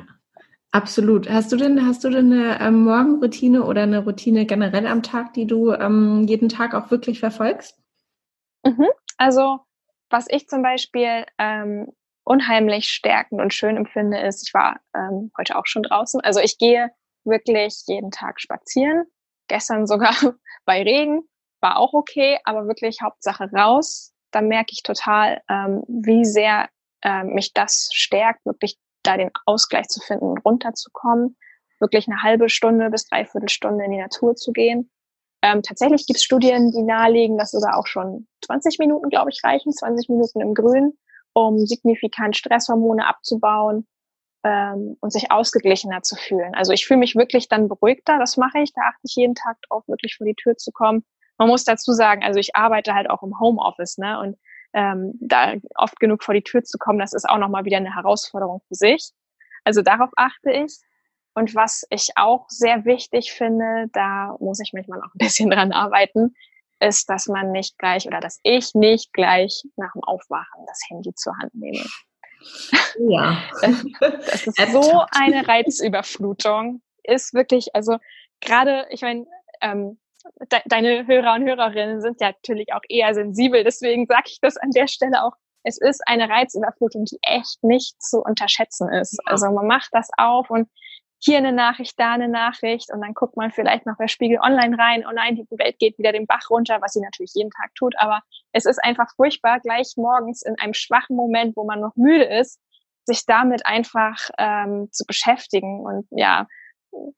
absolut. 0.72 1.28
Hast 1.28 1.52
du 1.52 1.56
denn, 1.56 1.86
hast 1.86 2.04
du 2.04 2.10
denn 2.10 2.32
eine 2.32 2.60
ähm, 2.60 2.84
Morgenroutine 2.84 3.64
oder 3.64 3.82
eine 3.82 4.04
Routine 4.04 4.46
generell 4.46 4.86
am 4.86 5.02
Tag, 5.02 5.34
die 5.34 5.46
du 5.46 5.72
ähm, 5.72 6.24
jeden 6.24 6.48
Tag 6.48 6.74
auch 6.74 6.90
wirklich 6.90 7.20
verfolgst? 7.20 7.78
Mhm. 8.64 8.88
Also 9.16 9.60
was 10.10 10.26
ich 10.28 10.48
zum 10.48 10.62
Beispiel 10.62 11.24
ähm, 11.38 11.92
unheimlich 12.24 12.88
stärkend 12.88 13.40
und 13.40 13.54
schön 13.54 13.76
empfinde, 13.76 14.18
ist, 14.18 14.46
ich 14.46 14.54
war 14.54 14.80
ähm, 14.94 15.30
heute 15.38 15.56
auch 15.56 15.66
schon 15.66 15.82
draußen. 15.82 16.20
Also 16.20 16.40
ich 16.40 16.58
gehe 16.58 16.90
wirklich 17.24 17.82
jeden 17.86 18.10
Tag 18.10 18.40
spazieren. 18.40 19.04
Gestern 19.48 19.86
sogar 19.86 20.14
bei 20.64 20.82
Regen, 20.82 21.22
war 21.60 21.78
auch 21.78 21.92
okay, 21.92 22.38
aber 22.44 22.66
wirklich 22.66 23.02
Hauptsache 23.02 23.50
raus. 23.52 24.12
Da 24.30 24.40
merke 24.40 24.72
ich 24.72 24.82
total, 24.82 25.42
ähm, 25.48 25.82
wie 25.88 26.24
sehr 26.24 26.68
äh, 27.02 27.24
mich 27.24 27.52
das 27.52 27.90
stärkt, 27.92 28.44
wirklich 28.46 28.78
da 29.02 29.16
den 29.16 29.30
Ausgleich 29.46 29.88
zu 29.88 30.00
finden 30.00 30.26
und 30.26 30.44
runterzukommen, 30.44 31.36
wirklich 31.78 32.06
eine 32.08 32.22
halbe 32.22 32.48
Stunde 32.48 32.90
bis 32.90 33.06
dreiviertel 33.06 33.48
Stunde 33.48 33.84
in 33.84 33.92
die 33.92 33.98
Natur 33.98 34.36
zu 34.36 34.52
gehen. 34.52 34.90
Ähm, 35.42 35.62
tatsächlich 35.62 36.06
gibt 36.06 36.18
es 36.18 36.24
Studien, 36.24 36.70
die 36.70 36.82
nahelegen, 36.82 37.38
dass 37.38 37.52
sogar 37.52 37.78
auch 37.78 37.86
schon 37.86 38.26
20 38.44 38.78
Minuten, 38.78 39.08
glaube 39.08 39.30
ich, 39.30 39.42
reichen, 39.42 39.72
20 39.72 40.10
Minuten 40.10 40.40
im 40.40 40.54
Grün, 40.54 40.98
um 41.32 41.58
signifikant 41.66 42.36
Stresshormone 42.36 43.06
abzubauen 43.06 43.86
ähm, 44.44 44.98
und 45.00 45.12
sich 45.12 45.30
ausgeglichener 45.30 46.02
zu 46.02 46.16
fühlen. 46.16 46.54
Also 46.54 46.72
ich 46.72 46.86
fühle 46.86 47.00
mich 47.00 47.16
wirklich 47.16 47.48
dann 47.48 47.68
beruhigter, 47.68 48.18
das 48.18 48.36
mache 48.36 48.58
ich, 48.60 48.72
da 48.74 48.82
achte 48.82 49.00
ich 49.04 49.16
jeden 49.16 49.34
Tag 49.34 49.56
drauf, 49.62 49.84
wirklich 49.88 50.16
vor 50.16 50.26
die 50.26 50.34
Tür 50.34 50.56
zu 50.56 50.72
kommen. 50.72 51.04
Man 51.38 51.48
muss 51.48 51.64
dazu 51.64 51.92
sagen, 51.92 52.22
also 52.22 52.38
ich 52.38 52.54
arbeite 52.54 52.94
halt 52.94 53.08
auch 53.08 53.22
im 53.22 53.40
Homeoffice, 53.40 53.96
ne? 53.96 54.20
Und 54.20 54.36
ähm, 54.72 55.14
da 55.20 55.54
oft 55.74 55.98
genug 56.00 56.22
vor 56.22 56.34
die 56.34 56.42
Tür 56.42 56.62
zu 56.62 56.78
kommen, 56.78 56.98
das 56.98 57.12
ist 57.12 57.28
auch 57.28 57.38
nochmal 57.38 57.64
wieder 57.64 57.78
eine 57.78 57.94
Herausforderung 57.94 58.60
für 58.68 58.74
sich. 58.74 59.10
Also 59.64 59.82
darauf 59.82 60.10
achte 60.16 60.50
ich. 60.50 60.78
Und 61.34 61.54
was 61.54 61.86
ich 61.90 62.10
auch 62.16 62.46
sehr 62.48 62.84
wichtig 62.84 63.32
finde, 63.32 63.86
da 63.92 64.36
muss 64.40 64.60
ich 64.60 64.72
manchmal 64.72 65.00
auch 65.00 65.14
ein 65.14 65.18
bisschen 65.18 65.50
dran 65.50 65.72
arbeiten, 65.72 66.34
ist, 66.80 67.10
dass 67.10 67.26
man 67.26 67.52
nicht 67.52 67.78
gleich 67.78 68.06
oder 68.06 68.20
dass 68.20 68.40
ich 68.42 68.74
nicht 68.74 69.12
gleich 69.12 69.62
nach 69.76 69.92
dem 69.92 70.02
Aufwachen 70.02 70.64
das 70.66 70.80
Handy 70.88 71.14
zur 71.14 71.36
Hand 71.38 71.54
nehme. 71.54 71.84
Ja. 73.08 73.42
Das 74.00 74.46
ist 74.46 74.72
so 74.72 75.04
eine 75.10 75.46
Reizüberflutung. 75.46 76.82
Ist 77.02 77.34
wirklich, 77.34 77.74
also 77.74 77.98
gerade, 78.40 78.86
ich 78.90 79.02
meine, 79.02 79.26
ähm, 79.60 79.98
de 80.50 80.60
deine 80.66 81.06
Hörer 81.06 81.34
und 81.34 81.46
Hörerinnen 81.46 82.00
sind 82.00 82.20
ja 82.20 82.28
natürlich 82.28 82.72
auch 82.72 82.82
eher 82.88 83.14
sensibel, 83.14 83.64
deswegen 83.64 84.06
sage 84.06 84.24
ich 84.26 84.38
das 84.40 84.56
an 84.56 84.70
der 84.70 84.86
Stelle 84.86 85.24
auch. 85.24 85.32
Es 85.62 85.78
ist 85.78 86.00
eine 86.06 86.28
Reizüberflutung, 86.28 87.04
die 87.04 87.18
echt 87.22 87.62
nicht 87.62 88.02
zu 88.02 88.22
unterschätzen 88.22 88.88
ist. 88.88 89.18
Also 89.26 89.50
man 89.50 89.66
macht 89.66 89.90
das 89.92 90.08
auf 90.16 90.48
und 90.48 90.68
hier 91.22 91.36
eine 91.36 91.52
Nachricht, 91.52 92.00
da 92.00 92.14
eine 92.14 92.28
Nachricht 92.28 92.90
und 92.90 93.02
dann 93.02 93.12
guckt 93.12 93.36
man 93.36 93.50
vielleicht 93.50 93.84
noch 93.84 93.98
bei 93.98 94.08
Spiegel 94.08 94.38
Online 94.40 94.78
rein, 94.78 95.04
oh 95.06 95.12
nein, 95.12 95.36
die 95.36 95.46
Welt 95.58 95.78
geht 95.78 95.98
wieder 95.98 96.12
den 96.12 96.26
Bach 96.26 96.48
runter, 96.48 96.80
was 96.80 96.94
sie 96.94 97.00
natürlich 97.00 97.32
jeden 97.34 97.50
Tag 97.50 97.74
tut, 97.74 97.94
aber 97.98 98.22
es 98.52 98.64
ist 98.64 98.82
einfach 98.82 99.14
furchtbar, 99.14 99.60
gleich 99.60 99.92
morgens 99.96 100.42
in 100.42 100.58
einem 100.58 100.72
schwachen 100.72 101.16
Moment, 101.16 101.56
wo 101.56 101.64
man 101.64 101.80
noch 101.80 101.94
müde 101.94 102.24
ist, 102.24 102.58
sich 103.04 103.26
damit 103.26 103.66
einfach 103.66 104.30
ähm, 104.38 104.88
zu 104.92 105.04
beschäftigen 105.04 105.80
und 105.80 106.06
ja, 106.10 106.46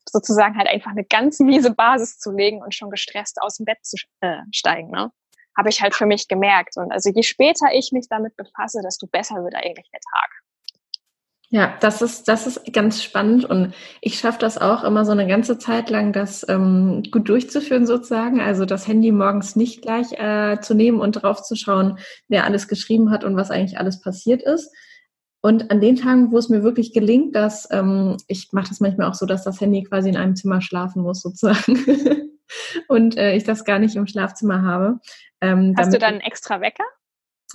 sozusagen 0.08 0.56
halt 0.56 0.68
einfach 0.68 0.90
eine 0.90 1.04
ganz 1.04 1.40
miese 1.40 1.72
Basis 1.74 2.18
zu 2.18 2.32
legen 2.32 2.62
und 2.62 2.74
schon 2.74 2.90
gestresst 2.90 3.40
aus 3.40 3.56
dem 3.56 3.66
Bett 3.66 3.78
zu 3.82 3.96
äh, 4.20 4.38
steigen, 4.52 4.90
ne? 4.90 5.10
Habe 5.56 5.68
ich 5.68 5.82
halt 5.82 5.94
für 5.94 6.06
mich 6.06 6.28
gemerkt. 6.28 6.78
Und 6.78 6.92
also 6.92 7.10
je 7.10 7.22
später 7.22 7.66
ich 7.74 7.92
mich 7.92 8.08
damit 8.08 8.36
befasse, 8.36 8.80
desto 8.82 9.06
besser 9.06 9.44
wird 9.44 9.54
eigentlich 9.54 9.90
der 9.90 10.00
Tag. 10.00 10.30
Ja, 11.54 11.76
das 11.80 12.00
ist, 12.00 12.28
das 12.28 12.46
ist 12.46 12.72
ganz 12.72 13.02
spannend 13.02 13.44
und 13.44 13.74
ich 14.00 14.18
schaffe 14.18 14.38
das 14.38 14.56
auch 14.56 14.84
immer 14.84 15.04
so 15.04 15.12
eine 15.12 15.26
ganze 15.26 15.58
Zeit 15.58 15.90
lang, 15.90 16.14
das 16.14 16.48
ähm, 16.48 17.02
gut 17.10 17.28
durchzuführen 17.28 17.84
sozusagen. 17.84 18.40
Also 18.40 18.64
das 18.64 18.88
Handy 18.88 19.12
morgens 19.12 19.54
nicht 19.54 19.82
gleich 19.82 20.12
äh, 20.12 20.58
zu 20.62 20.72
nehmen 20.72 20.98
und 20.98 21.12
drauf 21.12 21.42
zu 21.42 21.54
schauen, 21.54 21.98
wer 22.28 22.44
alles 22.44 22.68
geschrieben 22.68 23.10
hat 23.10 23.22
und 23.22 23.36
was 23.36 23.50
eigentlich 23.50 23.78
alles 23.78 24.00
passiert 24.00 24.40
ist. 24.40 24.74
Und 25.42 25.72
an 25.72 25.80
den 25.80 25.96
Tagen, 25.96 26.30
wo 26.30 26.38
es 26.38 26.48
mir 26.48 26.62
wirklich 26.62 26.92
gelingt, 26.92 27.34
dass 27.34 27.68
ähm, 27.72 28.16
ich 28.28 28.52
mache 28.52 28.68
das 28.68 28.78
manchmal 28.78 29.10
auch 29.10 29.14
so, 29.14 29.26
dass 29.26 29.42
das 29.42 29.60
Handy 29.60 29.82
quasi 29.82 30.08
in 30.08 30.16
einem 30.16 30.36
Zimmer 30.36 30.60
schlafen 30.60 31.02
muss 31.02 31.20
sozusagen 31.20 32.30
und 32.88 33.16
äh, 33.16 33.34
ich 33.34 33.42
das 33.42 33.64
gar 33.64 33.80
nicht 33.80 33.96
im 33.96 34.06
Schlafzimmer 34.06 34.62
habe. 34.62 35.00
Ähm, 35.40 35.74
Hast 35.76 35.92
du 35.92 35.98
dann 35.98 36.14
einen 36.14 36.20
extra 36.20 36.60
Wecker? 36.60 36.84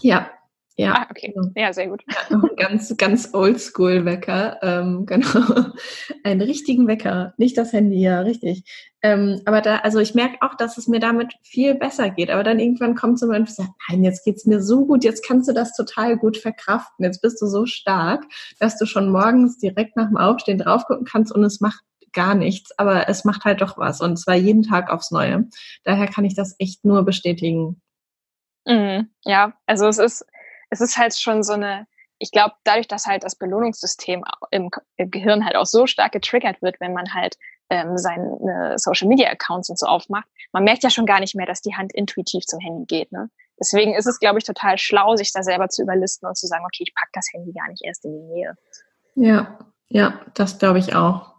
Ja, 0.01 0.29
ja, 0.77 0.93
ah, 0.93 1.07
okay. 1.09 1.33
Ja, 1.55 1.73
sehr 1.73 1.87
gut. 1.87 2.03
ganz, 2.55 2.95
ganz 2.97 3.33
oldschool 3.33 4.05
Wecker. 4.05 4.59
Ähm, 4.61 5.07
genau. 5.07 5.71
Einen 6.23 6.41
richtigen 6.41 6.87
Wecker. 6.87 7.33
Nicht 7.37 7.57
das 7.57 7.73
Handy, 7.73 7.99
ja, 7.99 8.21
richtig. 8.21 8.63
Ähm, 9.01 9.41
aber 9.45 9.61
da, 9.61 9.77
also 9.77 9.97
ich 9.97 10.13
merke 10.13 10.37
auch, 10.41 10.53
dass 10.53 10.77
es 10.77 10.87
mir 10.87 10.99
damit 10.99 11.33
viel 11.41 11.73
besser 11.73 12.11
geht. 12.11 12.29
Aber 12.29 12.43
dann 12.43 12.59
irgendwann 12.59 12.93
kommt 12.93 13.17
so 13.17 13.25
ein 13.25 13.29
Moment, 13.29 13.49
sagt, 13.49 13.71
nein, 13.89 14.03
jetzt 14.03 14.23
geht's 14.23 14.45
mir 14.45 14.61
so 14.61 14.85
gut, 14.85 15.03
jetzt 15.03 15.25
kannst 15.25 15.49
du 15.49 15.53
das 15.53 15.75
total 15.75 16.15
gut 16.15 16.37
verkraften. 16.37 17.03
Jetzt 17.03 17.23
bist 17.23 17.41
du 17.41 17.47
so 17.47 17.65
stark, 17.65 18.25
dass 18.59 18.77
du 18.77 18.85
schon 18.85 19.09
morgens 19.09 19.57
direkt 19.57 19.95
nach 19.95 20.09
dem 20.09 20.17
Aufstehen 20.17 20.59
drauf 20.59 20.85
gucken 20.85 21.05
kannst 21.05 21.33
und 21.33 21.43
es 21.43 21.59
macht 21.59 21.81
gar 22.13 22.35
nichts, 22.35 22.71
aber 22.77 23.09
es 23.09 23.25
macht 23.25 23.45
halt 23.45 23.61
doch 23.61 23.77
was 23.77 24.01
und 24.01 24.17
zwar 24.17 24.35
jeden 24.35 24.63
Tag 24.63 24.91
aufs 24.91 25.11
Neue. 25.11 25.47
Daher 25.83 26.07
kann 26.07 26.25
ich 26.25 26.35
das 26.35 26.55
echt 26.59 26.85
nur 26.85 27.03
bestätigen. 27.03 27.81
Mhm, 28.65 29.09
ja, 29.23 29.53
also 29.65 29.87
es 29.87 29.97
ist, 29.97 30.25
es 30.69 30.81
ist 30.81 30.97
halt 30.97 31.15
schon 31.15 31.43
so 31.43 31.53
eine, 31.53 31.87
ich 32.19 32.31
glaube, 32.31 32.55
dadurch, 32.63 32.87
dass 32.87 33.05
halt 33.05 33.23
das 33.23 33.35
Belohnungssystem 33.35 34.23
im, 34.51 34.69
im, 34.97 35.11
Gehirn 35.11 35.45
halt 35.45 35.55
auch 35.55 35.65
so 35.65 35.87
stark 35.87 36.11
getriggert 36.11 36.61
wird, 36.61 36.79
wenn 36.79 36.93
man 36.93 37.13
halt 37.13 37.37
ähm, 37.69 37.97
seine 37.97 38.75
Social 38.77 39.07
Media 39.07 39.29
Accounts 39.29 39.69
und 39.69 39.77
so 39.77 39.85
aufmacht, 39.85 40.27
man 40.51 40.63
merkt 40.63 40.83
ja 40.83 40.89
schon 40.89 41.05
gar 41.05 41.19
nicht 41.19 41.35
mehr, 41.35 41.45
dass 41.45 41.61
die 41.61 41.75
Hand 41.75 41.93
intuitiv 41.93 42.45
zum 42.45 42.59
Handy 42.59 42.85
geht. 42.85 43.11
Ne? 43.11 43.29
Deswegen 43.59 43.93
ist 43.93 44.07
es, 44.07 44.19
glaube 44.19 44.39
ich, 44.39 44.45
total 44.45 44.77
schlau, 44.77 45.15
sich 45.15 45.31
da 45.33 45.43
selber 45.43 45.69
zu 45.69 45.81
überlisten 45.81 46.27
und 46.27 46.37
zu 46.37 46.47
sagen, 46.47 46.65
okay, 46.65 46.83
ich 46.87 46.93
pack 46.93 47.09
das 47.13 47.27
Handy 47.33 47.51
gar 47.51 47.67
nicht 47.69 47.83
erst 47.83 48.05
in 48.05 48.13
die 48.13 48.33
Nähe. 48.33 48.55
Ja, 49.15 49.59
ja, 49.89 50.21
das 50.33 50.59
glaube 50.59 50.79
ich 50.79 50.95
auch. 50.95 51.35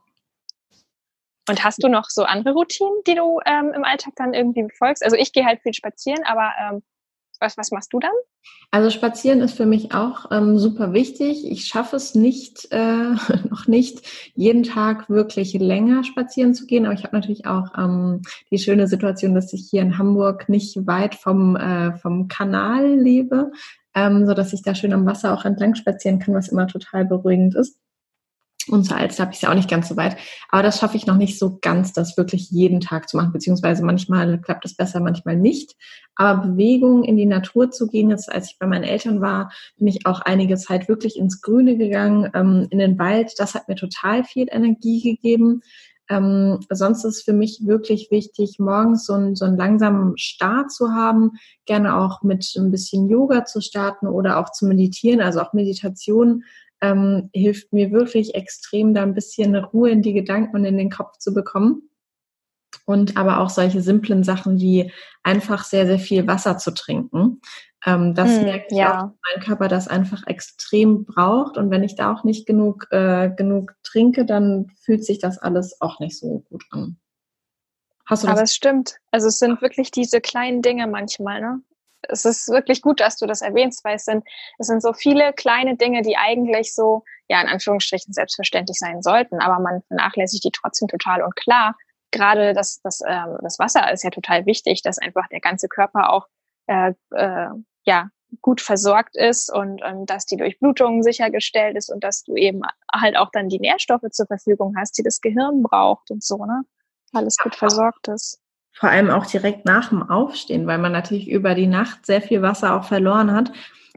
Und 1.49 1.65
hast 1.65 1.83
du 1.83 1.89
noch 1.89 2.11
so 2.11 2.25
andere 2.25 2.53
Routinen, 2.53 3.03
die 3.07 3.15
du 3.15 3.41
ähm, 3.47 3.73
im 3.75 3.85
Alltag 3.85 4.13
dann 4.17 4.35
irgendwie 4.35 4.65
befolgst? 4.65 5.03
Also 5.03 5.17
ich 5.17 5.33
gehe 5.33 5.47
halt 5.47 5.63
viel 5.63 5.73
spazieren, 5.73 6.23
aber 6.25 6.53
ähm, 6.61 6.83
was, 7.41 7.57
was 7.57 7.71
machst 7.71 7.93
du 7.93 7.99
dann? 7.99 8.13
Also 8.71 8.91
spazieren 8.91 9.41
ist 9.41 9.57
für 9.57 9.67
mich 9.67 9.95
auch 9.95 10.31
ähm, 10.31 10.59
super 10.59 10.93
wichtig. 10.93 11.51
Ich 11.51 11.65
schaffe 11.65 11.97
es 11.97 12.15
nicht, 12.15 12.69
äh, 12.71 13.13
noch 13.51 13.67
nicht, 13.67 14.33
jeden 14.35 14.63
Tag 14.63 15.09
wirklich 15.09 15.55
länger 15.55 16.05
spazieren 16.05 16.55
zu 16.55 16.67
gehen. 16.67 16.85
Aber 16.85 16.95
ich 16.95 17.05
habe 17.05 17.17
natürlich 17.17 17.47
auch 17.47 17.77
ähm, 17.77 18.23
die 18.51 18.59
schöne 18.59 18.87
Situation, 18.87 19.35
dass 19.35 19.53
ich 19.53 19.69
hier 19.71 19.83
in 19.83 19.99
Hamburg 19.99 20.49
nicht 20.49 20.87
weit 20.87 21.15
vom, 21.15 21.57
äh, 21.57 21.97
vom 21.99 22.29
Kanal 22.29 22.95
lebe, 22.95 23.53
ähm, 23.95 24.27
so 24.27 24.35
dass 24.35 24.53
ich 24.53 24.63
da 24.63 24.75
schön 24.75 24.93
am 24.93 25.07
Wasser 25.07 25.33
auch 25.33 25.45
entlang 25.45 25.75
spazieren 25.75 26.19
kann, 26.19 26.35
was 26.35 26.49
immer 26.49 26.67
total 26.67 27.05
beruhigend 27.05 27.55
ist. 27.55 27.79
Und 28.69 28.91
Alster 28.93 29.23
habe 29.23 29.33
ich 29.33 29.39
es 29.39 29.43
ja 29.43 29.51
auch 29.51 29.55
nicht 29.55 29.71
ganz 29.71 29.89
so 29.89 29.97
weit. 29.97 30.17
Aber 30.51 30.63
das 30.63 30.79
schaffe 30.79 30.97
ich 30.97 31.07
noch 31.07 31.17
nicht 31.17 31.39
so 31.39 31.59
ganz, 31.61 31.93
das 31.93 32.17
wirklich 32.17 32.51
jeden 32.51 32.81
Tag 32.81 33.09
zu 33.09 33.17
machen. 33.17 33.33
Beziehungsweise 33.33 33.85
manchmal 33.85 34.41
klappt 34.41 34.65
es 34.65 34.75
besser, 34.75 35.01
manchmal 35.01 35.37
nicht. 35.37 35.75
Aber 36.17 36.49
Bewegung 36.49 37.05
in 37.05 37.17
die 37.17 37.27
Natur 37.27 37.71
zu 37.71 37.87
gehen, 37.87 38.11
jetzt 38.11 38.31
als 38.31 38.51
ich 38.51 38.59
bei 38.59 38.67
meinen 38.67 38.85
Eltern 38.85 39.21
war, 39.21 39.53
bin 39.77 39.87
ich 39.87 40.07
auch 40.07 40.21
einige 40.21 40.57
Zeit 40.57 40.89
wirklich 40.89 41.17
ins 41.17 41.41
Grüne 41.41 41.77
gegangen, 41.77 42.31
ähm, 42.35 42.67
in 42.71 42.79
den 42.79 42.99
Wald. 42.99 43.33
Das 43.39 43.55
hat 43.55 43.69
mir 43.69 43.77
total 43.77 44.25
viel 44.25 44.49
Energie 44.51 45.01
gegeben. 45.03 45.63
Ähm, 46.11 46.61
sonst 46.71 47.05
ist 47.05 47.23
für 47.23 47.35
mich 47.35 47.61
wirklich 47.65 48.11
wichtig, 48.11 48.59
morgens 48.59 49.05
so 49.05 49.13
einen, 49.13 49.37
so 49.37 49.45
einen 49.45 49.59
langsamen 49.59 50.17
Start 50.17 50.73
zu 50.73 50.93
haben, 50.93 51.33
gerne 51.67 51.97
auch 51.97 52.23
mit 52.23 52.51
ein 52.57 52.71
bisschen 52.71 53.09
Yoga 53.09 53.45
zu 53.45 53.61
starten 53.61 54.07
oder 54.07 54.39
auch 54.39 54.51
zu 54.51 54.67
meditieren, 54.67 55.21
also 55.21 55.41
auch 55.41 55.53
Meditation 55.53 56.45
ähm, 56.81 57.31
hilft 57.33 57.73
mir 57.73 57.91
wirklich 57.91 58.35
extrem, 58.35 58.95
da 58.95 59.03
ein 59.03 59.15
bisschen 59.15 59.55
Ruhe 59.55 59.91
in 59.91 60.03
die 60.03 60.13
Gedanken 60.13 60.57
und 60.57 60.65
in 60.65 60.79
den 60.79 60.91
Kopf 60.91 61.19
zu 61.19 61.35
bekommen. 61.35 61.91
Und 62.85 63.17
aber 63.17 63.41
auch 63.41 63.51
solche 63.51 63.81
simplen 63.81 64.25
Sachen 64.25 64.59
wie 64.59 64.91
einfach 65.23 65.65
sehr, 65.65 65.87
sehr 65.87 65.99
viel 65.99 66.27
Wasser 66.27 66.59
zu 66.59 66.73
trinken. 66.73 67.41
Ähm, 67.85 68.15
das 68.15 68.37
hm, 68.37 68.45
merke 68.45 68.67
ich 68.71 68.79
ja. 68.79 68.89
auch, 68.89 69.03
dass 69.03 69.13
mein 69.35 69.45
Körper 69.45 69.69
das 69.69 69.89
einfach 69.89 70.27
extrem 70.27 71.05
braucht. 71.05 71.57
Und 71.57 71.71
wenn 71.71 71.83
ich 71.83 71.97
da 71.97 72.13
auch 72.13 72.25
nicht 72.25 72.47
genug, 72.47 72.87
äh, 72.91 73.31
genug 73.31 73.75
trinke, 73.83 74.25
dann 74.25 74.71
fühlt 74.81 75.05
sich 75.05 75.19
das 75.19 75.39
alles 75.39 75.81
auch 75.81 76.01
nicht 76.01 76.19
so 76.19 76.45
gut 76.49 76.65
an. 76.71 76.99
Hast 78.07 78.25
du 78.25 78.29
Aber 78.29 78.43
es 78.43 78.55
stimmt. 78.55 78.97
Also 79.11 79.29
es 79.29 79.39
sind 79.39 79.61
wirklich 79.61 79.91
diese 79.91 80.21
kleinen 80.21 80.63
Dinge 80.63 80.87
manchmal, 80.87 81.41
ne? 81.41 81.61
Es 82.03 82.25
ist 82.25 82.49
wirklich 82.49 82.83
gut, 82.83 83.01
dass 83.01 83.17
du 83.17 83.27
das 83.27 83.43
erwähnst, 83.43 83.85
weil 83.85 83.97
es 83.97 84.05
sind, 84.05 84.25
es 84.59 84.67
sind 84.67 84.83
so 84.83 84.93
viele 84.93 85.33
kleine 85.33 85.77
Dinge, 85.77 86.03
die 86.03 86.17
eigentlich 86.17 86.75
so, 86.75 87.05
ja, 87.29 87.41
in 87.41 87.49
Anführungsstrichen 87.49 88.13
selbstverständlich 88.13 88.79
sein 88.79 89.03
sollten, 89.03 89.41
aber 89.41 89.61
man 89.61 89.83
vernachlässigt 89.89 90.45
die 90.45 90.51
trotzdem 90.51 90.89
total. 90.89 91.23
Und 91.23 91.35
klar, 91.37 91.77
gerade 92.11 92.55
das, 92.55 92.81
das, 92.83 93.01
ähm, 93.07 93.39
das 93.43 93.59
Wasser 93.59 93.93
ist 93.93 94.05
ja 94.05 94.11
total 94.11 94.47
wichtig, 94.47 94.83
dass 94.83 94.99
einfach 94.99 95.29
der 95.29 95.41
ganze 95.41 95.69
Körper 95.69 96.13
auch, 96.13 96.27
äh, 96.67 96.93
äh, 97.15 97.49
ja, 97.85 98.11
gut 98.43 98.61
versorgt 98.61 99.17
ist 99.17 99.51
und, 99.51 99.83
und 99.83 100.11
dass 100.11 100.27
die 100.27 100.37
Durchblutung 100.37 101.03
sichergestellt 101.03 101.79
ist 101.79 101.91
und 101.91 102.05
dass 102.05 102.25
du 102.25 102.37
eben 102.37 102.61
halt 102.93 103.17
auch 103.17 103.31
dann 103.33 103.49
die 103.49 103.59
Nährstoffe 103.59 104.05
zur 104.11 104.27
Verfügung 104.27 104.75
hast, 104.77 104.99
die 104.99 105.03
das 105.03 105.23
Gehirn 105.23 105.63
braucht 105.63 106.11
und 106.11 106.23
so, 106.23 106.45
ne? 106.45 106.63
Alles 107.15 107.39
gut 107.39 107.55
versorgt 107.55 108.09
ist 108.09 108.39
vor 108.73 108.91
allem 108.91 109.11
auch 109.11 109.27
direkt 109.27 109.65
nach 109.65 109.89
dem 109.89 110.09
Aufstehen, 110.09 110.67
weil 110.67 110.79
man 110.79 110.93
natürlich 110.93 111.29
über 111.29 111.55
die 111.55 111.67
Nacht 111.67 112.07
sehr 112.07 112.23
viel 112.23 112.43
Wasser 112.43 112.75
auch 112.77 112.85
verloren 112.85 113.33
hat. 113.33 113.53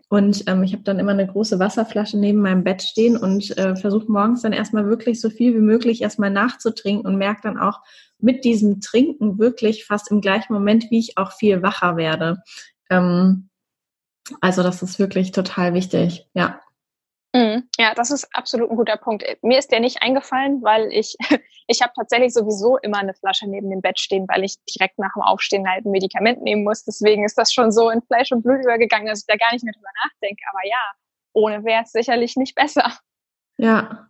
Und 0.09 0.43
ähm, 0.47 0.63
ich 0.63 0.73
habe 0.73 0.83
dann 0.83 0.99
immer 0.99 1.11
eine 1.11 1.27
große 1.27 1.59
Wasserflasche 1.59 2.17
neben 2.17 2.41
meinem 2.41 2.63
Bett 2.63 2.81
stehen 2.81 3.15
und 3.15 3.57
äh, 3.57 3.75
versuche 3.75 4.11
morgens 4.11 4.41
dann 4.41 4.51
erstmal 4.51 4.85
wirklich 4.87 5.21
so 5.21 5.29
viel 5.29 5.55
wie 5.55 5.61
möglich 5.61 6.01
erstmal 6.01 6.31
nachzutrinken 6.31 7.05
und 7.05 7.17
merke 7.17 7.41
dann 7.43 7.57
auch 7.57 7.79
mit 8.19 8.43
diesem 8.43 8.81
Trinken 8.81 9.39
wirklich 9.39 9.85
fast 9.85 10.11
im 10.11 10.19
gleichen 10.19 10.53
Moment, 10.53 10.91
wie 10.91 10.99
ich 10.99 11.17
auch 11.17 11.31
viel 11.31 11.61
wacher 11.61 11.95
werde. 11.95 12.43
Ähm, 12.89 13.49
also 14.41 14.63
das 14.63 14.81
ist 14.81 14.99
wirklich 14.99 15.31
total 15.31 15.73
wichtig, 15.73 16.27
ja. 16.33 16.59
Mhm. 17.33 17.69
Ja, 17.77 17.93
das 17.93 18.11
ist 18.11 18.27
absolut 18.35 18.69
ein 18.69 18.75
guter 18.75 18.97
Punkt. 18.97 19.23
Mir 19.41 19.57
ist 19.57 19.71
der 19.71 19.79
nicht 19.79 20.01
eingefallen, 20.01 20.61
weil 20.63 20.91
ich, 20.91 21.15
ich 21.67 21.81
habe 21.81 21.93
tatsächlich 21.95 22.33
sowieso 22.33 22.77
immer 22.77 22.97
eine 22.97 23.13
Flasche 23.13 23.47
neben 23.49 23.69
dem 23.69 23.81
Bett 23.81 23.99
stehen, 23.99 24.27
weil 24.27 24.43
ich 24.43 24.57
direkt 24.65 24.99
nach 24.99 25.13
dem 25.15 25.23
Aufstehen 25.23 25.69
halt 25.69 25.85
ein 25.85 25.91
Medikament 25.91 26.41
nehmen 26.41 26.63
muss. 26.63 26.83
Deswegen 26.83 27.23
ist 27.23 27.37
das 27.37 27.53
schon 27.53 27.71
so 27.71 27.89
in 27.89 28.01
Fleisch 28.01 28.31
und 28.31 28.43
Blut 28.43 28.63
übergegangen, 28.63 29.07
dass 29.07 29.19
ich 29.19 29.27
da 29.27 29.37
gar 29.37 29.53
nicht 29.53 29.63
mehr 29.63 29.73
drüber 29.73 29.89
nachdenke. 30.03 30.43
Aber 30.49 30.67
ja, 30.67 30.91
ohne 31.33 31.63
wäre 31.63 31.83
es 31.83 31.91
sicherlich 31.91 32.35
nicht 32.35 32.55
besser. 32.55 32.91
Ja. 33.57 34.07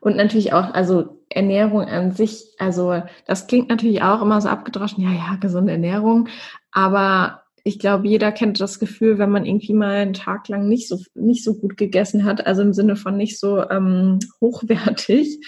Und 0.00 0.16
natürlich 0.16 0.52
auch, 0.52 0.74
also 0.74 1.24
Ernährung 1.30 1.82
an 1.82 2.12
sich, 2.12 2.54
also 2.58 3.02
das 3.26 3.46
klingt 3.46 3.70
natürlich 3.70 4.02
auch 4.02 4.20
immer 4.20 4.40
so 4.40 4.48
abgedroschen, 4.48 5.02
ja, 5.02 5.10
ja, 5.10 5.36
gesunde 5.40 5.72
Ernährung, 5.72 6.28
aber 6.70 7.41
ich 7.64 7.78
glaube, 7.78 8.08
jeder 8.08 8.32
kennt 8.32 8.60
das 8.60 8.78
Gefühl, 8.78 9.18
wenn 9.18 9.30
man 9.30 9.46
irgendwie 9.46 9.74
mal 9.74 9.94
einen 9.94 10.14
Tag 10.14 10.48
lang 10.48 10.68
nicht 10.68 10.88
so 10.88 10.98
nicht 11.14 11.44
so 11.44 11.54
gut 11.54 11.76
gegessen 11.76 12.24
hat, 12.24 12.46
also 12.46 12.62
im 12.62 12.72
Sinne 12.72 12.96
von 12.96 13.16
nicht 13.16 13.38
so 13.38 13.68
ähm, 13.70 14.18
hochwertig 14.40 15.38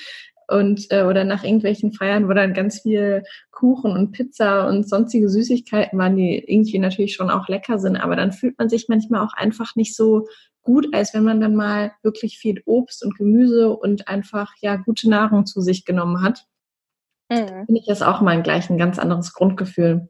und 0.46 0.86
äh, 0.90 1.04
oder 1.04 1.24
nach 1.24 1.42
irgendwelchen 1.42 1.92
Feiern, 1.92 2.28
wo 2.28 2.32
dann 2.32 2.54
ganz 2.54 2.82
viel 2.82 3.24
Kuchen 3.50 3.92
und 3.92 4.12
Pizza 4.12 4.68
und 4.68 4.88
sonstige 4.88 5.28
Süßigkeiten 5.28 5.98
waren, 5.98 6.16
die 6.16 6.38
irgendwie 6.38 6.78
natürlich 6.78 7.14
schon 7.14 7.30
auch 7.30 7.48
lecker 7.48 7.78
sind, 7.78 7.96
aber 7.96 8.14
dann 8.14 8.32
fühlt 8.32 8.58
man 8.58 8.68
sich 8.68 8.86
manchmal 8.88 9.24
auch 9.24 9.32
einfach 9.34 9.74
nicht 9.74 9.96
so 9.96 10.26
gut, 10.62 10.94
als 10.94 11.14
wenn 11.14 11.24
man 11.24 11.40
dann 11.40 11.54
mal 11.54 11.92
wirklich 12.02 12.38
viel 12.38 12.62
Obst 12.64 13.04
und 13.04 13.16
Gemüse 13.16 13.70
und 13.70 14.08
einfach 14.08 14.52
ja 14.60 14.76
gute 14.76 15.10
Nahrung 15.10 15.46
zu 15.46 15.60
sich 15.60 15.84
genommen 15.84 16.22
hat. 16.22 16.44
Mhm. 17.30 17.66
Finde 17.66 17.80
ich 17.80 17.86
das 17.86 18.02
auch 18.02 18.20
mal 18.20 18.42
gleich 18.42 18.70
ein 18.70 18.78
ganz 18.78 18.98
anderes 18.98 19.32
Grundgefühl. 19.32 20.08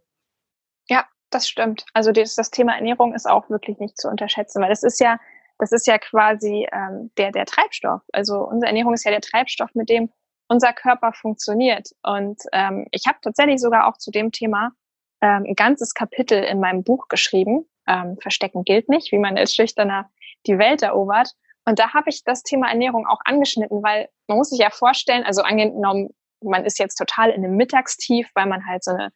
Das 1.30 1.48
stimmt. 1.48 1.84
Also 1.94 2.12
das, 2.12 2.34
das 2.34 2.50
Thema 2.50 2.74
Ernährung 2.74 3.14
ist 3.14 3.28
auch 3.28 3.50
wirklich 3.50 3.78
nicht 3.78 3.98
zu 3.98 4.08
unterschätzen, 4.08 4.62
weil 4.62 4.68
das 4.68 4.82
ist 4.82 5.00
ja, 5.00 5.18
das 5.58 5.72
ist 5.72 5.86
ja 5.86 5.98
quasi 5.98 6.66
ähm, 6.72 7.10
der, 7.16 7.32
der 7.32 7.46
Treibstoff. 7.46 8.02
Also 8.12 8.38
unsere 8.38 8.68
Ernährung 8.68 8.94
ist 8.94 9.04
ja 9.04 9.10
der 9.10 9.20
Treibstoff, 9.20 9.74
mit 9.74 9.88
dem 9.88 10.10
unser 10.48 10.72
Körper 10.72 11.12
funktioniert. 11.12 11.90
Und 12.02 12.42
ähm, 12.52 12.86
ich 12.90 13.06
habe 13.06 13.18
tatsächlich 13.22 13.60
sogar 13.60 13.88
auch 13.88 13.96
zu 13.96 14.10
dem 14.10 14.30
Thema 14.30 14.72
ähm, 15.20 15.44
ein 15.48 15.54
ganzes 15.54 15.94
Kapitel 15.94 16.42
in 16.42 16.60
meinem 16.60 16.84
Buch 16.84 17.08
geschrieben. 17.08 17.68
Ähm, 17.86 18.18
Verstecken 18.20 18.64
gilt 18.64 18.88
nicht, 18.88 19.10
wie 19.12 19.18
man 19.18 19.36
als 19.36 19.54
Schüchterner 19.54 20.10
die 20.46 20.58
Welt 20.58 20.82
erobert. 20.82 21.32
Und 21.64 21.78
da 21.78 21.94
habe 21.94 22.10
ich 22.10 22.24
das 22.24 22.42
Thema 22.42 22.68
Ernährung 22.68 23.06
auch 23.06 23.20
angeschnitten, 23.24 23.82
weil 23.82 24.08
man 24.28 24.38
muss 24.38 24.50
sich 24.50 24.60
ja 24.60 24.70
vorstellen, 24.70 25.24
also 25.24 25.42
angenommen, 25.42 26.10
man 26.42 26.64
ist 26.64 26.78
jetzt 26.78 26.96
total 26.96 27.30
in 27.30 27.42
einem 27.42 27.56
Mittagstief, 27.56 28.30
weil 28.34 28.46
man 28.46 28.66
halt 28.66 28.84
so 28.84 28.90
eine 28.90 29.10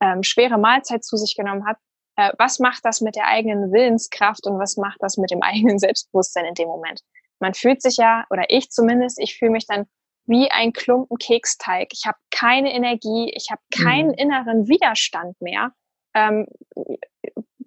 ähm, 0.00 0.22
schwere 0.22 0.58
Mahlzeit 0.58 1.04
zu 1.04 1.16
sich 1.16 1.36
genommen 1.36 1.66
hat. 1.66 1.78
Äh, 2.16 2.32
was 2.38 2.58
macht 2.58 2.84
das 2.84 3.00
mit 3.00 3.16
der 3.16 3.26
eigenen 3.26 3.72
Willenskraft 3.72 4.46
und 4.46 4.58
was 4.58 4.76
macht 4.76 4.98
das 5.00 5.16
mit 5.16 5.30
dem 5.30 5.42
eigenen 5.42 5.78
Selbstbewusstsein 5.78 6.44
in 6.44 6.54
dem 6.54 6.68
Moment? 6.68 7.02
Man 7.40 7.54
fühlt 7.54 7.82
sich 7.82 7.96
ja, 7.96 8.26
oder 8.30 8.44
ich 8.48 8.70
zumindest, 8.70 9.20
ich 9.20 9.38
fühle 9.38 9.52
mich 9.52 9.66
dann 9.66 9.86
wie 10.26 10.50
ein 10.50 10.72
Klumpen 10.72 11.16
Keksteig. 11.16 11.88
Ich 11.92 12.06
habe 12.06 12.18
keine 12.30 12.72
Energie, 12.74 13.32
ich 13.34 13.50
habe 13.50 13.62
keinen 13.74 14.08
mhm. 14.08 14.14
inneren 14.14 14.68
Widerstand 14.68 15.40
mehr. 15.40 15.72
Ähm, 16.14 16.46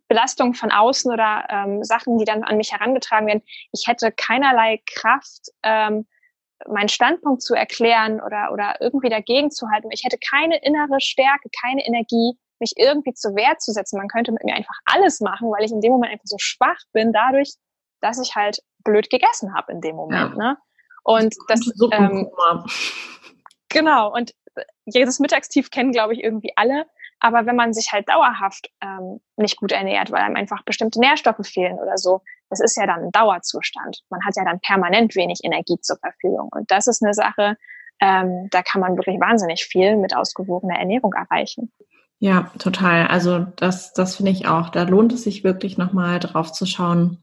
Belastungen 0.08 0.54
von 0.54 0.72
außen 0.72 1.12
oder 1.12 1.48
ähm, 1.50 1.84
Sachen, 1.84 2.18
die 2.18 2.26
dann 2.26 2.44
an 2.44 2.58
mich 2.58 2.74
herangetragen 2.74 3.28
werden. 3.28 3.44
Ich 3.72 3.88
hätte 3.88 4.12
keinerlei 4.12 4.82
Kraft, 4.86 5.48
ähm, 5.64 6.06
meinen 6.68 6.89
Standpunkt 6.89 7.41
zu 7.41 7.53
erklären 7.53 8.22
oder, 8.22 8.51
oder 8.51 8.76
irgendwie 8.80 9.09
dagegen 9.09 9.51
zu 9.51 9.68
halten. 9.70 9.89
Ich 9.91 10.03
hätte 10.03 10.18
keine 10.18 10.62
innere 10.64 10.99
Stärke, 10.99 11.49
keine 11.62 11.86
Energie, 11.86 12.34
mich 12.59 12.74
irgendwie 12.78 13.14
zur 13.14 13.36
Wehr 13.36 13.57
zu 13.57 13.72
setzen. 13.72 13.97
Man 13.97 14.07
könnte 14.07 14.32
mit 14.32 14.43
mir 14.43 14.55
einfach 14.55 14.76
alles 14.86 15.20
machen, 15.20 15.49
weil 15.49 15.66
ich 15.66 15.72
in 15.72 15.82
dem 15.82 15.91
Moment 15.91 16.12
einfach 16.12 16.26
so 16.26 16.38
schwach 16.39 16.80
bin, 16.93 17.12
dadurch, 17.12 17.53
dass 18.01 18.22
ich 18.22 18.36
halt 18.36 18.59
blöd 18.84 19.09
gegessen 19.09 19.53
habe 19.55 19.72
in 19.72 19.82
dem 19.82 19.95
Moment. 19.95 20.32
Ja. 20.32 20.38
Ne? 20.38 20.57
Und 21.03 21.36
das, 21.47 21.62
ähm, 21.91 22.30
genau, 23.70 24.14
und 24.14 24.34
jedes 24.86 25.20
Mittagstief 25.20 25.72
kennen, 25.72 25.91
glaube 25.91 26.14
ich, 26.14 26.24
irgendwie 26.24 26.53
alle. 26.55 26.86
Aber 27.22 27.46
wenn 27.46 27.56
man 27.56 27.72
sich 27.72 27.92
halt 27.92 28.10
dauerhaft 28.10 28.70
ähm, 28.82 29.22
nicht 29.38 29.58
gut 29.58 29.72
ernährt, 29.72 30.12
weil 30.12 30.22
einem 30.22 30.36
einfach 30.36 30.64
bestimmte 30.64 31.00
Nährstoffe 31.00 31.46
fehlen 31.46 31.80
oder 31.80 31.98
so, 31.98 32.22
das 32.50 32.60
ist 32.60 32.76
ja 32.76 32.88
dann 32.88 33.04
ein 33.04 33.12
Dauerzustand. 33.12 34.02
Man 34.10 34.26
hat 34.26 34.36
ja 34.36 34.44
dann 34.44 34.60
permanent 34.60 35.16
wenig 35.16 35.40
Energie 35.44 35.80
zur 35.80 35.98
Verfügung. 35.98 36.50
Und 36.52 36.70
das 36.72 36.88
ist 36.88 37.04
eine 37.04 37.14
Sache, 37.14 37.58
ähm, 38.02 38.48
da 38.50 38.64
kann 38.64 38.82
man 38.82 38.98
wirklich 38.98 39.20
wahnsinnig 39.20 39.64
viel 39.64 39.96
mit 39.96 40.16
ausgewogener 40.16 40.78
Ernährung 40.78 41.14
erreichen. 41.14 41.72
Ja, 42.18 42.52
total. 42.58 43.08
Also 43.08 43.46
das, 43.56 43.94
das 43.94 44.16
finde 44.16 44.32
ich 44.32 44.48
auch. 44.48 44.70
Da 44.70 44.84
lohnt 44.84 45.14
es 45.14 45.24
sich 45.24 45.44
wirklich 45.44 45.78
nochmal 45.78 46.20
drauf 46.20 46.52
zu 46.52 46.66
schauen. 46.66 47.20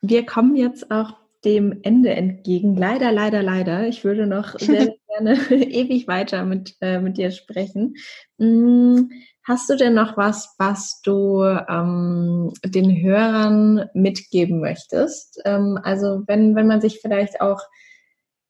Wir 0.00 0.24
kommen 0.24 0.56
jetzt 0.56 0.90
auch 0.90 1.14
dem 1.46 1.80
Ende 1.82 2.10
entgegen. 2.10 2.76
Leider, 2.76 3.12
leider, 3.12 3.42
leider. 3.42 3.86
Ich 3.86 4.04
würde 4.04 4.26
noch 4.26 4.58
sehr, 4.58 4.94
gerne 5.06 5.34
ewig 5.50 6.06
weiter 6.08 6.44
mit, 6.44 6.74
äh, 6.80 7.00
mit 7.00 7.16
dir 7.16 7.30
sprechen. 7.30 7.94
Hm, 8.38 9.10
hast 9.44 9.70
du 9.70 9.76
denn 9.76 9.94
noch 9.94 10.16
was, 10.16 10.54
was 10.58 11.00
du 11.02 11.42
ähm, 11.44 12.52
den 12.64 13.00
Hörern 13.00 13.88
mitgeben 13.94 14.60
möchtest? 14.60 15.40
Ähm, 15.44 15.78
also 15.82 16.22
wenn, 16.26 16.56
wenn 16.56 16.66
man 16.66 16.80
sich 16.80 17.00
vielleicht 17.00 17.40
auch 17.40 17.62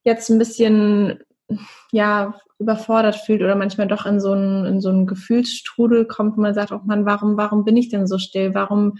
jetzt 0.04 0.30
ein 0.30 0.38
bisschen 0.38 1.20
ja 1.92 2.34
überfordert 2.58 3.16
fühlt 3.16 3.42
oder 3.42 3.54
manchmal 3.54 3.86
doch 3.86 4.06
in 4.06 4.20
so 4.20 4.32
einen, 4.32 4.64
in 4.64 4.80
so 4.80 4.88
einen 4.88 5.06
Gefühlsstrudel 5.06 6.06
kommt 6.06 6.36
und 6.36 6.42
man 6.42 6.54
sagt, 6.54 6.72
oh 6.72 6.80
Mann, 6.84 7.04
warum, 7.04 7.36
warum 7.36 7.64
bin 7.64 7.76
ich 7.76 7.90
denn 7.90 8.06
so 8.06 8.18
still? 8.18 8.54
Warum 8.54 8.98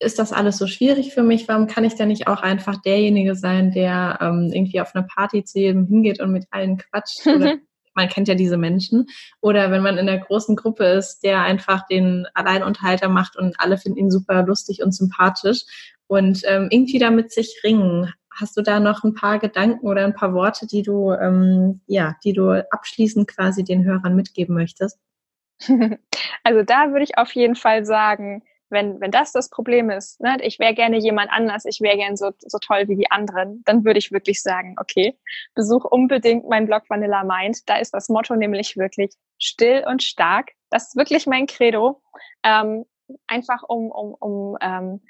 ist 0.00 0.18
das 0.18 0.32
alles 0.32 0.58
so 0.58 0.66
schwierig 0.66 1.12
für 1.12 1.22
mich? 1.22 1.48
Warum 1.48 1.66
kann 1.66 1.84
ich 1.84 1.94
denn 1.94 2.08
nicht 2.08 2.28
auch 2.28 2.42
einfach 2.42 2.80
derjenige 2.80 3.34
sein, 3.34 3.72
der 3.72 4.18
ähm, 4.20 4.50
irgendwie 4.52 4.80
auf 4.80 4.94
eine 4.94 5.06
Party 5.06 5.44
zu 5.44 5.58
jedem 5.58 5.86
hingeht 5.86 6.20
und 6.20 6.32
mit 6.32 6.46
allen 6.50 6.76
quatscht? 6.76 7.26
Oder 7.26 7.56
man 7.94 8.08
kennt 8.08 8.28
ja 8.28 8.34
diese 8.34 8.56
Menschen. 8.56 9.06
Oder 9.40 9.70
wenn 9.70 9.82
man 9.82 9.98
in 9.98 10.08
einer 10.08 10.18
großen 10.18 10.54
Gruppe 10.56 10.84
ist, 10.84 11.24
der 11.24 11.42
einfach 11.42 11.86
den 11.88 12.26
Alleinunterhalter 12.34 13.08
macht 13.08 13.36
und 13.36 13.58
alle 13.58 13.76
finden 13.76 13.98
ihn 13.98 14.10
super 14.10 14.44
lustig 14.44 14.82
und 14.82 14.94
sympathisch 14.94 15.64
und 16.06 16.42
ähm, 16.44 16.68
irgendwie 16.70 16.98
damit 16.98 17.32
sich 17.32 17.60
ringen. 17.64 18.12
Hast 18.40 18.56
du 18.56 18.62
da 18.62 18.78
noch 18.78 19.02
ein 19.02 19.14
paar 19.14 19.40
Gedanken 19.40 19.84
oder 19.84 20.04
ein 20.04 20.14
paar 20.14 20.32
Worte, 20.32 20.68
die 20.68 20.82
du, 20.82 21.10
ähm, 21.10 21.80
ja, 21.86 22.14
die 22.22 22.32
du 22.32 22.64
abschließend 22.70 23.26
quasi 23.26 23.64
den 23.64 23.84
Hörern 23.84 24.14
mitgeben 24.14 24.54
möchtest? 24.54 24.98
Also 26.44 26.62
da 26.62 26.92
würde 26.92 27.02
ich 27.02 27.18
auf 27.18 27.32
jeden 27.32 27.56
Fall 27.56 27.84
sagen, 27.84 28.42
wenn, 28.70 29.00
wenn 29.00 29.10
das 29.10 29.32
das 29.32 29.48
Problem 29.50 29.90
ist, 29.90 30.20
ne, 30.20 30.36
ich 30.42 30.58
wäre 30.58 30.74
gerne 30.74 30.98
jemand 30.98 31.30
anders, 31.30 31.64
ich 31.64 31.80
wäre 31.80 31.96
gern 31.96 32.16
so, 32.16 32.30
so 32.38 32.58
toll 32.58 32.88
wie 32.88 32.96
die 32.96 33.10
anderen, 33.10 33.62
dann 33.64 33.84
würde 33.84 33.98
ich 33.98 34.12
wirklich 34.12 34.42
sagen, 34.42 34.76
okay, 34.78 35.18
besuch 35.54 35.84
unbedingt 35.84 36.48
meinen 36.48 36.66
Blog 36.66 36.84
Vanilla 36.88 37.24
Mind. 37.24 37.68
Da 37.68 37.76
ist 37.76 37.94
das 37.94 38.08
Motto 38.08 38.36
nämlich 38.36 38.76
wirklich 38.76 39.14
still 39.38 39.84
und 39.86 40.02
stark. 40.02 40.50
Das 40.70 40.88
ist 40.88 40.96
wirklich 40.96 41.26
mein 41.26 41.46
Credo. 41.46 42.02
Ähm, 42.42 42.84
einfach 43.26 43.62
um, 43.66 43.90
um, 43.90 44.14
um 44.14 44.58
ähm, 44.60 45.00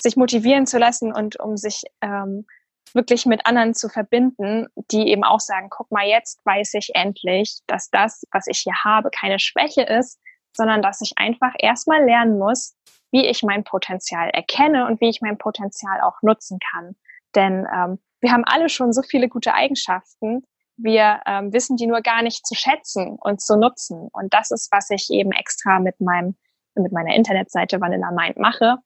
sich 0.00 0.16
motivieren 0.16 0.66
zu 0.66 0.78
lassen 0.78 1.12
und 1.12 1.40
um 1.40 1.56
sich 1.56 1.84
ähm, 2.02 2.46
wirklich 2.92 3.26
mit 3.26 3.46
anderen 3.46 3.74
zu 3.74 3.88
verbinden, 3.88 4.66
die 4.90 5.08
eben 5.08 5.24
auch 5.24 5.40
sagen, 5.40 5.68
guck 5.70 5.90
mal, 5.90 6.06
jetzt 6.06 6.44
weiß 6.44 6.74
ich 6.74 6.90
endlich, 6.94 7.60
dass 7.66 7.90
das, 7.90 8.24
was 8.30 8.46
ich 8.46 8.58
hier 8.58 8.74
habe, 8.84 9.10
keine 9.10 9.38
Schwäche 9.38 9.82
ist, 9.82 10.20
sondern 10.52 10.82
dass 10.82 11.00
ich 11.00 11.12
einfach 11.16 11.52
erstmal 11.58 12.04
lernen 12.04 12.38
muss, 12.38 12.74
wie 13.16 13.26
ich 13.26 13.42
mein 13.42 13.64
Potenzial 13.64 14.28
erkenne 14.28 14.86
und 14.86 15.00
wie 15.00 15.08
ich 15.08 15.22
mein 15.22 15.38
Potenzial 15.38 16.02
auch 16.02 16.20
nutzen 16.20 16.58
kann. 16.70 16.96
Denn 17.34 17.66
ähm, 17.74 17.98
wir 18.20 18.30
haben 18.30 18.44
alle 18.44 18.68
schon 18.68 18.92
so 18.92 19.00
viele 19.00 19.28
gute 19.28 19.54
Eigenschaften, 19.54 20.42
wir 20.76 21.20
ähm, 21.24 21.54
wissen 21.54 21.76
die 21.76 21.86
nur 21.86 22.02
gar 22.02 22.20
nicht 22.22 22.46
zu 22.46 22.54
schätzen 22.54 23.16
und 23.18 23.40
zu 23.40 23.56
nutzen. 23.56 24.10
Und 24.12 24.34
das 24.34 24.50
ist, 24.50 24.70
was 24.70 24.90
ich 24.90 25.08
eben 25.08 25.32
extra 25.32 25.78
mit 25.78 25.98
meinem, 26.00 26.36
mit 26.74 26.92
meiner 26.92 27.14
Internetseite 27.14 27.80
Vanilla 27.80 28.10
Mind 28.10 28.36
mache 28.36 28.76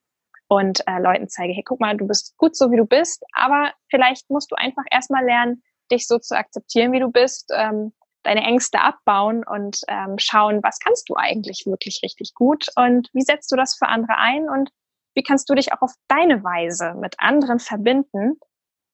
und 0.46 0.86
äh, 0.86 1.00
Leuten 1.00 1.28
zeige, 1.28 1.52
hey, 1.52 1.64
guck 1.64 1.80
mal, 1.80 1.96
du 1.96 2.06
bist 2.06 2.36
gut 2.36 2.54
so, 2.54 2.70
wie 2.70 2.76
du 2.76 2.86
bist, 2.86 3.24
aber 3.32 3.72
vielleicht 3.88 4.30
musst 4.30 4.52
du 4.52 4.54
einfach 4.54 4.84
erstmal 4.92 5.24
lernen, 5.24 5.64
dich 5.90 6.06
so 6.06 6.18
zu 6.20 6.36
akzeptieren, 6.36 6.92
wie 6.92 7.00
du 7.00 7.10
bist, 7.10 7.50
ähm, 7.52 7.92
deine 8.22 8.42
Ängste 8.42 8.80
abbauen 8.80 9.44
und 9.44 9.80
ähm, 9.88 10.18
schauen, 10.18 10.62
was 10.62 10.78
kannst 10.78 11.08
du 11.08 11.16
eigentlich 11.16 11.64
wirklich 11.66 12.00
richtig 12.02 12.34
gut 12.34 12.66
und 12.76 13.08
wie 13.12 13.22
setzt 13.22 13.50
du 13.50 13.56
das 13.56 13.76
für 13.76 13.88
andere 13.88 14.18
ein 14.18 14.48
und 14.48 14.70
wie 15.14 15.22
kannst 15.22 15.48
du 15.48 15.54
dich 15.54 15.72
auch 15.72 15.82
auf 15.82 15.94
deine 16.08 16.44
Weise 16.44 16.94
mit 16.94 17.16
anderen 17.18 17.58
verbinden, 17.58 18.38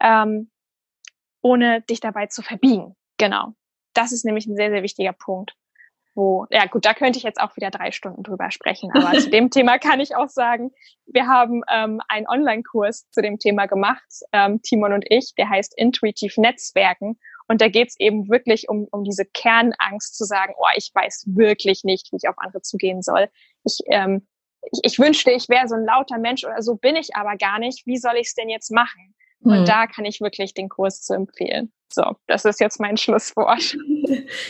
ähm, 0.01 0.51
ohne 1.43 1.83
dich 1.83 2.01
dabei 2.01 2.27
zu 2.27 2.43
verbiegen. 2.43 2.97
Genau. 3.19 3.55
Das 3.95 4.13
ist 4.13 4.25
nämlich 4.25 4.47
ein 4.47 4.57
sehr, 4.57 4.71
sehr 4.71 4.83
wichtiger 4.83 5.13
Punkt. 5.13 5.55
Wo, 6.15 6.47
ja 6.51 6.65
gut, 6.65 6.87
da 6.87 6.95
könnte 6.95 7.19
ich 7.19 7.25
jetzt 7.25 7.39
auch 7.39 7.57
wieder 7.57 7.71
drei 7.71 7.93
Stunden 7.93 8.23
drüber 8.23 8.51
sprechen, 8.51 8.91
aber 8.95 9.13
zu 9.19 9.29
dem 9.29 9.51
Thema 9.51 9.79
kann 9.79 10.01
ich 10.01 10.17
auch 10.17 10.31
sagen, 10.31 10.71
wir 11.05 11.27
haben 11.27 11.63
ähm, 11.71 12.01
einen 12.09 12.27
Online-Kurs 12.27 13.11
zu 13.11 13.21
dem 13.21 13.39
Thema 13.39 13.67
gemacht, 13.67 14.07
ähm, 14.33 14.63
Timon 14.63 14.95
und 14.95 15.05
ich, 15.11 15.35
der 15.37 15.51
heißt 15.51 15.75
Intuitiv 15.77 16.39
Netzwerken 16.39 17.19
und 17.49 17.61
da 17.61 17.69
geht 17.69 17.89
es 17.89 18.01
eben 18.01 18.29
wirklich 18.29 18.69
um, 18.69 18.89
um 18.91 19.05
diese 19.05 19.25
Kernangst 19.25 20.17
zu 20.17 20.25
sagen, 20.25 20.55
oh, 20.59 20.67
ich 20.77 20.91
weiß 20.93 21.27
wirklich 21.29 21.85
nicht, 21.85 22.11
wie 22.13 22.17
ich 22.17 22.29
auf 22.29 22.39
andere 22.39 22.63
zugehen 22.63 23.03
soll. 23.03 23.29
Ich, 23.65 23.79
ähm, 23.87 24.27
ich, 24.73 24.81
ich 24.83 24.99
wünschte, 24.99 25.31
ich 25.31 25.49
wäre 25.49 25.69
so 25.69 25.77
ein 25.77 25.85
lauter 25.85 26.19
Mensch 26.19 26.45
oder 26.45 26.63
so 26.63 26.77
bin 26.77 26.97
ich 26.97 27.15
aber 27.15 27.37
gar 27.37 27.59
nicht. 27.59 27.87
Wie 27.87 27.99
soll 27.99 28.17
ich 28.17 28.29
es 28.29 28.35
denn 28.35 28.49
jetzt 28.49 28.71
machen? 28.71 29.15
Und 29.41 29.61
mhm. 29.61 29.65
da 29.65 29.87
kann 29.87 30.05
ich 30.05 30.21
wirklich 30.21 30.55
den 30.55 30.69
Kurs 30.69 31.03
zu 31.03 31.15
empfehlen. 31.15 31.73
So, 31.89 32.03
das 32.27 32.45
ist 32.45 32.61
jetzt 32.61 32.81
mein 32.81 32.97
Schlusswort. 32.97 33.77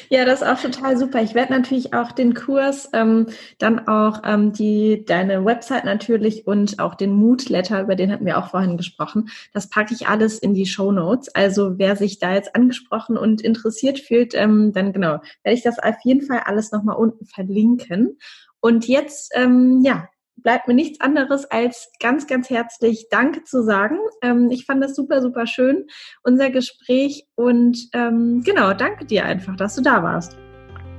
Ja, 0.08 0.24
das 0.24 0.42
ist 0.42 0.48
auch 0.48 0.60
total 0.60 0.96
super. 0.96 1.22
Ich 1.22 1.34
werde 1.34 1.52
natürlich 1.52 1.92
auch 1.92 2.12
den 2.12 2.34
Kurs, 2.34 2.88
ähm, 2.92 3.26
dann 3.58 3.88
auch 3.88 4.22
ähm, 4.24 4.52
die 4.52 5.04
deine 5.04 5.44
Website 5.44 5.84
natürlich 5.84 6.46
und 6.46 6.78
auch 6.78 6.94
den 6.94 7.12
Mood-Letter, 7.12 7.82
über 7.82 7.94
den 7.94 8.12
hatten 8.12 8.26
wir 8.26 8.38
auch 8.38 8.50
vorhin 8.50 8.76
gesprochen. 8.76 9.28
Das 9.52 9.68
packe 9.68 9.94
ich 9.94 10.08
alles 10.08 10.38
in 10.38 10.54
die 10.54 10.66
Show 10.66 10.92
Notes. 10.92 11.34
Also 11.34 11.78
wer 11.78 11.96
sich 11.96 12.18
da 12.18 12.34
jetzt 12.34 12.54
angesprochen 12.54 13.16
und 13.16 13.42
interessiert 13.42 13.98
fühlt, 13.98 14.34
ähm, 14.34 14.72
dann 14.72 14.92
genau 14.92 15.20
werde 15.42 15.56
ich 15.56 15.62
das 15.62 15.78
auf 15.78 15.96
jeden 16.04 16.22
Fall 16.22 16.42
alles 16.44 16.72
nochmal 16.72 16.96
unten 16.96 17.26
verlinken. 17.26 18.18
Und 18.60 18.88
jetzt, 18.88 19.32
ähm, 19.34 19.82
ja, 19.82 20.08
bleibt 20.36 20.68
mir 20.68 20.74
nichts 20.74 21.00
anderes 21.00 21.44
als 21.46 21.90
ganz, 22.00 22.26
ganz 22.26 22.50
herzlich 22.50 23.08
Danke 23.10 23.44
zu 23.44 23.62
sagen. 23.62 23.98
Ähm, 24.22 24.50
ich 24.50 24.64
fand 24.64 24.82
das 24.82 24.94
super, 24.94 25.20
super 25.22 25.46
schön, 25.46 25.86
unser 26.22 26.50
Gespräch. 26.50 27.26
Und 27.34 27.88
ähm, 27.92 28.42
genau, 28.44 28.72
danke 28.72 29.04
dir 29.04 29.24
einfach, 29.24 29.56
dass 29.56 29.74
du 29.76 29.82
da 29.82 30.02
warst. 30.02 30.36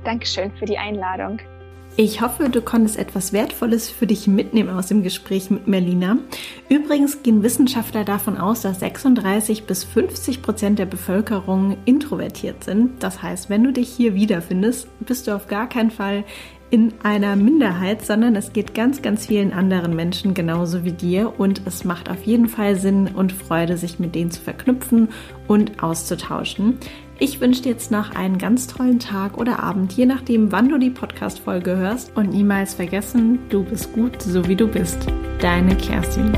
Dankeschön 0.04 0.52
für 0.56 0.64
die 0.64 0.78
Einladung. 0.78 1.40
Ich 2.00 2.20
hoffe, 2.20 2.48
du 2.48 2.62
konntest 2.62 2.96
etwas 2.96 3.32
Wertvolles 3.32 3.90
für 3.90 4.06
dich 4.06 4.28
mitnehmen 4.28 4.70
aus 4.70 4.86
dem 4.86 5.02
Gespräch 5.02 5.50
mit 5.50 5.66
Merlina. 5.66 6.18
Übrigens 6.68 7.24
gehen 7.24 7.42
Wissenschaftler 7.42 8.04
davon 8.04 8.38
aus, 8.38 8.60
dass 8.60 8.78
36 8.78 9.64
bis 9.64 9.82
50 9.82 10.40
Prozent 10.40 10.78
der 10.78 10.86
Bevölkerung 10.86 11.76
introvertiert 11.86 12.62
sind. 12.62 13.02
Das 13.02 13.20
heißt, 13.20 13.50
wenn 13.50 13.64
du 13.64 13.72
dich 13.72 13.88
hier 13.88 14.14
wiederfindest, 14.14 14.86
bist 15.00 15.26
du 15.26 15.34
auf 15.34 15.48
gar 15.48 15.68
keinen 15.68 15.90
Fall 15.90 16.22
in 16.70 16.92
einer 17.02 17.36
Minderheit, 17.36 18.04
sondern 18.04 18.36
es 18.36 18.52
geht 18.52 18.74
ganz, 18.74 19.02
ganz 19.02 19.26
vielen 19.26 19.52
anderen 19.52 19.96
Menschen 19.96 20.34
genauso 20.34 20.84
wie 20.84 20.92
dir 20.92 21.38
und 21.38 21.62
es 21.66 21.84
macht 21.84 22.10
auf 22.10 22.24
jeden 22.24 22.48
Fall 22.48 22.76
Sinn 22.76 23.08
und 23.14 23.32
Freude, 23.32 23.76
sich 23.76 23.98
mit 23.98 24.14
denen 24.14 24.30
zu 24.30 24.40
verknüpfen 24.40 25.08
und 25.46 25.82
auszutauschen. 25.82 26.78
Ich 27.20 27.40
wünsche 27.40 27.62
dir 27.62 27.72
jetzt 27.72 27.90
noch 27.90 28.14
einen 28.14 28.38
ganz 28.38 28.68
tollen 28.68 29.00
Tag 29.00 29.38
oder 29.38 29.60
Abend, 29.60 29.92
je 29.94 30.06
nachdem, 30.06 30.52
wann 30.52 30.68
du 30.68 30.78
die 30.78 30.90
Podcast-Folge 30.90 31.76
hörst. 31.76 32.16
Und 32.16 32.30
niemals 32.30 32.74
vergessen, 32.74 33.40
du 33.48 33.64
bist 33.64 33.92
gut, 33.92 34.22
so 34.22 34.46
wie 34.46 34.54
du 34.54 34.68
bist. 34.68 34.98
Deine 35.40 35.74
Kerstin. 35.74 36.32